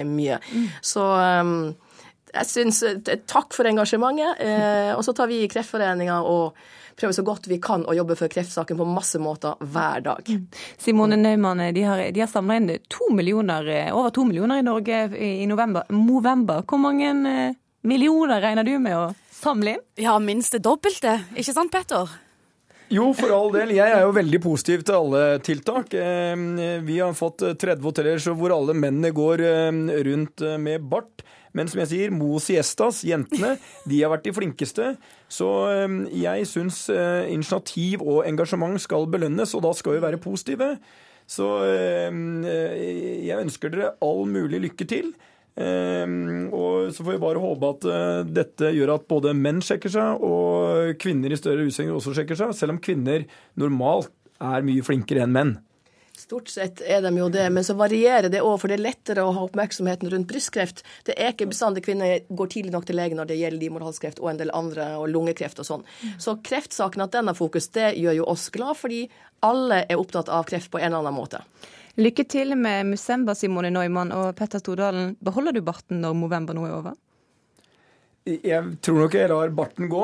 mye. 0.07 0.39
Mm. 0.51 0.67
Så 0.93 1.07
um, 1.41 1.55
Jeg 2.31 2.47
syns 2.47 2.77
Takk 3.27 3.51
for 3.51 3.67
engasjementet. 3.67 4.39
Eh, 4.39 4.91
og 4.95 5.03
så 5.03 5.11
tar 5.15 5.27
vi 5.27 5.41
i 5.43 5.49
Kreftforeninga 5.51 6.21
og 6.23 6.55
prøver 6.95 7.15
så 7.15 7.25
godt 7.27 7.49
vi 7.51 7.57
kan 7.63 7.83
å 7.87 7.95
jobbe 7.95 8.15
for 8.19 8.31
kreftsaken 8.31 8.77
på 8.79 8.87
masse 8.87 9.19
måter 9.19 9.59
hver 9.73 10.03
dag. 10.05 10.31
Simone 10.79 11.17
Neumann, 11.19 11.63
de 11.75 11.83
har, 11.87 12.03
de 12.13 12.23
har 12.23 12.29
samla 12.31 12.59
inn 12.59 12.69
to 12.91 13.09
millioner, 13.15 13.67
over 13.91 14.13
to 14.15 14.25
millioner 14.27 14.61
i 14.61 14.65
Norge 14.65 15.01
i 15.17 15.47
november. 15.49 15.87
Movember. 15.91 16.63
Hvor 16.67 16.79
mange 16.83 17.11
eh, 17.31 17.59
millioner 17.87 18.41
regner 18.43 18.67
du 18.67 18.75
med 18.81 18.97
å 18.97 19.05
samle 19.33 19.77
inn? 19.77 19.85
Ja, 20.03 20.17
minst 20.21 20.53
det 20.55 20.63
dobbelte. 20.65 21.19
Ikke 21.35 21.55
sant, 21.55 21.73
Petter? 21.73 22.11
Jo, 22.91 23.11
for 23.15 23.31
all 23.31 23.53
del. 23.53 23.71
Jeg 23.77 23.87
er 23.95 24.03
jo 24.03 24.15
veldig 24.15 24.41
positiv 24.43 24.81
til 24.83 24.97
alle 24.97 25.39
tiltak. 25.45 25.93
Eh, 25.95 26.81
vi 26.83 26.97
har 26.99 27.15
fått 27.15 27.45
30 27.61 27.85
hoteller 27.85 28.25
hvor 28.35 28.51
alle 28.51 28.75
mennene 28.75 29.13
går 29.15 29.45
eh, 29.47 29.69
rundt 30.09 30.43
med 30.59 30.89
bart. 30.91 31.23
Men 31.55 31.67
som 31.67 31.81
jeg 31.81 31.89
sier, 31.91 32.11
Mos 32.15 32.47
Siestas, 32.47 33.01
jentene, 33.07 33.57
de 33.87 33.99
har 33.99 34.11
vært 34.13 34.27
de 34.27 34.35
flinkeste. 34.35 34.93
Så 35.31 35.47
jeg 36.15 36.47
syns 36.47 36.85
eh, 36.91 37.31
initiativ 37.31 38.03
og 38.03 38.23
engasjement 38.27 38.79
skal 38.79 39.07
belønnes, 39.11 39.55
og 39.55 39.65
da 39.65 39.73
skal 39.75 39.97
vi 39.97 40.05
være 40.05 40.21
positive. 40.23 40.73
Så 41.31 41.49
eh, 41.67 42.21
jeg 43.27 43.39
ønsker 43.39 43.71
dere 43.71 43.93
all 44.03 44.25
mulig 44.27 44.63
lykke 44.67 44.87
til. 44.87 45.11
Ehm, 45.59 46.47
og 46.55 46.93
så 46.95 47.03
får 47.03 47.17
vi 47.17 47.23
bare 47.23 47.41
håpe 47.43 47.71
at 47.75 47.89
eh, 47.91 48.21
dette 48.39 48.71
gjør 48.75 48.95
at 48.95 49.09
både 49.09 49.35
menn 49.35 49.59
sjekker 49.65 49.91
seg, 49.91 50.23
og 50.23 50.95
kvinner 51.01 51.33
i 51.33 51.39
større 51.39 51.67
utstrekning 51.67 51.97
også 51.97 52.15
sjekker 52.15 52.39
seg, 52.39 52.55
selv 52.55 52.77
om 52.77 52.83
kvinner 52.83 53.27
normalt 53.59 54.13
er 54.41 54.63
mye 54.65 54.85
flinkere 54.85 55.25
enn 55.25 55.35
menn. 55.35 55.57
Stort 56.21 56.51
sett 56.53 56.83
er 56.85 57.01
de 57.01 57.09
jo 57.17 57.31
det, 57.33 57.47
men 57.49 57.65
så 57.65 57.73
varierer 57.73 58.29
det 58.29 58.43
òg, 58.45 58.53
for 58.61 58.69
det 58.69 58.77
er 58.77 58.83
lettere 58.83 59.23
å 59.25 59.31
ha 59.33 59.45
oppmerksomheten 59.47 60.11
rundt 60.11 60.29
brystkreft. 60.29 60.83
Det 61.07 61.15
er 61.17 61.33
ikke 61.33 61.49
bestandig 61.49 61.81
kvinner 61.87 62.21
går 62.29 62.51
tidlig 62.51 62.73
nok 62.75 62.85
til 62.87 62.99
lege 62.99 63.17
når 63.17 63.31
det 63.31 63.39
gjelder 63.39 63.63
livmorhalskreft 63.63 64.21
og 64.21 64.29
en 64.29 64.41
del 64.43 64.53
andre, 64.55 64.91
og 65.01 65.09
lungekreft 65.09 65.63
og 65.63 65.67
sånn. 65.67 65.85
Så 66.21 66.37
kreftsaken, 66.45 67.07
at 67.07 67.15
den 67.17 67.31
har 67.31 67.37
fokus, 67.37 67.71
det 67.73 67.95
gjør 67.97 68.19
jo 68.19 68.29
oss 68.35 68.51
glad, 68.53 68.77
fordi 68.77 69.01
alle 69.47 69.81
er 69.87 69.97
opptatt 69.97 70.29
av 70.29 70.45
kreft 70.51 70.69
på 70.71 70.79
en 70.79 70.91
eller 70.91 71.01
annen 71.01 71.17
måte. 71.17 71.41
Lykke 71.99 72.23
til 72.23 72.55
med 72.55 72.87
Musemba, 72.93 73.35
Simone 73.35 73.71
Neumann 73.73 74.13
og 74.15 74.35
Petter 74.39 74.61
Stordalen. 74.63 75.15
Beholder 75.19 75.57
du 75.57 75.63
barten 75.65 75.99
når 75.99 76.15
Movember 76.15 76.55
nå 76.55 76.67
er 76.67 76.75
over? 76.77 76.99
Jeg 78.21 78.77
tror 78.85 78.99
nok 79.01 79.15
jeg 79.17 79.29
lar 79.31 79.49
barten 79.57 79.87
gå, 79.89 80.01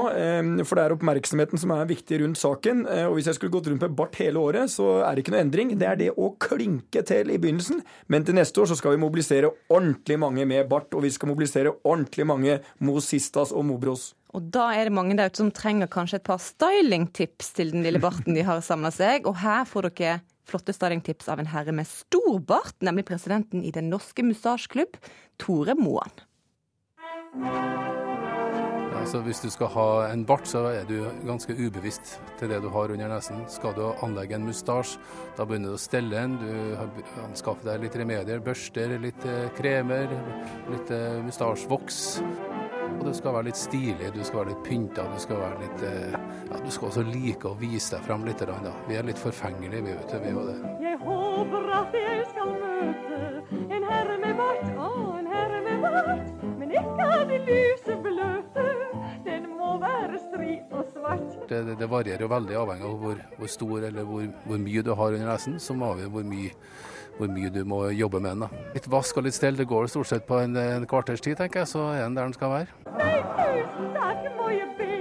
for 0.65 0.79
det 0.79 0.83
er 0.83 0.93
oppmerksomheten 0.95 1.61
som 1.61 1.69
er 1.75 1.85
viktig 1.85 2.17
rundt 2.23 2.39
saken. 2.41 2.79
Eh, 2.89 3.03
og 3.05 3.13
hvis 3.13 3.27
jeg 3.29 3.37
skulle 3.37 3.53
gått 3.53 3.67
rundt 3.69 3.83
med 3.85 3.93
bart 3.99 4.17
hele 4.17 4.41
året, 4.41 4.71
så 4.73 5.03
er 5.05 5.13
det 5.13 5.21
ikke 5.21 5.35
noe 5.35 5.43
endring. 5.45 5.75
Det 5.77 5.85
er 5.85 5.99
det 5.99 6.07
å 6.17 6.31
klinke 6.41 7.03
til 7.05 7.29
i 7.29 7.37
begynnelsen. 7.37 7.83
Men 8.09 8.25
til 8.25 8.39
neste 8.39 8.63
år 8.63 8.71
så 8.71 8.79
skal 8.79 8.95
vi 8.95 9.03
mobilisere 9.03 9.51
ordentlig 9.69 10.17
mange 10.23 10.47
med 10.49 10.65
bart, 10.71 10.89
og 10.97 11.05
vi 11.05 11.13
skal 11.13 11.29
mobilisere 11.29 11.75
ordentlig 11.77 12.25
mange 12.25 12.57
Mosistas 12.81 13.53
og 13.53 13.67
Mobros. 13.69 14.09
Og 14.33 14.49
da 14.53 14.71
er 14.73 14.89
det 14.89 14.97
mange 14.97 15.13
der 15.19 15.29
ute 15.29 15.43
som 15.43 15.53
trenger 15.53 15.87
kanskje 15.93 16.17
et 16.17 16.25
par 16.25 16.41
stylingtips 16.41 17.53
til 17.59 17.69
den 17.75 17.85
lille 17.85 18.01
barten 18.01 18.33
de 18.33 18.41
har 18.49 18.65
samla 18.65 18.89
seg. 18.97 19.29
Og 19.29 19.37
her 19.45 19.61
får 19.69 19.91
dere 19.91 20.17
flotte 20.47 20.75
stylingtips 20.75 21.29
av 21.29 21.41
en 21.41 21.51
herre 21.51 21.75
med 21.75 21.87
stor 21.89 22.39
bart, 22.39 22.77
nemlig 22.79 23.07
presidenten 23.09 23.63
i 23.63 23.73
Den 23.75 23.91
norske 23.91 24.23
musasjklubb, 24.23 24.97
Tore 25.41 25.75
Moan. 25.75 26.13
Altså 29.07 29.21
Hvis 29.23 29.39
du 29.39 29.47
skal 29.47 29.69
ha 29.71 29.89
en 30.11 30.25
bart, 30.27 30.47
så 30.49 30.65
er 30.67 30.87
du 30.87 30.97
ganske 31.23 31.53
ubevisst 31.55 32.17
til 32.39 32.49
det 32.51 32.57
du 32.59 32.67
har 32.73 32.91
under 32.91 33.07
nesen. 33.07 33.45
Skal 33.47 33.71
du 33.77 33.85
anlegge 34.03 34.35
en 34.35 34.43
mustasje, 34.43 34.99
da 35.37 35.45
begynner 35.47 35.71
du 35.71 35.77
å 35.77 35.79
stelle 35.79 36.11
den. 36.11 36.35
Du 36.41 36.75
har 36.75 36.89
anskaffer 37.23 37.69
deg 37.69 37.85
litt 37.85 37.95
remedier, 37.95 38.43
børster, 38.43 38.97
litt 38.99 39.23
eh, 39.23 39.47
kremer, 39.55 40.11
litt 40.73 40.91
eh, 40.91 41.21
mustasjevoks. 41.23 42.01
Og 42.97 43.05
du 43.05 43.13
skal 43.13 43.35
være 43.35 43.47
litt 43.51 43.59
stilig, 43.59 44.09
du 44.13 44.23
skal 44.25 44.41
være 44.41 44.53
litt 44.53 44.63
pynta, 44.65 45.05
du 45.13 45.19
skal 45.21 45.41
være 45.43 45.59
litt 45.61 45.83
eh, 45.85 46.15
Ja, 46.47 46.59
du 46.63 46.71
skal 46.73 46.89
også 46.89 47.03
like 47.05 47.49
å 47.49 47.57
vise 47.59 47.93
deg 47.95 48.05
fram 48.07 48.25
litt. 48.25 48.41
Da. 48.41 48.73
Vi 48.87 48.97
er 48.97 49.05
litt 49.05 49.21
forfengelige, 49.21 49.83
vi, 49.85 49.93
vet 49.99 50.11
du. 50.11 50.17
Vi 50.23 50.31
er 50.31 50.37
jo 50.37 50.45
det. 50.47 50.57
Jeg 50.81 50.99
håper 51.03 51.69
at 51.77 51.97
jeg 51.97 52.25
skal 52.31 52.53
møte 52.63 53.19
en 53.77 53.87
herre 53.91 54.17
med 54.23 54.39
bart 54.39 54.65
og 54.73 55.19
en 55.19 55.29
herre 55.31 55.61
med 55.65 55.85
bart, 55.85 56.43
men 56.57 56.73
ikke 56.81 57.09
de 57.29 57.39
lyse 57.47 57.97
bløte 58.03 58.65
Den 59.27 59.49
må 59.53 59.75
være 59.83 60.21
stri 60.23 60.57
og 60.71 60.85
svart. 60.93 61.25
Det, 61.47 61.61
det, 61.69 61.77
det, 61.79 61.89
varierer 61.91 62.25
jo 62.25 62.31
veldig 62.31 62.59
avhengig 62.63 62.87
av 62.89 63.01
hvor, 63.03 63.23
hvor 63.37 63.51
stor 63.51 63.89
eller 63.91 64.07
hvor, 64.07 64.25
hvor, 64.47 64.61
mye 64.63 64.83
du 64.83 64.93
har 64.95 65.19
under 65.19 65.31
nesen, 65.33 65.59
som 65.63 65.83
avgjør 65.85 66.13
hvor 66.15 66.25
mye, 66.27 66.53
hvor 67.17 67.31
mye 67.33 67.49
du 67.53 67.63
må 67.67 67.83
jobbe 67.95 68.21
med 68.21 68.35
den. 68.35 68.45
Da. 68.45 68.65
Litt 68.75 68.89
vask 68.91 69.17
og 69.17 69.27
litt 69.27 69.37
stell, 69.37 69.57
det 69.57 69.67
går 69.69 69.89
stort 69.91 70.11
sett 70.11 70.27
på 70.27 70.39
en, 70.41 70.55
en 70.57 70.87
kvarters 70.89 71.23
tid, 71.23 71.37
tenker 71.39 71.63
jeg, 71.63 71.71
så 71.73 71.89
er 71.93 72.05
den 72.05 72.17
der 72.17 72.29
den 72.29 72.37
skal 72.37 72.53
være. 72.53 72.71
Tusen 72.87 73.93
takk 73.97 74.27
må 74.37 74.49
jeg 74.53 74.69
be 74.79 74.91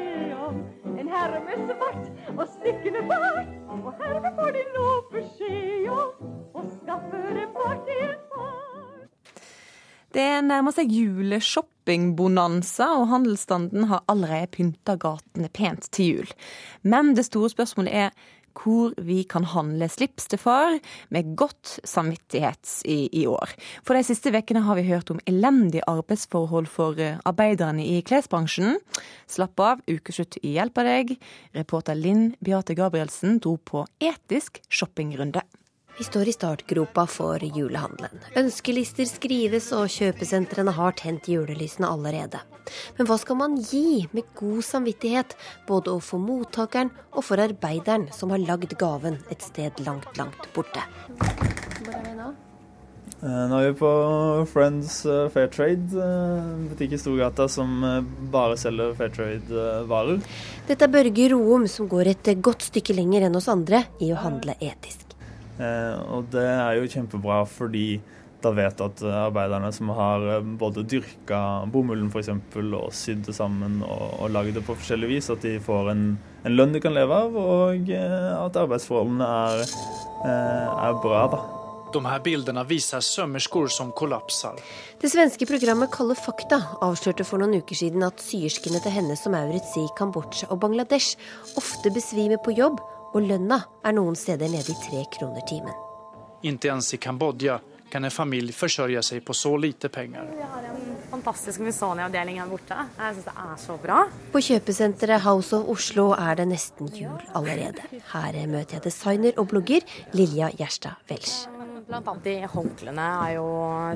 om. 0.48 0.62
En 0.96 1.12
herre 1.12 1.42
med 1.46 1.70
svart 1.70 2.36
og 2.36 2.46
stikkende 2.58 3.04
bart. 3.10 3.52
Og 3.76 3.92
herved 4.00 4.38
får 4.38 4.54
de 4.56 4.64
nå 4.74 4.86
beskjed 5.12 5.90
om 5.92 6.30
å 6.56 6.68
skaffe 6.78 7.26
dem 7.36 7.52
bart 7.56 7.92
en 7.96 8.06
en 8.08 8.22
det 10.16 10.46
nærmer 10.46 10.72
seg 10.72 10.88
juleshoppingbonanza, 10.96 12.86
og 12.96 13.10
handelsstanden 13.10 13.84
har 13.90 14.00
allerede 14.08 14.48
pynta 14.54 14.94
gatene 14.96 15.50
pent 15.52 15.90
til 15.92 16.06
jul. 16.08 16.30
Men 16.88 17.12
det 17.18 17.26
store 17.26 17.50
spørsmålet 17.52 17.92
er 17.92 18.14
hvor 18.56 18.94
vi 19.02 19.22
kan 19.28 19.46
handle 19.52 19.88
slips 19.92 20.28
til 20.30 20.40
far 20.40 20.78
med 21.14 21.34
godt 21.38 21.76
samvittighet 21.84 22.80
i, 22.88 22.98
i 23.22 23.26
år. 23.30 23.52
For 23.86 23.96
de 23.96 24.04
siste 24.06 24.32
ukene 24.34 24.64
har 24.66 24.78
vi 24.78 24.86
hørt 24.88 25.12
om 25.12 25.20
elendige 25.26 25.86
arbeidsforhold 25.90 26.70
for 26.70 26.98
eh, 27.02 27.20
arbeiderne 27.28 27.84
i 27.84 28.00
klesbransjen. 28.06 28.80
Slapp 29.30 29.60
av, 29.60 29.84
ukeslutt 29.90 30.40
hjelper 30.42 30.88
deg. 30.88 31.14
Reporter 31.56 31.98
Linn 31.98 32.32
Beate 32.40 32.76
Gabrielsen 32.78 33.40
dro 33.42 33.56
på 33.60 33.86
etisk 34.02 34.62
shoppingrunde. 34.68 35.44
Vi 35.98 36.04
står 36.04 36.28
i 36.28 36.32
startgropa 36.32 37.06
for 37.08 37.40
julehandelen. 37.40 38.20
Ønskelister 38.36 39.08
skrives, 39.08 39.70
og 39.72 39.88
kjøpesentrene 39.88 40.74
har 40.76 40.92
tent 40.98 41.24
julelysene 41.32 41.88
allerede. 41.88 42.42
Men 42.98 43.08
hva 43.08 43.16
skal 43.16 43.38
man 43.40 43.54
gi 43.56 44.04
med 44.12 44.28
god 44.36 44.60
samvittighet, 44.66 45.32
både 45.68 45.94
for 46.04 46.20
mottakeren 46.20 46.90
og 47.14 47.24
for 47.24 47.40
arbeideren 47.40 48.10
som 48.12 48.34
har 48.34 48.44
lagd 48.44 48.76
gaven 48.76 49.22
et 49.32 49.46
sted 49.46 49.80
langt, 49.86 50.10
langt 50.20 50.50
borte? 50.52 50.84
Hvor 51.16 51.94
er 51.94 52.04
vi 52.04 52.12
nå? 52.18 52.28
Eh, 53.16 53.40
nå 53.48 53.62
er 53.62 53.70
vi 53.70 53.78
på 53.80 53.94
Friends 54.52 54.98
Fair 55.06 55.32
Fairtrade, 55.32 55.96
eh, 55.96 56.52
butikk 56.74 56.92
i 56.92 57.00
Storgata 57.00 57.48
som 57.48 57.72
bare 58.34 58.60
selger 58.60 58.92
Fairtrade-varer. 59.00 60.20
Dette 60.68 60.84
er 60.84 60.92
Børge 60.92 61.32
Roum, 61.32 61.64
som 61.72 61.88
går 61.88 62.12
et 62.12 62.34
godt 62.44 62.68
stykke 62.68 63.00
lenger 63.00 63.30
enn 63.30 63.40
oss 63.40 63.48
andre 63.48 63.86
i 64.04 64.12
å 64.12 64.20
handle 64.20 64.60
etisk. 64.60 65.05
Eh, 65.56 65.96
og 66.12 66.28
det 66.34 66.44
er 66.44 66.76
jo 66.76 66.92
kjempebra 66.92 67.40
fordi 67.48 67.88
da 68.44 68.50
vet 68.52 68.80
at 68.84 69.00
arbeiderne 69.08 69.70
som 69.72 69.90
har 69.96 70.24
eh, 70.34 70.48
både 70.60 70.84
dyrka 70.84 71.40
bomullen 71.72 72.10
f.eks. 72.12 72.30
og 72.60 72.92
sydd 72.94 73.24
det 73.28 73.36
sammen 73.36 73.80
og, 73.86 74.06
og 74.20 74.32
lagd 74.34 74.56
det 74.58 74.64
på 74.66 74.76
forskjellig 74.76 75.14
vis, 75.16 75.30
at 75.32 75.44
de 75.46 75.56
får 75.62 75.92
en, 75.94 76.06
en, 76.44 76.56
lønn 76.56 76.76
de 76.76 76.82
kan 76.84 76.94
leve 76.96 77.22
av, 77.26 77.36
og 77.36 77.92
eh, 77.92 78.32
at 78.36 78.62
arbeidsforholdene 78.64 79.30
er, 79.50 79.76
er 80.28 80.98
bra. 81.02 81.28
da. 81.32 81.44
De 81.94 82.02
her 82.02 82.20
bildene 82.20 82.64
viser 82.68 83.00
sømmersker 83.00 83.70
som 83.72 83.92
kollapser. 83.96 84.58
Det 85.00 85.08
svenske 85.08 85.46
programmet 85.48 85.92
Kalle 85.94 86.16
fakta 86.18 86.58
avslørte 86.84 87.24
for 87.24 87.40
noen 87.40 87.62
uker 87.62 87.78
siden 87.78 88.04
at 88.04 88.20
syerskene 88.20 88.82
til 88.84 88.92
henne 88.92 89.16
som 89.16 89.32
Maurits 89.32 89.72
i 89.80 89.86
Kambodsja 89.96 90.50
og 90.50 90.60
Bangladesh 90.64 91.16
ofte 91.56 91.94
besvimer 91.94 92.42
på 92.42 92.56
jobb 92.58 92.82
og 93.16 93.24
lønna 93.24 93.62
er 93.84 93.96
noen 93.96 94.18
steder 94.18 94.50
nede 94.52 94.72
i 94.72 94.78
tre 94.84 95.06
kroner 95.16 95.44
timen. 95.48 95.72
Ikke 96.42 96.68
engang 96.68 96.84
i 96.92 97.00
Kambodsja 97.00 97.56
kan 97.90 98.04
en 98.04 98.12
familie 98.12 98.54
forsørge 98.54 99.02
seg 99.06 99.22
på 99.24 99.34
så 99.34 99.54
lite 99.56 99.88
penger. 99.88 100.26
Vi 100.36 100.42
har 100.42 100.68
en 100.68 100.94
fantastisk 101.10 101.62
Musoni-avdeling 101.64 102.40
her 102.42 102.50
borte. 102.50 102.76
Jeg 102.98 103.16
syns 103.16 103.28
det 103.28 103.34
er 103.46 103.56
så 103.62 103.78
bra. 103.82 104.00
På 104.34 104.42
kjøpesenteret 104.42 105.24
House 105.24 105.56
of 105.56 105.70
Oslo 105.76 106.10
er 106.18 106.42
det 106.42 106.48
nesten 106.50 106.90
jul 106.92 107.22
allerede. 107.32 107.86
Her 108.12 108.40
møter 108.50 108.80
jeg 108.80 108.88
designer 108.90 109.38
og 109.38 109.48
blogger 109.54 109.86
Lilja 110.12 110.50
Gjerstad 110.58 110.98
Welsch. 111.10 111.46
Blant 111.86 112.08
annet 112.10 112.24
de 112.26 112.48
håndklærne 112.50 113.02
er 113.22 113.32
jo 113.36 113.42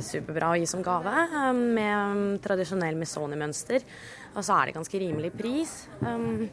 superbra 0.06 0.52
å 0.52 0.58
gi 0.60 0.66
som 0.70 0.82
gave, 0.86 1.10
eh, 1.10 1.52
med 1.52 2.38
tradisjonell 2.44 2.94
Missoni-mønster. 2.94 3.82
Og 4.36 4.44
så 4.46 4.54
er 4.54 4.66
det 4.66 4.76
ganske 4.76 5.00
rimelig 5.02 5.32
pris. 5.34 5.88
Um, 5.98 6.48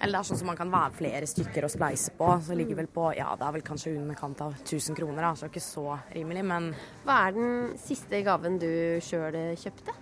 eller 0.00 0.12
det 0.12 0.20
er 0.20 0.28
sånn 0.28 0.36
som 0.42 0.50
man 0.50 0.58
kan 0.58 0.68
være 0.70 0.92
flere 0.98 1.22
stykker 1.24 1.64
og 1.64 1.72
spleise 1.72 2.12
på. 2.18 2.28
Så 2.44 2.54
ligger 2.54 2.76
vel 2.76 2.90
på 2.92 3.08
ja, 3.16 3.30
det 3.40 3.46
er 3.46 3.54
vel 3.56 3.64
kanskje 3.64 3.94
under 3.96 4.14
kant 4.14 4.42
av 4.44 4.52
1000 4.52 4.98
kroner, 4.98 5.22
da. 5.24 5.32
Så 5.32 5.48
ikke 5.48 5.64
så 5.64 5.98
rimelig, 6.12 6.44
men 6.44 6.74
Hva 7.06 7.22
er 7.24 7.32
den 7.32 7.78
siste 7.80 8.20
gaven 8.26 8.60
du 8.60 9.00
sjøl 9.00 9.32
kjøpte? 9.56 9.96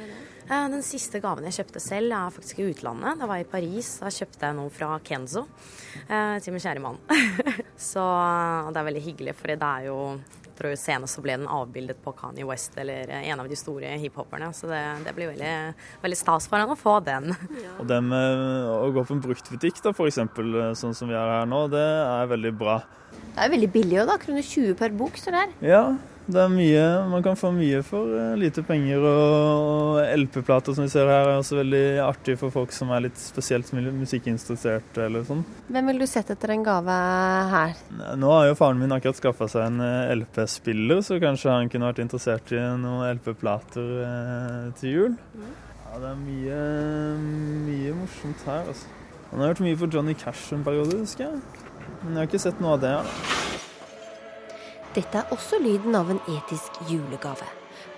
Eh, 0.00 0.35
den 0.46 0.82
siste 0.86 1.20
gaven 1.22 1.46
jeg 1.48 1.58
kjøpte 1.58 1.82
selv, 1.82 2.14
er 2.14 2.34
faktisk 2.34 2.62
i 2.62 2.70
utlandet. 2.70 3.20
Det 3.20 3.28
var 3.30 3.42
i 3.42 3.48
Paris. 3.50 3.96
Da 4.02 4.12
kjøpte 4.14 4.48
jeg 4.48 4.58
noe 4.58 4.72
fra 4.72 4.94
Kenzo 5.04 5.46
eh, 6.06 6.36
til 6.42 6.54
min 6.54 6.62
kjære 6.62 6.82
mann. 6.84 6.98
så 7.90 8.04
det 8.70 8.80
er 8.80 8.90
veldig 8.90 9.06
hyggelig, 9.08 9.36
for 9.38 9.54
det 9.54 9.70
er 9.70 9.88
jo 9.88 10.00
tror 10.56 10.72
jeg 10.72 10.80
Senest 10.80 11.18
så 11.18 11.22
ble 11.24 11.36
den 11.36 11.48
avbildet 11.52 11.98
på 12.00 12.14
Kanye 12.16 12.46
West 12.48 12.76
eller 12.80 13.10
eh, 13.12 13.28
en 13.30 13.42
av 13.42 13.48
de 13.50 13.58
store 13.58 13.92
hiphoperne. 14.00 14.48
Så 14.56 14.70
det, 14.70 14.80
det 15.04 15.14
blir 15.16 15.32
veldig, 15.34 15.52
veldig 16.04 16.18
stas 16.18 16.48
for 16.50 16.62
han 16.62 16.72
å 16.72 16.78
få 16.80 16.98
den. 17.06 17.32
Og 17.80 17.86
det 17.90 18.00
med 18.04 18.42
å 18.72 18.90
gå 18.94 19.04
på 19.06 19.16
en 19.16 19.24
bruktbutikk, 19.24 19.82
da, 19.84 19.92
f.eks., 19.92 20.20
sånn 20.80 20.96
som 20.96 21.12
vi 21.12 21.18
er 21.18 21.38
her 21.38 21.48
nå, 21.50 21.66
det 21.72 21.84
er 21.84 22.32
veldig 22.32 22.54
bra. 22.56 22.80
Det 23.36 23.44
er 23.44 23.52
veldig 23.52 23.72
billig 23.72 24.02
òg, 24.02 24.10
da. 24.12 24.20
Kroner 24.22 24.44
20 24.46 24.78
per 24.80 24.96
bok 24.96 25.18
står 25.20 25.36
det 25.36 25.44
her. 25.44 25.56
Ja, 25.74 25.82
det 26.26 26.40
er 26.42 26.50
mye. 26.50 26.84
Man 27.06 27.22
kan 27.22 27.36
få 27.38 27.52
mye 27.54 27.82
for 27.86 28.10
eh, 28.18 28.32
lite 28.40 28.64
penger. 28.66 29.04
Og 29.06 30.00
LP-plater 30.18 30.74
som 30.74 30.86
vi 30.86 30.90
ser 30.90 31.06
her 31.10 31.30
er 31.30 31.38
også 31.38 31.60
veldig 31.60 31.82
artig 32.02 32.34
for 32.40 32.54
folk 32.54 32.74
som 32.74 32.90
er 32.94 33.04
litt 33.06 33.20
spesielt 33.20 33.70
musikkinteresserte 33.76 35.04
eller 35.06 35.26
sånn. 35.28 35.44
Hvem 35.70 35.92
ville 35.92 36.02
du 36.02 36.10
sett 36.10 36.32
etter 36.34 36.54
en 36.56 36.66
gave 36.66 36.96
her? 37.52 37.76
Nå 38.18 38.32
har 38.32 38.48
jo 38.50 38.58
faren 38.58 38.82
min 38.82 38.96
akkurat 38.96 39.20
skaffa 39.20 39.48
seg 39.52 39.68
en 39.68 39.84
eh, 39.86 40.16
LP-spiller, 40.16 41.04
så 41.06 41.20
kanskje 41.22 41.54
han 41.54 41.70
kunne 41.70 41.92
vært 41.92 42.02
interessert 42.02 42.50
i 42.54 42.62
noen 42.82 43.06
LP-plater 43.20 43.94
eh, 44.08 44.66
til 44.80 44.96
jul. 44.96 45.16
Ja, 45.38 46.02
det 46.02 46.10
er 46.10 46.18
mye, 46.24 46.60
mye 47.68 47.94
morsomt 48.02 48.42
her, 48.50 48.66
altså. 48.74 48.90
Han 49.30 49.42
har 49.42 49.54
hørt 49.54 49.62
mye 49.64 49.78
på 49.78 49.88
Johnny 49.90 50.14
Cash 50.18 50.52
en 50.54 50.66
periode, 50.66 50.98
husker 51.00 51.28
jeg. 51.28 51.62
Men 52.02 52.12
jeg 52.12 52.20
har 52.20 52.28
ikke 52.30 52.42
sett 52.48 52.60
noe 52.62 52.76
av 52.76 52.82
det. 52.82 52.92
Ja. 52.98 53.64
Dette 54.96 55.20
er 55.20 55.32
også 55.34 55.58
lyden 55.60 55.92
av 55.98 56.08
en 56.08 56.20
etisk 56.32 56.78
julegave. 56.88 57.44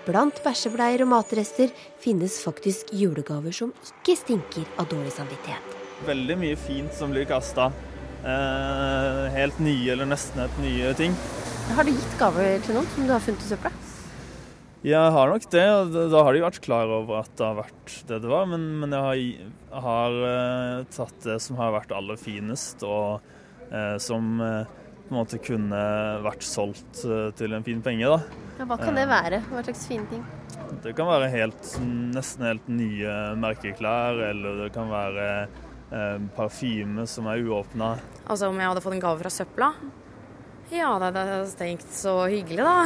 Blant 0.03 0.41
bæsjebleier 0.43 1.05
og 1.05 1.07
matrester 1.13 1.69
finnes 2.03 2.39
faktisk 2.43 2.89
julegaver 2.91 3.55
som 3.55 3.69
ikke 3.85 4.17
stinker 4.19 4.65
av 4.75 4.89
dårlig 4.91 5.13
samvittighet. 5.15 5.77
Veldig 6.09 6.35
mye 6.41 6.57
fint 6.59 6.91
som 6.97 7.13
blir 7.13 7.23
kasta. 7.29 7.69
Eh, 8.19 9.21
helt 9.31 9.61
nye 9.63 9.93
eller 9.93 10.09
nesten 10.11 10.41
helt 10.43 10.57
nye 10.59 10.91
ting. 10.99 11.15
Har 11.77 11.87
du 11.87 11.93
gitt 11.93 12.17
gaver 12.19 12.59
til 12.65 12.75
noen 12.75 12.89
som 12.91 13.07
du 13.07 13.13
har 13.15 13.23
funnet 13.23 13.47
i 13.47 13.51
søpla? 13.53 13.71
Jeg 14.89 15.15
har 15.15 15.31
nok 15.31 15.47
det, 15.51 15.65
og 15.75 15.95
da 16.11 16.25
har 16.25 16.35
de 16.35 16.43
vært 16.43 16.59
klar 16.63 16.91
over 16.99 17.21
at 17.21 17.31
det 17.39 17.47
har 17.47 17.57
vært 17.61 17.95
det 18.11 18.19
det 18.25 18.31
var. 18.31 18.45
Men, 18.51 18.67
men 18.83 18.95
jeg 18.95 19.47
har, 19.71 19.87
har 19.87 20.19
uh, 20.19 20.83
tatt 20.91 21.23
det 21.23 21.39
som 21.47 21.59
har 21.59 21.71
vært 21.75 21.95
aller 21.95 22.19
finest, 22.19 22.83
og 22.83 23.23
eh, 23.71 23.95
som 24.03 24.39
uh, 24.43 24.67
på 25.09 25.15
en 25.15 25.19
måte 25.23 25.39
kunne 25.41 25.79
vært 26.21 26.45
solgt 26.45 27.01
til 27.39 27.55
en 27.57 27.65
fin 27.65 27.81
penge. 27.81 28.05
da. 28.05 28.19
Ja, 28.59 28.67
hva 28.69 28.77
kan 28.77 28.97
det 28.97 29.07
være? 29.09 29.41
Hva 29.49 29.63
slags 29.65 29.87
fine 29.89 30.05
ting? 30.11 30.21
Det 30.83 30.93
kan 30.95 31.09
være 31.09 31.31
helt, 31.33 31.71
nesten 32.13 32.45
helt 32.45 32.67
nye 32.69 33.15
merkeklær, 33.41 34.21
eller 34.29 34.63
det 34.63 34.69
kan 34.75 34.91
være 34.91 35.25
parfyme 36.37 37.07
som 37.09 37.25
er 37.31 37.41
uåpna. 37.41 37.95
Altså 38.29 38.51
om 38.51 38.59
jeg 38.61 38.69
hadde 38.69 38.83
fått 38.85 38.99
en 38.99 39.01
gave 39.01 39.23
fra 39.23 39.33
søpla? 39.33 39.71
Ja, 40.69 40.91
det 41.01 41.09
hadde 41.09 41.23
jeg 41.25 41.53
tenkt 41.57 41.89
så 41.97 42.13
hyggelig, 42.29 42.61
da. 42.61 42.85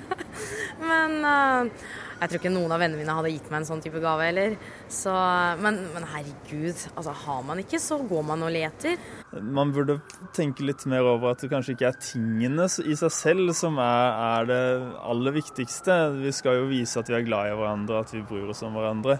Men 0.90 1.16
uh, 1.26 1.88
jeg 2.22 2.30
tror 2.30 2.38
ikke 2.38 2.52
noen 2.54 2.70
av 2.70 2.78
vennene 2.78 3.02
mine 3.02 3.14
hadde 3.18 3.30
gitt 3.32 3.48
meg 3.50 3.58
en 3.58 3.66
sånn 3.66 3.80
type 3.82 3.98
gave 4.02 4.26
heller. 4.28 4.52
Så, 4.86 5.10
men, 5.58 5.80
men, 5.90 6.06
herregud, 6.06 6.84
altså 6.94 7.14
har 7.24 7.40
man 7.48 7.62
ikke, 7.64 7.80
så 7.82 7.98
går 8.06 8.26
man 8.28 8.44
og 8.46 8.52
leter. 8.54 8.94
Man 9.42 9.72
burde 9.74 9.98
tenke 10.36 10.62
litt 10.68 10.84
mer 10.90 11.08
over 11.16 11.32
at 11.32 11.42
det 11.42 11.50
kanskje 11.50 11.74
ikke 11.74 11.88
er 11.90 11.98
tingene 11.98 12.68
i 12.86 12.94
seg 13.00 13.14
selv 13.16 13.50
som 13.58 13.80
er, 13.82 14.20
er 14.38 14.50
det 14.52 14.62
aller 15.02 15.34
viktigste. 15.34 15.98
Vi 16.20 16.34
skal 16.36 16.60
jo 16.60 16.70
vise 16.70 17.02
at 17.02 17.10
vi 17.10 17.18
er 17.18 17.26
glad 17.26 17.50
i 17.50 17.56
hverandre, 17.58 18.04
at 18.06 18.14
vi 18.14 18.22
bryr 18.28 18.54
oss 18.54 18.62
om 18.62 18.78
hverandre. 18.78 19.18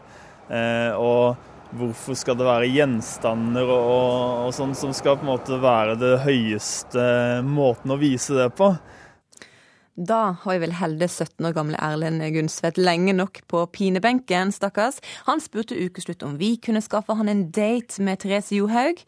Eh, 0.52 0.94
og 0.94 1.74
hvorfor 1.74 2.14
skal 2.18 2.38
det 2.38 2.46
være 2.46 2.70
gjenstander 2.70 3.66
og, 3.66 4.46
og, 4.46 4.54
sånn 4.54 4.78
som 4.78 4.94
skal 4.94 5.18
på 5.18 5.26
en 5.26 5.32
måte 5.32 5.58
være 5.58 5.98
det 5.98 6.16
høyeste 6.22 7.04
måten 7.50 7.94
å 7.94 7.98
vise 7.98 8.38
det 8.38 8.52
på? 8.54 8.74
Da 9.92 10.30
har 10.40 10.54
jeg 10.54 10.62
vel 10.62 10.72
heldig 10.78 11.06
17 11.10 11.44
år 11.44 11.52
gamle 11.52 11.76
Erlend 11.76 12.24
Gunsvedt 12.32 12.78
lenge 12.80 13.12
nok 13.12 13.42
på 13.44 13.66
pinebenken, 13.76 14.48
stakkars. 14.48 15.02
Han 15.26 15.42
spurte 15.44 15.76
Ukeslutt 15.76 16.24
om 16.24 16.38
vi 16.40 16.54
kunne 16.56 16.80
skaffe 16.80 17.12
han 17.18 17.28
en 17.28 17.50
date 17.52 18.00
med 18.00 18.22
Therese 18.22 18.56
Johaug. 18.56 19.02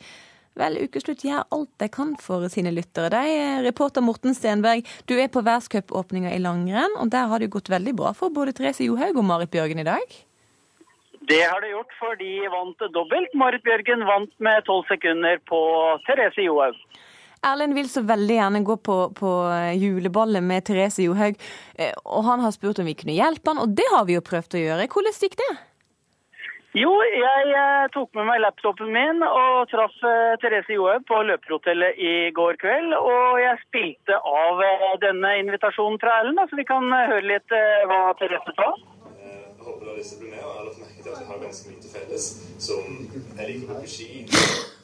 Vel, 0.61 0.77
Ukeslutt 0.85 1.25
gjør 1.25 1.49
alt 1.57 1.71
de 1.81 1.89
kan 1.89 2.13
for 2.21 2.45
sine 2.53 2.75
lyttere. 2.77 3.09
De, 3.17 3.65
reporter 3.65 4.05
Morten 4.05 4.37
Stenberg, 4.37 4.85
du 5.09 5.17
er 5.17 5.33
på 5.33 5.41
verdenscupåpninga 5.41 6.35
i 6.37 6.43
langrenn, 6.45 7.01
og 7.01 7.09
der 7.17 7.33
har 7.33 7.41
det 7.41 7.49
gått 7.57 7.73
veldig 7.73 7.97
bra 7.97 8.13
for 8.13 8.29
både 8.29 8.53
Therese 8.53 8.85
Johaug 8.85 9.17
og 9.17 9.25
Marit 9.25 9.55
Bjørgen 9.57 9.81
i 9.81 9.89
dag? 9.89 10.05
Det 11.25 11.41
har 11.49 11.65
det 11.65 11.73
gjort, 11.73 11.97
for 11.97 12.21
de 12.21 12.31
vant 12.53 12.87
dobbelt. 12.93 13.33
Marit 13.33 13.65
Bjørgen 13.65 14.05
vant 14.05 14.37
med 14.37 14.69
tolv 14.69 14.85
sekunder 14.93 15.41
på 15.49 15.65
Therese 16.05 16.45
Johaug. 16.45 16.77
Erlend 17.45 17.77
vil 17.77 17.91
så 17.91 18.03
veldig 18.07 18.39
gjerne 18.39 18.65
gå 18.65 18.79
på, 18.89 18.97
på 19.19 19.35
juleballet 19.77 20.45
med 20.45 20.65
Therese 20.65 21.05
Johaug, 21.05 21.37
eh, 21.77 21.93
og 22.05 22.25
han 22.29 22.43
har 22.45 22.55
spurt 22.55 22.81
om 22.81 22.89
vi 22.89 22.97
kunne 22.97 23.17
hjelpe 23.17 23.53
han, 23.53 23.61
og 23.61 23.77
det 23.77 23.87
har 23.93 24.09
vi 24.09 24.17
jo 24.17 24.25
prøvd 24.25 24.57
å 24.57 24.65
gjøre. 24.65 24.91
Hvordan 24.95 25.17
gikk 25.27 25.37
det? 25.41 25.53
Jo, 26.75 26.91
jeg 27.07 27.51
eh, 27.55 27.85
tok 27.95 28.17
med 28.19 28.27
meg 28.27 28.41
laptopen 28.43 28.89
min 28.91 29.21
og 29.27 29.69
traff 29.71 29.95
eh, 30.09 30.33
Therese 30.43 30.75
Johaug 30.75 31.05
på 31.07 31.21
løperhotellet 31.29 32.01
i 32.03 32.15
går 32.35 32.59
kveld. 32.63 32.97
Og 32.99 33.39
jeg 33.39 33.61
spilte 33.69 34.19
av 34.19 34.65
denne 35.05 35.37
invitasjonen 35.45 36.01
fra 36.03 36.19
Erlend, 36.23 36.43
så 36.51 36.59
vi 36.59 36.67
kan 36.67 36.89
høre 36.91 37.23
litt 37.29 37.55
hva 37.91 38.01
Therese 38.19 38.57
sa. 38.59 38.73
Jeg 39.21 39.53
håper 39.61 39.85
dere 39.87 39.99
lyst 40.01 40.17
til 40.17 40.19
å 40.19 40.25
bli 40.25 40.33
med, 40.33 40.41
og 40.43 40.49
jeg 40.49 40.57
har 40.57 40.67
lagt 40.71 40.81
merke 40.83 41.05
til 41.05 41.13
at 41.15 41.21
vi 41.21 41.29
har 41.31 41.45
ganske 41.45 41.71
mye 41.71 41.85
til 41.85 41.95
felles. 41.95 42.27
Som 42.67 42.99
jeg 43.39 43.53
liker 43.53 43.69
å 43.69 43.77
bruke 43.77 43.93
ski, 43.95 44.11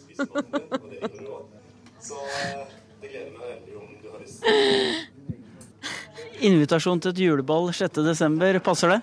spise 0.04 0.28
maten 0.30 0.78
og 0.78 0.86
det 0.86 1.02
liker 1.02 1.24
du 1.24 1.32
òg. 1.40 1.59
Så 2.00 2.16
eh, 2.16 2.60
det 3.02 3.08
gleder 3.12 3.32
meg 3.34 3.44
veldig 3.54 3.74
om 3.80 3.88
du 4.00 4.06
har 4.12 4.20
lyst. 4.24 4.40
Invitasjon 6.50 7.00
til 7.02 7.10
et 7.12 7.20
juleball 7.26 7.66
6.12. 7.76 8.60
Passer 8.64 8.88
det? 8.94 9.00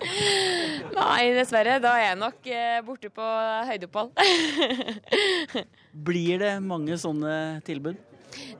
Nei, 0.98 1.22
dessverre. 1.36 1.74
Da 1.82 1.90
er 1.94 2.04
jeg 2.08 2.18
nok 2.18 2.38
eh, 2.50 2.80
borte 2.86 3.08
på 3.14 3.26
høydeopphold. 3.70 4.10
Blir 6.08 6.34
det 6.42 6.52
mange 6.64 6.94
sånne 6.98 7.34
tilbud? 7.66 7.96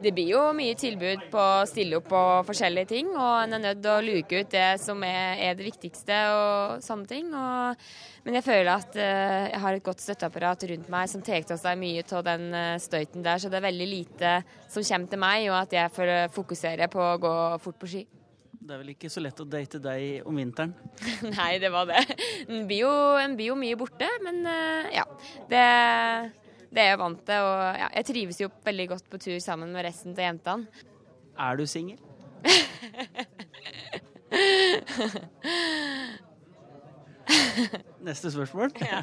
Det 0.03 0.12
blir 0.14 0.33
jo 0.33 0.43
mye 0.57 0.77
tilbud 0.79 1.25
på 1.33 1.41
å 1.43 1.66
stille 1.69 1.99
opp 1.99 2.09
på 2.11 2.21
forskjellige 2.49 2.91
ting, 2.93 3.11
og 3.14 3.45
en 3.45 3.57
er 3.57 3.64
nødt 3.64 3.81
til 3.85 3.93
å 3.93 4.05
luke 4.05 4.43
ut 4.43 4.53
det 4.53 4.69
som 4.83 5.03
er, 5.07 5.41
er 5.49 5.57
det 5.59 5.66
viktigste 5.66 6.19
og 6.35 6.85
sånne 6.85 7.11
ting. 7.11 7.33
Og, 7.35 7.89
men 8.27 8.39
jeg 8.39 8.47
føler 8.47 8.71
at 8.75 8.99
uh, 8.99 9.49
jeg 9.53 9.62
har 9.64 9.79
et 9.79 9.87
godt 9.89 10.05
støtteapparat 10.05 10.69
rundt 10.73 10.93
meg 10.93 11.11
som 11.11 11.25
tar 11.25 11.45
seg 11.49 11.81
mye 11.81 12.05
av 12.07 12.27
den 12.27 12.47
uh, 12.55 12.77
støyten 12.83 13.27
der, 13.27 13.43
så 13.43 13.51
det 13.51 13.61
er 13.61 13.69
veldig 13.69 13.91
lite 13.91 14.37
som 14.69 14.85
kommer 14.85 15.12
til 15.12 15.23
meg, 15.25 15.49
og 15.51 15.59
at 15.62 15.77
jeg 15.81 15.97
får 15.99 16.14
fokusere 16.37 16.91
på 16.93 17.05
å 17.05 17.19
gå 17.23 17.35
fort 17.64 17.83
på 17.83 17.91
ski. 17.91 18.07
Det 18.59 18.75
er 18.75 18.81
vel 18.83 18.91
ikke 18.93 19.09
så 19.09 19.23
lett 19.23 19.39
å 19.41 19.47
date 19.49 19.79
deg 19.81 20.27
om 20.29 20.37
vinteren? 20.37 20.75
Nei, 21.39 21.55
det 21.62 21.71
var 21.73 21.87
det. 21.89 22.03
En 22.49 22.66
blir 22.69 22.83
jo, 22.83 22.91
en 23.16 23.37
blir 23.39 23.53
jo 23.53 23.57
mye 23.57 23.79
borte, 23.81 24.09
men 24.25 24.43
uh, 24.45 24.91
ja. 24.93 25.07
Det 25.49 25.64
det 26.75 26.81
er 26.83 26.89
jeg 26.93 27.01
vant 27.01 27.21
til. 27.27 27.39
Og 27.49 27.59
ja, 27.83 27.89
jeg 27.97 28.05
trives 28.11 28.39
jo 28.43 28.49
veldig 28.66 28.87
godt 28.93 29.07
på 29.11 29.16
tur 29.23 29.39
sammen 29.45 29.69
med 29.75 29.81
resten 29.89 30.11
av 30.16 30.23
jentene. 30.27 30.62
Er 31.39 31.53
du 31.59 31.64
singel? 31.71 31.99
Neste 38.09 38.27
spørsmål. 38.33 38.69
Ja. 38.83 39.03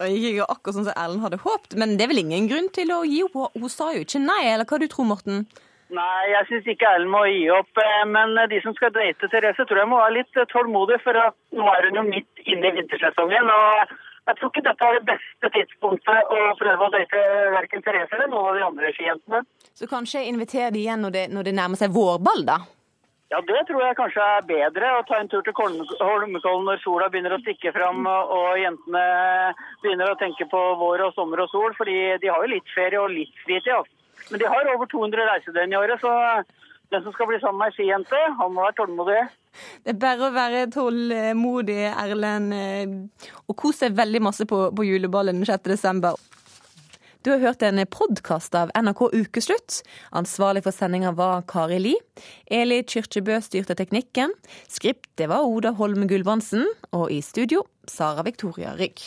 Det 0.00 0.08
gikk 0.14 0.26
ikke 0.30 0.48
akkurat 0.48 0.76
sånn 0.76 0.88
som 0.88 0.96
Ellen 0.96 1.24
hadde 1.24 1.42
håpet, 1.42 1.74
men 1.80 1.88
det 1.98 2.04
er 2.06 2.12
vel 2.12 2.22
ingen 2.22 2.46
grunn 2.48 2.70
til 2.72 2.88
å 2.94 3.02
gi 3.04 3.20
opp. 3.26 3.34
Hun 3.52 3.72
sa 3.72 3.90
jo 3.92 4.06
ikke 4.06 4.22
nei, 4.22 4.44
eller 4.48 4.68
hva 4.68 4.78
du 4.80 4.88
tror 4.88 5.10
Morten? 5.10 5.42
Nei, 5.90 6.22
jeg 6.30 6.46
syns 6.48 6.68
ikke 6.70 6.86
Erlend 6.86 7.10
må 7.10 7.24
gi 7.26 7.48
opp. 7.52 7.80
Eh, 7.82 8.04
men 8.08 8.36
de 8.50 8.60
som 8.64 8.74
skal 8.76 8.92
date 8.94 9.28
Therese, 9.32 9.66
tror 9.66 9.82
jeg 9.82 9.90
må 9.90 9.98
være 9.98 10.20
litt 10.20 10.40
tålmodige. 10.52 11.02
For 11.04 11.18
nå 11.58 11.66
er 11.72 11.88
hun 11.88 12.00
jo 12.00 12.06
midt 12.06 12.44
inne 12.46 12.70
i 12.70 12.76
vintersesongen. 12.78 13.50
og 13.50 13.92
jeg 14.28 14.36
tror 14.38 14.50
ikke 14.50 14.66
dette 14.66 14.86
er 14.86 14.98
det 14.98 15.06
beste 15.08 15.52
tidspunktet 15.54 16.34
å 16.34 16.40
prøve 16.58 16.86
å 16.86 16.92
date 16.92 17.22
verken 17.54 17.82
Therese 17.86 18.16
eller 18.16 18.28
noen 18.30 18.50
av 18.50 18.58
de 18.58 18.66
andre 18.66 18.92
skijentene. 18.96 19.40
Så 19.74 19.88
kanskje 19.90 20.26
invitere 20.28 20.74
de 20.74 20.84
igjen 20.84 21.02
når 21.04 21.16
det, 21.16 21.24
når 21.34 21.48
det 21.48 21.56
nærmer 21.56 21.80
seg 21.80 21.94
vårball, 21.94 22.44
da? 22.48 22.60
Ja, 23.30 23.38
det 23.46 23.60
tror 23.68 23.84
jeg 23.84 23.94
kanskje 23.94 24.22
er 24.26 24.46
bedre. 24.46 24.88
Å 24.98 25.04
ta 25.06 25.20
en 25.20 25.28
tur 25.30 25.44
til 25.46 25.54
Holmenkollen 25.54 26.64
når 26.66 26.80
sola 26.82 27.06
begynner 27.12 27.36
å 27.36 27.42
stikke 27.44 27.70
fram 27.76 28.02
og 28.10 28.58
jentene 28.58 29.04
begynner 29.84 30.10
å 30.10 30.18
tenke 30.18 30.48
på 30.50 30.62
vår 30.80 31.04
og 31.06 31.14
sommer 31.14 31.44
og 31.44 31.52
sol. 31.52 31.70
fordi 31.78 32.18
de 32.18 32.30
har 32.30 32.42
jo 32.42 32.50
litt 32.50 32.74
ferie 32.74 32.98
og 32.98 33.14
litt 33.14 33.44
fritid. 33.44 33.70
Altså. 33.76 33.94
Men 34.32 34.42
de 34.42 34.50
har 34.50 34.72
over 34.74 34.90
200 34.90 35.28
reisedøgn 35.30 35.76
i 35.76 35.78
året, 35.78 36.02
så 36.02 36.10
den 36.90 37.04
som 37.04 37.14
skal 37.14 37.28
bli 37.30 37.38
sammen 37.42 37.60
med 37.62 37.70
ei 37.70 37.76
skijente, 37.76 38.18
han 38.38 38.54
må 38.54 38.64
være 38.64 38.78
tålmodig. 38.80 39.20
Det 39.84 39.94
er 39.94 40.00
bare 40.02 40.26
å 40.26 40.34
være 40.34 40.64
tålmodig, 40.74 41.78
Erlend, 41.90 42.54
eh, 42.54 43.30
og 43.46 43.56
kos 43.58 43.82
deg 43.84 43.96
veldig 43.98 44.22
masse 44.26 44.46
på, 44.50 44.66
på 44.74 44.86
juleballen 44.88 45.44
6. 45.46 45.70
desember. 45.70 46.18
Du 47.20 47.28
har 47.34 47.42
hørt 47.42 47.62
en 47.62 47.76
podkast 47.84 48.54
av 48.56 48.70
NRK 48.72 49.02
Ukeslutt. 49.12 49.82
Ansvarlig 50.16 50.62
for 50.64 50.72
sendinga 50.72 51.12
var 51.12 51.42
Kari 51.44 51.76
Li. 51.84 51.92
Eli 52.48 52.80
Kyrkjebø 52.80 53.36
styrte 53.44 53.76
teknikken. 53.76 54.32
Skriptet 54.64 55.28
var 55.28 55.44
Oda 55.44 55.74
Holm 55.76 56.08
Gulbrandsen. 56.08 56.64
Og 56.96 57.12
i 57.12 57.20
studio 57.20 57.66
Sara 57.84 58.24
Victoria 58.24 58.72
Rygg. 58.78 59.04